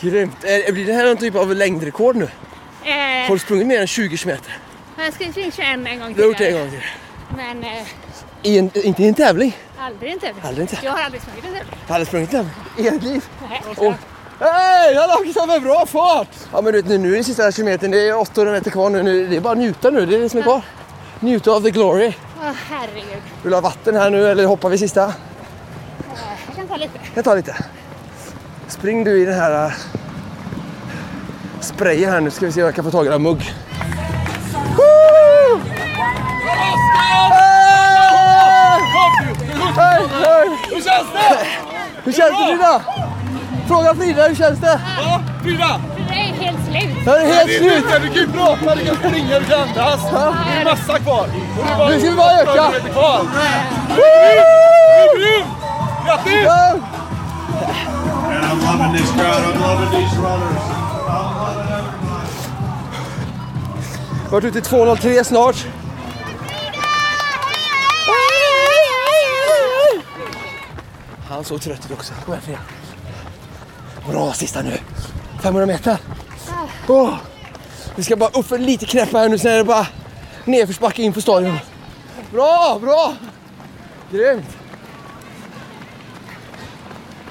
Grymt. 0.00 0.44
Är- 0.44 0.72
Blir 0.72 0.86
det 0.86 0.92
här 0.92 1.04
någon 1.06 1.16
typ 1.16 1.34
av 1.34 1.54
längdrekord 1.54 2.16
nu? 2.16 2.28
det. 2.84 2.90
Eh, 2.90 3.28
Har 3.28 3.34
du 3.34 3.38
sprungit 3.38 3.66
mer 3.66 3.80
än 3.80 3.86
20 3.86 4.16
kilometer? 4.16 4.58
jag 4.98 5.14
ska 5.14 5.24
springa 5.24 5.50
21 5.50 5.86
en 5.86 5.98
gång 6.00 6.12
Du 6.14 6.20
har 6.22 6.28
gjort 6.28 6.38
det 6.38 6.46
en 6.46 6.52
till. 6.52 6.60
gång 6.60 6.70
till. 6.70 6.80
Men 7.36 7.64
eh, 7.64 7.86
I 8.42 8.58
en, 8.58 8.70
inte 8.74 9.02
i 9.02 9.08
en 9.08 9.14
tävling. 9.14 9.56
aldrig 9.78 10.12
en 10.12 10.18
tävling. 10.18 10.42
Aldrig 10.46 10.62
en 10.62 10.66
tävling. 10.68 10.84
Jag 10.84 10.92
har 10.92 11.02
aldrig 11.04 11.22
sprungit 11.22 11.44
en 11.44 11.52
tävling. 11.52 11.74
Jag 11.86 11.92
hade 11.92 12.06
sprungit 12.06 12.34
en 12.34 12.50
tävling 12.76 12.86
i 12.92 12.96
ert 12.96 13.02
liv. 13.02 13.24
Nej. 13.50 13.62
Och, 13.76 13.94
Hej! 14.40 14.94
Han 14.94 15.10
har 15.10 15.46
med 15.46 15.62
bra 15.62 15.86
fart! 15.86 16.28
Ja 16.52 16.60
men 16.60 16.72
du 16.72 16.78
vet, 16.82 16.88
nu, 16.88 16.98
nu 16.98 17.12
är 17.12 17.16
det 17.18 17.24
sista 17.24 17.52
kilometern, 17.52 17.90
det 17.90 18.08
är 18.08 18.18
800 18.18 18.52
meter 18.52 18.70
kvar 18.70 18.90
nu. 18.90 19.02
nu. 19.02 19.26
Det 19.28 19.36
är 19.36 19.40
bara 19.40 19.52
att 19.52 19.58
njuta 19.58 19.90
nu, 19.90 20.06
det 20.06 20.16
är 20.16 20.20
det 20.20 20.28
som 20.28 20.38
är 20.38 20.42
kvar. 20.42 20.62
Njuta 21.20 21.50
av 21.50 21.60
the 21.60 21.70
glory. 21.70 22.12
Åh 22.38 22.52
herregud. 22.70 23.22
Vill 23.42 23.50
du 23.50 23.54
ha 23.56 23.60
vatten 23.60 23.96
här 23.96 24.10
nu 24.10 24.28
eller 24.30 24.44
hoppar 24.46 24.68
vi 24.68 24.78
sista? 24.78 25.12
Eh, 26.74 26.80
Jag 26.80 26.90
kan 26.90 26.90
ta 26.90 26.96
lite. 26.96 26.98
Jag 27.14 27.24
tar 27.24 27.36
lite. 27.36 27.56
Spring 28.68 29.04
du 29.04 29.22
i 29.22 29.24
den 29.24 29.34
här 29.34 29.66
uh, 29.66 29.72
sprayen 31.60 32.10
här 32.12 32.20
nu 32.20 32.30
ska 32.30 32.46
vi 32.46 32.52
se 32.52 32.60
om 32.62 32.66
jag 32.66 32.74
kan 32.74 32.84
få 32.84 32.90
tag 32.90 33.06
i 33.06 33.08
den 33.08 33.22
mugg. 33.22 33.54
Woo! 34.76 35.60
Hej! 39.76 40.02
Hej! 40.24 40.48
Hur 40.70 40.80
känns 40.80 41.12
det? 41.12 41.46
Hur 42.04 42.12
känns 42.12 42.30
det 42.30 42.46
Frida? 42.46 42.82
Fråga 43.68 43.94
Frida, 43.94 44.28
hur 44.28 44.34
känns 44.34 44.60
det? 44.60 44.80
Ja, 44.98 45.20
Frida! 45.42 45.80
Det 46.08 46.14
är 46.14 46.34
helt 46.44 46.58
slut. 46.70 47.04
Det 47.04 47.10
är 47.10 47.26
helt 47.34 47.50
slut! 47.58 47.84
Du 48.02 48.08
kan 48.08 48.16
ju 48.16 48.28
prata, 48.32 48.74
du 48.74 48.84
kan 48.86 48.96
springa, 48.96 49.38
du 49.38 49.44
kan 49.44 49.60
andas. 49.60 50.00
Det 50.10 50.60
är 50.60 50.64
massa 50.64 50.98
kvar. 50.98 51.26
Nu 51.90 52.00
ska 52.00 52.10
vi 52.10 52.16
bara 52.16 52.32
öka! 52.32 52.70
Det 52.70 52.88
är 52.88 52.92
kvar. 52.92 53.20
Grym! 55.16 55.46
Grattis! 56.04 56.44
Ja. 56.44 56.70
And 58.30 58.44
I'm 58.44 58.60
loving 58.60 58.92
this 58.96 59.10
crowd. 59.12 59.44
I'm 59.44 59.60
loving 59.60 59.90
these 59.90 60.16
runners. 60.16 60.84
Varit 64.30 64.44
ute 64.44 64.58
i 64.58 64.62
2.03 64.62 65.24
snart. 65.24 65.66
Han 71.28 71.44
såg 71.44 71.60
trött 71.60 71.86
ut 71.86 71.92
också. 71.98 72.14
Kom 72.24 72.34
igen 72.34 72.42
Frida. 72.42 72.58
Bra 74.10 74.32
sista 74.32 74.62
nu. 74.62 74.78
500 75.42 75.66
meter. 75.66 75.98
Oh. 76.88 77.14
Vi 77.96 78.02
ska 78.02 78.16
bara 78.16 78.30
upp 78.30 78.46
för 78.46 78.58
lite 78.58 78.86
knäppa 78.86 79.18
här 79.18 79.28
nu, 79.28 79.38
sen 79.38 79.52
är 79.52 79.56
det 79.56 79.64
bara 79.64 79.86
nedförsbacke 80.44 81.02
in 81.02 81.12
på 81.12 81.20
stadion. 81.20 81.58
Bra, 82.32 82.78
bra! 82.82 83.14
Grymt! 84.10 84.63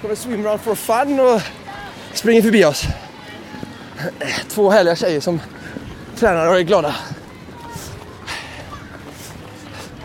Kommer 0.03 0.15
swimrun 0.15 0.59
for 0.59 0.75
fun 0.75 1.19
och 1.19 1.41
springer 2.13 2.41
förbi 2.41 2.65
oss. 2.65 2.83
Två 4.49 4.69
härliga 4.69 4.95
tjejer 4.95 5.19
som 5.19 5.41
tränar 6.19 6.47
och 6.47 6.57
är 6.57 6.61
glada. 6.61 6.95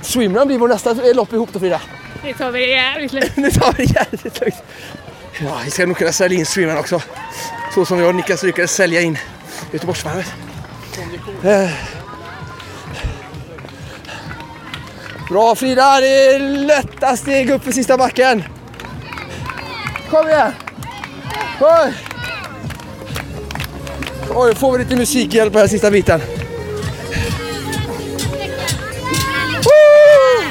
Swimrun 0.02 0.46
blir 0.46 0.58
vår 0.58 0.68
nästa 0.68 0.92
lopp 0.92 1.32
ihop 1.32 1.48
då 1.52 1.58
Frida. 1.58 1.80
Det 2.22 2.34
tar 2.34 2.50
vi 2.50 2.70
jävligt 2.70 3.12
lugnt. 3.12 3.32
Nu 3.36 3.50
tar 3.50 3.72
vi 3.72 3.86
det 3.86 3.94
jävligt 3.94 4.40
lugnt. 4.40 4.62
Ja, 5.40 5.60
vi 5.64 5.70
ska 5.70 5.86
nog 5.86 5.96
kunna 5.96 6.12
sälja 6.12 6.38
in 6.38 6.46
swimrun 6.46 6.78
också. 6.78 7.02
Så 7.74 7.84
som 7.84 7.98
jag 7.98 8.08
och 8.08 8.14
Niklas 8.14 8.42
lyckades 8.42 8.72
sälja 8.72 9.00
in 9.00 9.18
Göteborgsvarvet. 9.72 10.34
Eh. 11.44 11.70
Bra 15.30 15.54
Frida, 15.54 16.00
det 16.00 16.26
är 16.26 16.38
lätta 16.38 17.16
steg 17.16 17.50
upp 17.50 17.64
för 17.64 17.72
sista 17.72 17.96
backen. 17.96 18.44
Kom 20.10 20.28
igen! 20.28 20.52
Oj! 21.60 21.92
Oj, 24.30 24.54
får 24.54 24.72
vi 24.72 24.78
lite 24.78 24.96
musikhjälp 24.96 25.54
här 25.54 25.66
sista 25.66 25.90
biten. 25.90 26.20
Woo! 29.64 30.48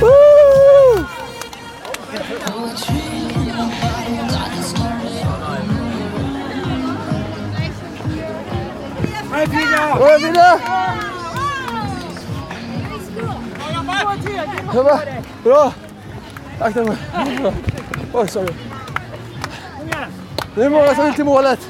Woo! 0.00 0.58
Oj, 14.68 14.74
Frida! 14.74 14.74
Ja, 14.74 14.82
va? 14.82 15.00
Bra! 15.44 15.72
Akta. 16.60 16.84
Bra. 16.84 17.52
Oj, 18.12 18.28
sorry. 18.28 18.54
Det 20.54 20.64
är 20.64 20.68
många 20.68 20.94
som 20.94 21.04
vill 21.04 21.14
till 21.14 21.24
målet. 21.24 21.68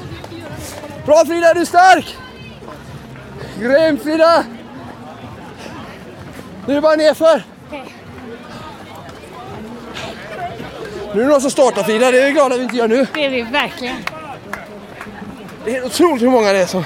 Bra 1.05 1.25
Frida, 1.25 1.53
du 1.53 1.61
är 1.61 1.65
stark! 1.65 2.17
Grymt 3.59 4.03
Frida! 4.03 4.43
Nu 6.65 6.73
är 6.73 6.75
det 6.75 6.81
bara 6.81 6.95
nerför. 6.95 7.43
Nu 11.13 11.21
är 11.21 11.25
det 11.25 11.31
någon 11.31 11.41
som 11.41 11.51
startar 11.51 11.83
Frida, 11.83 12.11
det 12.11 12.21
är 12.21 12.25
vi 12.25 12.31
glada 12.31 12.55
att 12.55 12.59
vi 12.59 12.63
inte 12.63 12.77
gör 12.77 12.87
nu. 12.87 13.07
Det 13.13 13.25
är 13.25 13.29
vi 13.29 13.41
verkligen. 13.41 13.95
Det 15.65 15.77
är 15.77 15.85
otroligt 15.85 16.23
hur 16.23 16.29
många 16.29 16.51
det 16.51 16.59
är 16.59 16.65
som... 16.65 16.83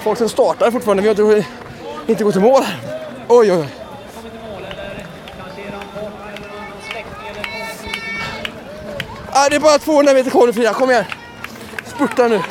Folk 0.00 0.18
som 0.18 0.28
startar 0.28 0.70
fortfarande, 0.70 1.02
vi 1.02 1.08
har 1.08 1.36
inte, 1.36 1.48
inte 2.06 2.24
gått 2.24 2.36
i 2.36 2.40
mål 2.40 2.62
här. 2.62 2.76
Oj, 3.28 3.52
oj, 3.52 3.58
oj. 3.58 3.81
Ah, 9.34 9.48
det 9.48 9.56
är 9.56 9.60
bara 9.60 9.78
200 9.78 10.14
meter 10.14 10.30
kvar 10.30 10.46
nu 10.46 10.52
Frida, 10.52 10.74
kom 10.74 10.90
igen. 10.90 11.04
Spurta 11.86 12.28
nu. 12.28 12.42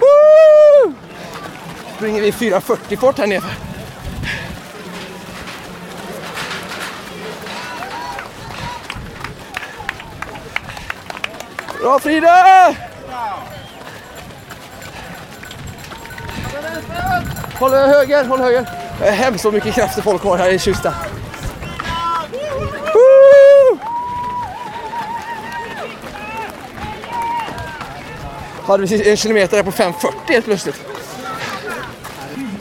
Woo! 0.00 0.94
Springer 1.96 2.22
vi 2.22 2.30
4.40 2.30 2.96
fart 2.96 3.18
här 3.18 3.26
nere. 3.26 3.42
Bra 11.80 11.98
Frida! 11.98 12.74
Håll 17.58 17.72
höger, 17.72 18.24
håll 18.24 18.40
höger. 18.40 18.81
Det 19.02 19.08
är 19.08 19.12
hemskt 19.12 19.42
så 19.42 19.50
mycket 19.50 19.74
krafter 19.74 20.02
folk 20.02 20.22
har 20.22 20.36
här 20.38 20.50
i 20.52 20.58
Kista. 20.58 20.94
Hade 28.66 28.86
vi 28.86 29.10
en 29.10 29.16
kilometer 29.16 29.56
där 29.56 29.64
på 29.64 29.70
5.40 29.70 30.12
helt 30.28 30.44
plötsligt. 30.44 30.80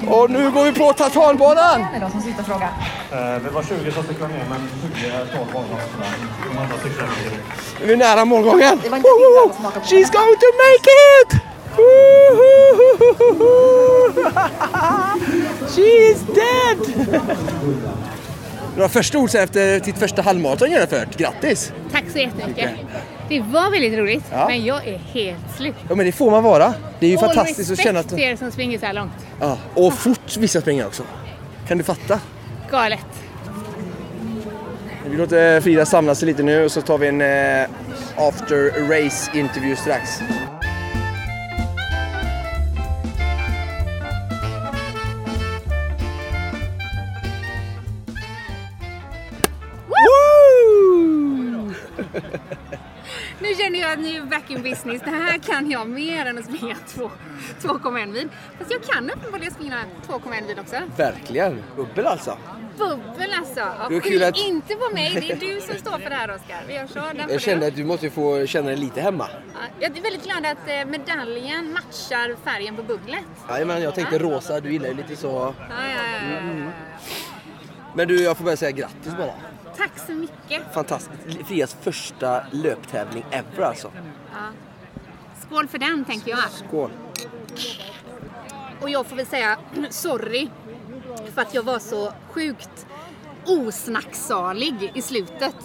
Och 0.08 0.30
nu 0.32 0.52
går 0.52 0.64
vi 0.64 0.72
på 0.72 0.94
tartanbanan. 0.94 1.82
Eh, 1.82 1.88
Vi 3.44 3.50
var 3.50 3.64
20 3.64 3.92
som 3.92 4.04
cyklade 4.04 4.34
ner, 4.34 4.46
men 4.50 4.70
20 4.96 5.08
är 5.08 5.26
12 5.26 5.54
var 5.54 5.64
De 6.50 6.58
andra 6.58 6.78
cyklade 6.84 7.10
ner 7.10 7.30
direkt. 7.30 7.76
Vi 7.86 7.94
är 7.94 7.98
nära 7.98 8.26
målgången. 8.26 8.80
Woho! 8.90 9.52
She's 9.84 10.12
going 10.12 10.38
to 10.38 10.48
make 10.64 10.90
it! 11.22 11.42
Woho! 15.76 15.86
She's 15.86 16.26
dead! 16.36 17.10
Några 18.76 18.90
första 18.90 19.18
ord 19.18 19.30
så 19.30 19.38
här 19.38 19.44
efter 19.44 19.80
ditt 19.80 19.98
första 19.98 20.22
halvmaraton 20.22 20.72
genomfört. 20.72 21.18
Grattis! 21.18 21.74
Tack 21.92 22.04
så 22.12 22.18
jättemycket. 22.20 22.70
Det 23.30 23.40
var 23.40 23.72
väldigt 23.72 24.00
roligt, 24.00 24.24
Ja. 24.32 24.48
men 24.48 24.66
jag 24.66 24.88
är 24.88 24.98
helt 24.98 25.56
slut. 25.58 25.76
Ja 25.90 25.96
men 25.96 26.06
det 26.06 26.12
får 26.12 26.32
man 26.32 26.44
vara. 26.44 26.74
Det 27.00 27.06
är 27.06 27.10
ju 27.10 27.18
All 27.18 27.24
fantastiskt 27.26 27.72
att 27.72 27.80
känna 27.80 28.00
att... 28.00 28.10
till 28.10 28.20
er 28.20 28.36
som 28.36 28.52
springer 28.52 28.80
så 28.80 28.86
här 28.86 28.94
långt. 28.94 29.12
Ja, 29.40 29.58
och 29.74 29.94
fort 29.94 30.38
vissa 30.38 30.62
springer 30.62 30.88
också. 30.88 31.04
Kan 31.68 31.78
du 31.78 31.84
fatta? 31.84 32.20
Galet. 32.72 33.00
Vi 35.10 35.18
låter 35.18 35.62
Frida 35.62 35.86
samla 35.86 36.16
sig 36.16 36.26
lite 36.26 36.44
nu 36.44 36.66
och 36.66 36.72
så 36.72 36.82
tar 36.82 36.98
vi 36.98 37.08
en 37.08 37.22
eh, 37.22 37.70
after 38.28 38.88
race 39.06 39.38
intervju 39.40 39.76
strax. 39.76 40.20
Jag 53.82 54.00
nu 54.00 54.10
jag 54.10 54.30
back 54.30 54.50
in 54.50 54.62
business. 54.64 55.02
Det 55.06 55.10
här 55.10 55.38
kan 55.38 55.72
jag 55.72 55.88
mer 55.90 56.26
än 56.26 56.38
att 56.38 56.46
springa 56.46 56.76
två- 56.88 57.12
2,1 57.62 58.06
mil. 58.12 58.30
Fast 58.60 58.72
jag 58.72 58.84
kan 58.84 59.10
uppenbarligen 59.10 59.54
springa 59.54 59.84
2,1 60.08 60.48
mil 60.48 60.60
också. 60.60 60.76
Verkligen, 60.98 61.64
bubbel 61.76 62.06
alltså. 62.08 62.38
Bubbel 62.78 63.34
alltså. 63.40 63.60
Ja, 63.60 64.00
kul 64.04 64.24
att- 64.24 64.38
inte 64.38 64.76
på 64.76 64.94
mig. 64.94 65.14
Det 65.16 65.32
är 65.32 65.56
du 65.56 65.62
som 65.62 65.76
står 65.76 65.92
för 66.00 66.10
det 66.10 66.16
här 66.16 66.30
Oskar. 66.36 66.88
Får 67.24 67.32
Jag 67.32 67.42
kände 67.42 67.68
att 67.68 67.76
du 67.76 67.84
måste 67.84 68.10
få 68.10 68.46
känna 68.46 68.68
dig 68.68 68.78
lite 68.78 69.02
hemma. 69.02 69.28
Ja, 69.54 69.60
Jag 69.80 69.98
är 69.98 70.02
väldigt 70.02 70.24
glad 70.24 70.46
att 70.46 70.68
eh, 70.70 70.86
medaljen 70.86 71.74
matchar 71.74 72.36
färgen 72.44 72.76
på 72.76 72.84
bubblet. 72.84 73.20
Ja, 73.50 73.66
men 73.66 73.82
jag 73.82 73.96
tänkte 73.96 74.18
rosa, 74.20 74.60
du 74.60 74.72
gillar 74.72 74.88
ju 74.88 74.94
lite 74.94 75.16
så. 75.16 75.28
Ja, 75.28 75.54
ja, 75.70 75.76
ja, 75.88 76.32
ja, 76.34 76.38
Mm. 76.38 76.64
ja. 76.64 76.72
Men 77.96 78.08
du, 78.08 78.24
jag 78.24 78.38
får 78.38 78.44
bara 78.46 78.56
säga 78.58 78.72
grattis 78.72 79.18
bara. 79.18 79.34
Tack 79.78 79.92
så 80.08 80.12
mycket. 80.12 80.74
Fantastiskt. 80.74 81.48
Frias 81.48 81.78
första 81.82 82.44
löptävling 82.52 83.26
ever 83.32 83.64
alltså. 83.64 83.92
Skål 85.42 85.68
för 85.68 85.78
den 85.78 86.06
tänker 86.06 86.30
jag. 86.32 86.40
Skål. 86.68 86.92
Och 88.82 88.90
jag 88.90 89.06
får 89.06 89.16
väl 89.16 89.26
säga 89.26 89.58
sorry 89.90 90.50
för 91.36 91.42
att 91.42 91.54
jag 91.54 91.64
var 91.64 91.80
så 91.80 92.14
sjukt 92.32 92.86
osnacksalig 93.46 94.92
i 94.96 95.02
slutet. 95.02 95.56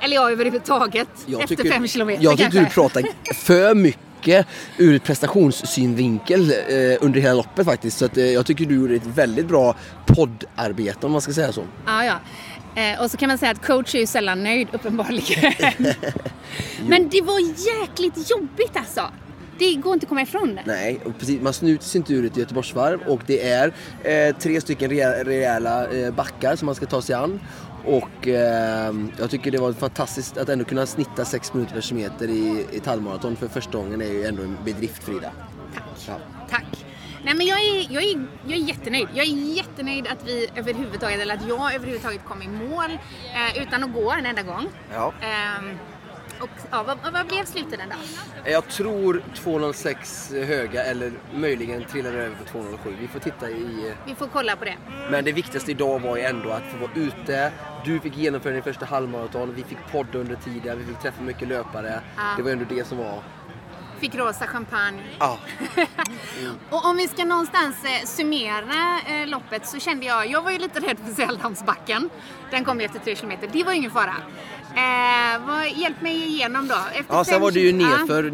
Eller 0.00 0.16
ja, 0.16 0.30
överhuvudtaget. 0.30 1.08
efter 1.40 1.70
fem 1.70 1.86
kilometer 1.88 2.24
Jag 2.24 2.38
tycker 2.38 2.60
du 2.60 2.66
pratar 2.66 3.02
för 3.34 3.74
mycket 3.74 4.46
ur 4.76 4.98
prestationssynvinkel 4.98 6.50
eh, 6.50 6.98
under 7.00 7.20
hela 7.20 7.34
loppet 7.34 7.66
faktiskt. 7.66 7.98
Så 7.98 8.04
att, 8.04 8.16
eh, 8.16 8.24
jag 8.24 8.46
tycker 8.46 8.64
du 8.64 8.74
gjorde 8.74 8.94
ett 8.94 9.06
väldigt 9.06 9.46
bra 9.46 9.74
poddarbete 10.06 11.06
om 11.06 11.12
man 11.12 11.20
ska 11.20 11.32
säga 11.32 11.52
så. 11.52 11.64
Ja, 11.86 12.04
ja. 12.04 12.14
Eh, 12.76 13.02
och 13.02 13.10
så 13.10 13.16
kan 13.16 13.28
man 13.28 13.38
säga 13.38 13.52
att 13.52 13.66
coach 13.66 13.94
är 13.94 13.98
ju 13.98 14.06
sällan 14.06 14.42
nöjd 14.42 14.68
uppenbarligen. 14.72 15.52
Men 16.88 17.08
det 17.08 17.20
var 17.20 17.40
jäkligt 17.80 18.30
jobbigt 18.30 18.76
alltså. 18.76 19.10
det 19.58 19.74
går 19.74 19.94
inte 19.94 20.04
att 20.04 20.08
komma 20.08 20.22
ifrån. 20.22 20.58
Nej, 20.64 21.00
och 21.04 21.18
precis, 21.18 21.40
man 21.40 21.52
snuter 21.52 21.84
sig 21.84 21.98
inte 21.98 22.12
ur 22.14 22.24
ett 22.24 22.36
Göteborgsvarv 22.36 23.00
och 23.06 23.20
det 23.26 23.48
är 23.48 23.72
eh, 24.02 24.36
tre 24.36 24.60
stycken 24.60 24.90
rejäla, 24.90 25.90
eh, 25.90 26.14
backar 26.14 26.56
som 26.56 26.66
man 26.66 26.74
ska 26.74 26.86
ta 26.86 27.02
sig 27.02 27.14
an. 27.14 27.40
Och 27.84 28.28
eh, 28.28 28.94
jag 29.18 29.30
tycker 29.30 29.50
det 29.50 29.58
var 29.58 29.72
fantastiskt 29.72 30.36
att 30.36 30.48
ändå 30.48 30.64
kunna 30.64 30.86
snitta 30.86 31.24
6 31.24 31.54
minuter 31.54 31.74
per 31.74 31.80
kilometer 31.80 32.28
i, 32.28 32.66
i 32.72 32.76
ett 32.76 32.86
halvmaraton 32.86 33.36
för 33.36 33.48
första 33.48 33.78
gången 33.78 34.00
är 34.00 34.12
ju 34.12 34.24
ändå 34.24 34.42
en 34.42 34.56
bedrift 34.64 35.04
Frida. 35.04 35.30
Tack. 35.74 35.84
Ja. 36.08 36.18
Tack. 36.50 36.85
Nej 37.26 37.34
men 37.34 37.46
jag 37.46 37.60
är, 37.60 37.86
jag, 37.90 38.02
är, 38.02 38.26
jag 38.46 38.58
är 38.58 38.62
jättenöjd. 38.62 39.08
Jag 39.14 39.26
är 39.26 39.56
jättenöjd 39.56 40.06
att 40.06 40.24
vi 40.24 40.48
överhuvudtaget, 40.56 41.20
eller 41.20 41.34
att 41.34 41.48
jag 41.48 41.74
överhuvudtaget 41.74 42.24
kom 42.24 42.42
i 42.42 42.48
mål 42.48 42.90
eh, 43.34 43.62
utan 43.62 43.84
att 43.84 43.92
gå 43.92 44.10
en 44.12 44.26
enda 44.26 44.42
gång. 44.42 44.66
Ja. 44.92 45.12
Ehm, 45.20 45.78
och 46.40 46.48
ja, 46.70 46.82
vad, 46.82 47.12
vad 47.12 47.26
blev 47.26 47.44
sluttiden 47.44 47.88
då? 47.88 47.96
Jag 48.50 48.68
tror 48.68 49.22
2.06 49.34 50.44
höga 50.44 50.84
eller 50.84 51.12
möjligen 51.34 51.84
trillar 51.84 52.12
det 52.12 52.18
över 52.18 52.36
på 52.36 52.58
2.07. 52.58 52.96
Vi 53.00 53.08
får 53.08 53.20
titta 53.20 53.50
i... 53.50 53.94
Vi 54.06 54.14
får 54.14 54.26
kolla 54.26 54.56
på 54.56 54.64
det. 54.64 54.76
Men 55.10 55.24
det 55.24 55.32
viktigaste 55.32 55.70
idag 55.70 55.98
var 55.98 56.16
ju 56.16 56.22
ändå 56.22 56.50
att 56.50 56.62
få 56.72 56.78
vara 56.78 56.90
ute. 56.94 57.52
Du 57.84 58.00
fick 58.00 58.16
genomföra 58.16 58.52
din 58.52 58.62
första 58.62 58.86
halvmaraton, 58.86 59.54
vi 59.54 59.64
fick 59.64 59.78
podda 59.92 60.18
under 60.18 60.36
tiden, 60.36 60.78
vi 60.78 60.84
fick 60.84 60.98
träffa 60.98 61.22
mycket 61.22 61.48
löpare. 61.48 62.00
Ja. 62.16 62.22
Det 62.36 62.42
var 62.42 62.50
ändå 62.50 62.64
det 62.68 62.86
som 62.86 62.98
var... 62.98 63.22
Fick 64.00 64.14
rosa 64.14 64.46
champagne. 64.46 65.02
Ja. 65.18 65.38
Och 66.70 66.84
om 66.84 66.96
vi 66.96 67.08
ska 67.08 67.24
någonstans 67.24 67.84
eh, 67.84 68.06
summera 68.06 69.00
eh, 69.06 69.26
loppet 69.26 69.66
så 69.66 69.78
kände 69.78 70.06
jag, 70.06 70.30
jag 70.30 70.42
var 70.42 70.50
ju 70.50 70.58
lite 70.58 70.80
rädd 70.80 70.96
för 71.06 71.14
Säldhamnsbacken. 71.14 72.10
Den 72.50 72.64
kom 72.64 72.80
ju 72.80 72.86
efter 72.86 72.98
tre 72.98 73.16
kilometer, 73.16 73.48
det 73.52 73.64
var 73.64 73.72
ju 73.72 73.78
ingen 73.78 73.90
fara. 73.90 74.14
Eh, 74.76 75.46
vad, 75.46 75.68
hjälp 75.68 76.00
mig 76.02 76.24
igenom 76.24 76.68
då. 76.68 76.74
Efter 76.94 77.14
Ja, 77.14 77.24
sen 77.24 77.40
var 77.40 77.50
det 77.50 77.60
ju 77.60 77.70
kil- 77.70 77.80
Ja. 77.80 77.88
nerför 77.98 78.24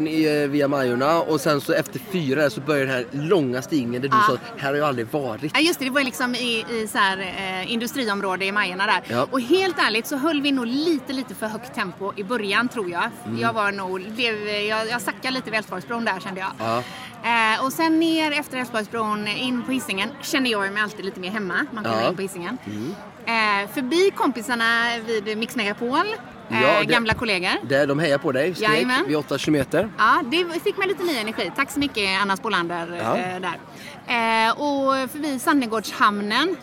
eh, 0.43 0.49
via 0.49 0.67
Majorna 0.67 1.21
och 1.21 1.41
sen 1.41 1.61
så 1.61 1.73
efter 1.73 1.99
fyra 2.11 2.49
så 2.49 2.61
började 2.61 2.85
den 2.85 2.93
här 2.95 3.05
långa 3.29 3.61
stigningen 3.61 4.01
där 4.01 4.09
du 4.09 4.17
Ja. 4.17 4.23
sa 4.27 4.37
här 4.57 4.69
har 4.69 4.75
jag 4.77 4.87
aldrig 4.87 5.07
varit. 5.07 5.51
Ja 5.53 5.59
just 5.59 5.79
det, 5.79 5.85
det 5.85 5.91
var 5.91 6.03
liksom 6.03 6.35
i, 6.35 6.65
i 6.69 6.87
så 6.91 6.97
här, 6.97 7.17
eh, 7.37 7.71
industriområde 7.73 8.45
i 8.45 8.51
Majorna 8.51 8.85
där. 8.85 9.01
Ja. 9.07 9.27
Och 9.31 9.41
helt 9.41 9.79
ärligt 9.79 10.07
så 10.07 10.15
höll 10.17 10.41
vi 10.41 10.51
nog 10.51 10.65
lite, 10.67 11.13
lite 11.13 11.35
för 11.35 11.47
högt 11.47 11.75
tempo 11.75 12.13
i 12.15 12.23
början 12.23 12.67
tror 12.67 12.89
jag. 12.91 13.09
Mm. 13.25 13.39
Jag 13.39 13.53
var 13.53 13.71
nog, 13.71 14.01
blev, 14.11 14.47
jag, 14.47 14.87
jag 14.89 15.01
sackade 15.01 15.31
lite 15.33 15.49
vid 15.51 15.57
Älvsborgsbron 15.57 16.05
där 16.05 16.19
kände 16.19 16.39
jag. 16.39 16.51
Ja. 16.59 16.83
Eh, 17.55 17.65
och 17.65 17.73
sen 17.73 17.99
ner 17.99 18.31
efter 18.31 18.57
Älvsborgsbron 18.57 19.27
in 19.27 19.63
på 19.63 19.71
Hisingen 19.71 20.09
kände 20.21 20.49
jag 20.49 20.73
mig 20.73 20.83
alltid 20.83 21.05
lite 21.05 21.19
mer 21.19 21.31
hemma. 21.31 21.65
Man 21.71 21.83
kommer 21.83 22.09
in 22.09 22.15
på 22.15 22.21
Hisingen. 22.21 22.57
Eh, 23.25 23.69
förbi 23.73 24.11
kompisarna 24.15 24.89
vid 25.05 25.37
Mix 25.37 25.55
Megapol. 25.55 26.05
Eh, 26.53 26.61
Ja, 26.61 26.79
det- 26.79 26.85
Gamla 26.93 27.13
kollegor. 27.13 27.49
Där 27.69 27.87
de 27.87 27.99
hejar 27.99 28.17
på 28.17 28.31
dig, 28.31 28.55
skrek 28.55 28.69
Jajamän. 28.69 29.07
vid 29.07 29.17
åtta 29.17 29.37
kilometer. 29.37 29.89
Ja, 29.97 30.21
det 30.31 30.59
fick 30.63 30.77
mig 30.77 30.87
lite 30.87 31.03
ny 31.03 31.17
energi. 31.17 31.51
Tack 31.55 31.71
så 31.71 31.79
mycket 31.79 32.21
Anna 32.21 32.37
Spolander 32.37 32.99
Ja. 33.03 33.17
eh, 33.17 33.39
där. 33.41 33.57
Eh, 34.07 34.51
och 34.51 35.09
förbi 35.11 35.39
Sannegårdshamnen. 35.39 36.55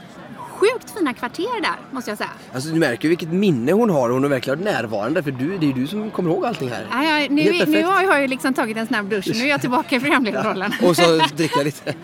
Sjukt 0.61 0.91
fina 0.99 1.15
kvarter 1.15 1.61
där, 1.63 1.77
måste 1.91 2.11
jag 2.11 2.19
säga. 2.19 2.31
Alltså 2.55 2.71
du 2.71 2.79
märker 2.81 3.09
vilket 3.09 3.33
minne 3.33 3.73
hon 3.73 3.91
har. 3.91 4.11
Hon 4.11 4.23
har 4.23 4.31
verkligen 4.31 4.59
närvarande 4.59 5.23
för 5.23 5.31
du, 5.31 5.59
det 5.59 5.67
är 5.67 5.69
ju 5.69 5.73
du 5.73 5.87
som 5.87 6.11
kommer 6.11 6.31
ihåg 6.31 6.47
allting 6.47 6.69
här. 6.69 6.87
Ja, 6.91 7.05
ja, 7.05 7.27
nu, 7.31 7.65
nu 7.67 7.85
har 7.85 8.03
jag 8.03 8.21
ju 8.21 8.27
liksom 8.27 8.55
tagit 8.55 8.77
en 8.77 8.87
snabb 8.87 9.09
dusch. 9.09 9.31
Nu 9.35 9.45
är 9.45 9.49
jag 9.49 9.61
tillbaka 9.61 9.97
i 9.97 10.01
programledarrollen. 10.01 10.73
Och 10.83 10.97
så 10.97 11.19
dricker 11.37 11.57
jag 11.57 11.65
lite. 11.65 11.95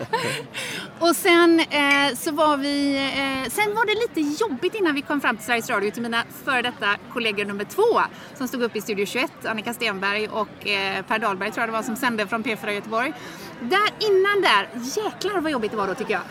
Och 0.99 1.15
sen 1.15 1.59
eh, 1.59 2.15
så 2.15 2.31
var 2.31 2.57
vi, 2.57 2.95
eh, 2.95 3.51
sen 3.51 3.75
var 3.75 3.85
det 3.85 4.21
lite 4.23 4.43
jobbigt 4.43 4.75
innan 4.75 4.95
vi 4.95 5.01
kom 5.01 5.21
fram 5.21 5.37
till 5.37 5.45
Sveriges 5.45 5.69
Radio 5.69 5.91
till 5.91 6.01
mina 6.01 6.23
före 6.45 6.61
detta 6.61 6.87
kollegor 7.13 7.45
nummer 7.45 7.63
två 7.63 8.01
som 8.37 8.47
stod 8.47 8.63
upp 8.63 8.75
i 8.75 8.81
Studio 8.81 9.05
21, 9.05 9.31
Annika 9.45 9.73
Stenberg 9.73 10.27
och 10.27 10.67
eh, 10.67 11.05
Per 11.05 11.19
Dahlberg 11.19 11.51
tror 11.51 11.61
jag 11.61 11.69
det 11.69 11.73
var 11.73 11.83
som 11.83 11.95
sände 11.95 12.27
från 12.27 12.43
P4 12.43 12.71
Göteborg. 12.71 13.13
Där 13.61 13.89
innan 13.99 14.41
där, 14.41 14.69
jäklar 15.03 15.41
vad 15.41 15.51
jobbigt 15.51 15.71
det 15.71 15.77
var 15.77 15.87
då 15.87 15.93
tycker 15.93 16.13
jag. 16.13 16.21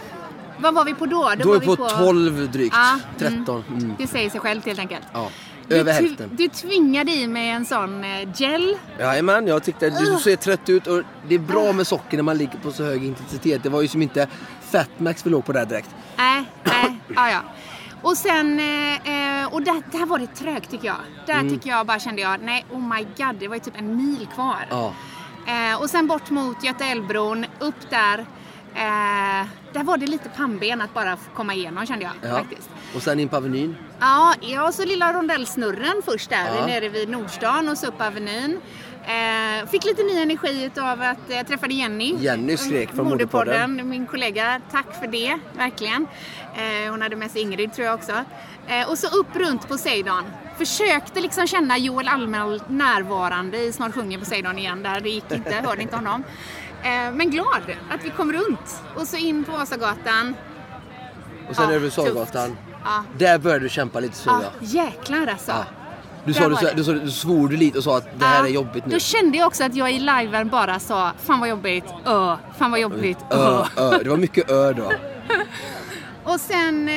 Vad 0.58 0.74
var 0.74 0.84
vi 0.84 0.94
på 0.94 1.06
då? 1.06 1.32
Då 1.38 1.54
är 1.54 1.60
vi 1.60 1.66
på 1.66 1.76
12 1.76 2.50
drygt. 2.50 2.74
Ja, 2.78 2.98
13. 3.18 3.64
Mm. 3.68 3.94
Det 3.98 4.06
säger 4.06 4.30
sig 4.30 4.40
självt 4.40 4.66
helt 4.66 4.78
enkelt. 4.78 5.02
Ja. 5.12 5.28
Du, 5.68 5.76
Över 5.76 5.92
hälften. 5.92 6.30
Du 6.32 6.48
tvingade 6.48 7.12
i 7.12 7.26
mig 7.26 7.48
en 7.50 7.64
sån 7.66 8.04
eh, 8.04 8.28
gel. 8.34 8.76
Jajamän, 8.98 9.46
jag 9.46 9.62
tyckte 9.64 9.90
du 9.90 10.16
ser 10.20 10.36
trött 10.36 10.68
ut 10.68 10.86
och 10.86 11.02
det 11.28 11.34
är 11.34 11.38
bra 11.38 11.72
med 11.72 11.86
socker 11.86 12.16
när 12.16 12.22
man 12.24 12.38
ligger 12.38 12.58
på 12.58 12.72
så 12.72 12.84
hög 12.84 13.04
intensitet. 13.04 13.62
Det 13.62 13.68
var 13.68 13.82
ju 13.82 13.88
som 13.88 14.02
inte 14.02 14.26
Fatmax 14.70 15.26
vi 15.26 15.30
låg 15.30 15.44
på 15.44 15.52
där 15.52 15.66
direkt. 15.66 15.90
Nej, 16.16 16.44
nej, 16.64 16.98
ja, 17.16 17.30
ja. 17.30 17.40
Och 18.02 18.16
sen, 18.16 18.60
eh, 18.60 19.40
eh, 19.42 19.52
och 19.54 19.62
där, 19.62 19.82
där 19.98 20.06
var 20.06 20.18
det 20.18 20.26
trögt 20.26 20.70
tycker 20.70 20.86
jag. 20.86 20.96
Där 21.26 21.34
Mm. 21.40 21.50
tycker 21.54 21.70
jag 21.70 21.86
bara 21.86 21.98
kände 21.98 22.22
jag, 22.22 22.40
nej 22.40 22.64
oh 22.72 22.88
my 22.94 23.06
god, 23.16 23.36
det 23.40 23.48
var 23.48 23.54
ju 23.56 23.60
typ 23.60 23.78
en 23.78 23.96
mil 23.96 24.28
kvar. 24.34 24.66
Ja. 24.70 24.92
Eh, 25.46 25.80
och 25.82 25.90
sen 25.90 26.06
bort 26.06 26.30
mot 26.30 26.64
Göta 26.64 26.84
älvbron, 26.84 27.44
upp 27.58 27.90
där. 27.90 28.26
Eh, 28.76 29.46
där 29.72 29.84
var 29.84 29.96
det 29.96 30.06
lite 30.06 30.28
pannben 30.28 30.80
att 30.80 30.94
bara 30.94 31.16
komma 31.34 31.54
igenom 31.54 31.86
kände 31.86 32.04
jag 32.04 32.30
ja. 32.30 32.38
faktiskt. 32.38 32.70
Och 32.94 33.02
sen 33.02 33.20
in 33.20 33.28
på 33.28 33.36
Avenyn. 33.36 33.76
Ja, 34.00 34.34
ja, 34.40 34.72
så 34.72 34.84
lilla 34.84 35.12
rondellsnurren 35.12 36.02
först 36.04 36.30
där 36.30 36.46
Ja. 36.58 36.66
nere 36.66 36.88
vid 36.88 37.08
Nordstan 37.08 37.68
och 37.68 37.78
så 37.78 37.86
upp 37.86 38.00
Avenyn. 38.00 38.60
Eh, 39.06 39.68
fick 39.68 39.84
lite 39.84 40.02
ny 40.02 40.20
energi 40.22 40.70
av 40.80 41.02
att 41.02 41.18
jag 41.28 41.46
träffade 41.46 41.74
Jenny. 41.74 42.14
Jenny 42.18 42.56
skrek 42.56 42.90
från 42.94 43.08
Moderpodden. 43.08 43.88
Min 43.88 44.06
kollega. 44.06 44.60
Tack 44.70 45.00
för 45.00 45.06
det, 45.06 45.38
verkligen. 45.56 46.06
Eh, 46.56 46.90
hon 46.90 47.02
hade 47.02 47.16
med 47.16 47.30
sig 47.30 47.42
Ingrid 47.42 47.72
tror 47.72 47.86
jag 47.86 47.94
också. 47.94 48.12
Eh, 48.68 48.90
och 48.90 48.98
så 48.98 49.06
upp 49.06 49.36
runt 49.36 49.68
Poseidon. 49.68 50.24
Försökte 50.58 51.20
liksom 51.20 51.46
känna 51.46 51.78
Joel 51.78 52.08
Almel 52.08 52.62
närvarande 52.68 53.58
i 53.58 53.72
Snart 53.72 53.94
sjunger 53.94 54.18
Poseidon 54.18 54.58
igen 54.58 54.82
där. 54.82 55.00
Det 55.00 55.08
gick 55.10 55.32
inte, 55.32 55.54
hörde 55.54 55.82
inte 55.82 55.96
honom. 55.96 56.24
Eh, 56.82 57.12
men 57.12 57.30
glad 57.30 57.62
att 57.90 58.04
vi 58.04 58.10
kom 58.10 58.32
runt. 58.32 58.82
Och 58.96 59.06
så 59.08 59.16
in 59.16 59.44
på 59.44 59.52
Vasagatan. 59.52 60.34
Och 61.48 61.56
sen 61.56 61.68
Ja, 61.68 61.74
över 61.74 61.90
Sorgatan. 61.90 62.48
tufft. 62.50 62.58
Ja. 62.84 63.04
Där 63.18 63.38
började 63.38 63.64
du 63.64 63.68
kämpa 63.68 64.00
lite 64.00 64.16
såg 64.16 64.32
Ja, 64.42 64.50
jäklar 64.60 65.26
alltså. 65.26 65.50
Ja. 65.50 65.64
Du, 66.24 66.32
sa, 66.34 66.48
du, 66.48 66.56
sa, 66.56 66.72
du, 66.74 66.84
sa, 66.84 66.92
du 66.92 67.10
svor 67.10 67.48
du 67.48 67.56
lite 67.56 67.78
och 67.78 67.84
sa 67.84 67.96
att 67.96 68.08
det 68.18 68.24
här 68.24 68.44
är 68.44 68.48
jobbigt 68.48 68.86
nu. 68.86 68.92
Då 68.92 68.98
kände 68.98 69.38
jag 69.38 69.46
också 69.46 69.64
att 69.64 69.74
jag 69.74 69.92
i 69.92 69.98
liven 69.98 70.48
bara 70.48 70.78
sa 70.78 71.12
Fan 71.24 71.40
vad 71.40 71.48
jobbigt, 71.48 71.84
ö, 72.04 72.36
fan 72.58 72.70
vad 72.70 72.80
jobbigt, 72.80 73.18
ö. 73.30 73.36
Ö, 73.36 73.64
ö. 73.76 73.98
Det 74.02 74.10
var 74.10 74.16
mycket 74.16 74.50
ö 74.50 74.72
då. 74.72 74.92
Och 76.32 76.40
sen 76.40 76.88
eh, 76.88 76.94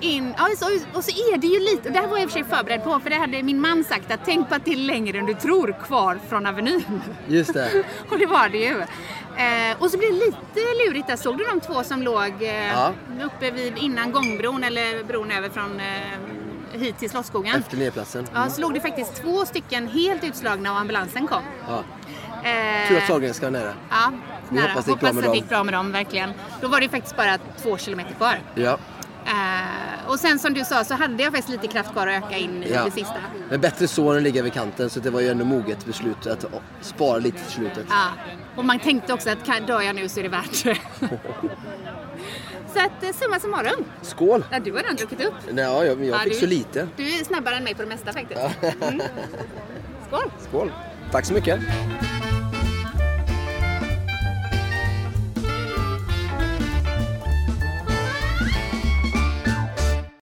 in, 0.00 0.34
ja, 0.38 0.48
och 0.94 1.04
så 1.04 1.10
är 1.10 1.38
det 1.38 1.46
ju 1.46 1.60
lite, 1.60 1.90
det 1.90 1.98
här 1.98 2.06
var 2.06 2.16
jag 2.16 2.22
i 2.22 2.26
och 2.26 2.30
för 2.30 2.38
sig 2.38 2.48
förberedd 2.48 2.84
på 2.84 3.00
för 3.00 3.10
det 3.10 3.16
hade 3.16 3.42
min 3.42 3.60
man 3.60 3.84
sagt 3.84 4.10
att 4.12 4.20
tänk 4.24 4.48
på 4.48 4.54
att 4.54 4.64
det 4.64 4.72
är 4.72 4.76
längre 4.76 5.18
än 5.18 5.26
du 5.26 5.34
tror 5.34 5.76
kvar 5.86 6.18
från 6.28 6.46
Avenyn. 6.46 7.00
Just 7.28 7.54
det. 7.54 7.84
och 8.10 8.18
det 8.18 8.26
var 8.26 8.48
det 8.48 8.58
ju. 8.58 8.80
Eh, 9.36 9.76
och 9.82 9.90
så 9.90 9.98
blev 9.98 10.10
det 10.12 10.18
lite 10.26 10.60
lurigt 10.86 11.06
där, 11.06 11.16
såg 11.16 11.38
du 11.38 11.44
de 11.44 11.60
två 11.60 11.82
som 11.84 12.02
låg 12.02 12.42
eh, 12.42 12.66
Ja. 12.72 12.92
uppe 13.24 13.50
vid 13.50 13.78
innan 13.78 14.12
gångbron 14.12 14.64
eller 14.64 15.04
bron 15.04 15.30
över 15.30 15.48
från 15.48 15.80
eh, 15.80 16.80
hit 16.80 16.98
till 16.98 17.10
Slottsskogen? 17.10 17.56
Efter 17.60 17.76
nedplatsen. 17.76 18.26
Ja, 18.34 18.48
så 18.50 18.60
låg 18.60 18.74
det 18.74 18.80
faktiskt 18.80 19.22
två 19.22 19.44
stycken 19.46 19.88
helt 19.88 20.24
utslagna 20.24 20.72
och 20.72 20.78
ambulansen 20.78 21.26
kom. 21.26 21.42
Ja. 21.68 21.84
Eh, 22.50 22.88
Tur 22.88 22.96
att 22.96 23.06
Sahlgrenska 23.06 23.46
var 23.46 23.50
nära. 23.50 23.72
Ja, 23.90 24.12
Vi 24.48 24.56
nära. 24.56 24.68
hoppas 24.68 24.84
det 24.84 24.90
gick 24.90 25.00
bra 25.00 25.12
med 25.12 25.24
dem. 25.24 25.32
det 25.32 25.36
gick 25.38 25.48
bra 25.48 25.64
med 25.64 25.74
dem, 25.74 25.92
verkligen. 25.92 26.30
Då 26.60 26.68
var 26.68 26.78
det 26.80 26.84
ju 26.84 26.90
faktiskt 26.90 27.16
bara 27.16 27.38
två 27.62 27.76
kilometer 27.78 28.14
kvar. 28.14 28.38
Ja. 28.54 28.78
Eh, 29.26 30.08
och 30.10 30.20
sen 30.20 30.38
som 30.38 30.54
du 30.54 30.64
sa 30.64 30.84
så 30.84 30.94
hade 30.94 31.22
jag 31.22 31.32
faktiskt 31.32 31.48
lite 31.62 31.66
kraft 31.66 31.92
kvar 31.92 32.06
att 32.06 32.24
öka 32.24 32.36
in 32.36 32.62
i 32.62 32.72
Ja. 32.72 32.84
det 32.84 32.90
sista. 32.90 33.14
Men 33.50 33.60
bättre 33.60 33.88
så 33.88 34.10
än 34.10 34.16
att 34.16 34.22
ligga 34.22 34.42
vid 34.42 34.52
kanten 34.52 34.90
så 34.90 35.00
det 35.00 35.10
var 35.10 35.20
ju 35.20 35.28
ändå 35.28 35.44
moget 35.44 35.84
beslut 35.86 36.26
att 36.26 36.44
spara 36.80 37.18
lite 37.18 37.38
till 37.42 37.52
slutet. 37.52 37.86
Ja. 37.88 38.08
Och 38.56 38.64
man 38.64 38.78
tänkte 38.78 39.12
också 39.12 39.30
att 39.30 39.44
kan, 39.46 39.66
dör 39.66 39.80
jag 39.80 39.94
nu 39.96 40.08
så 40.08 40.20
är 40.20 40.22
det 40.22 40.28
värt 40.28 40.64
det. 40.64 40.76
så 42.74 42.80
att 42.80 43.02
eh, 43.02 43.12
summa 43.12 43.40
summarum. 43.40 43.84
Skål! 44.02 44.44
Ja, 44.50 44.58
du 44.60 44.72
har 44.72 44.78
redan 44.78 44.96
druckit 44.96 45.24
upp. 45.24 45.34
Nej, 45.50 45.64
ja, 45.64 45.84
jag, 45.84 46.04
jag 46.04 46.14
Ja, 46.14 46.18
fick 46.18 46.32
du- 46.32 46.38
så 46.38 46.46
lite. 46.46 46.88
Du 46.96 47.02
är 47.18 47.24
snabbare 47.24 47.56
än 47.56 47.64
mig 47.64 47.74
på 47.74 47.82
det 47.82 47.88
mesta 47.88 48.12
faktiskt. 48.12 48.40
Mm. 48.80 49.00
Skål! 50.08 50.30
Skål! 50.48 50.72
Tack 51.12 51.24
så 51.24 51.34
mycket! 51.34 51.60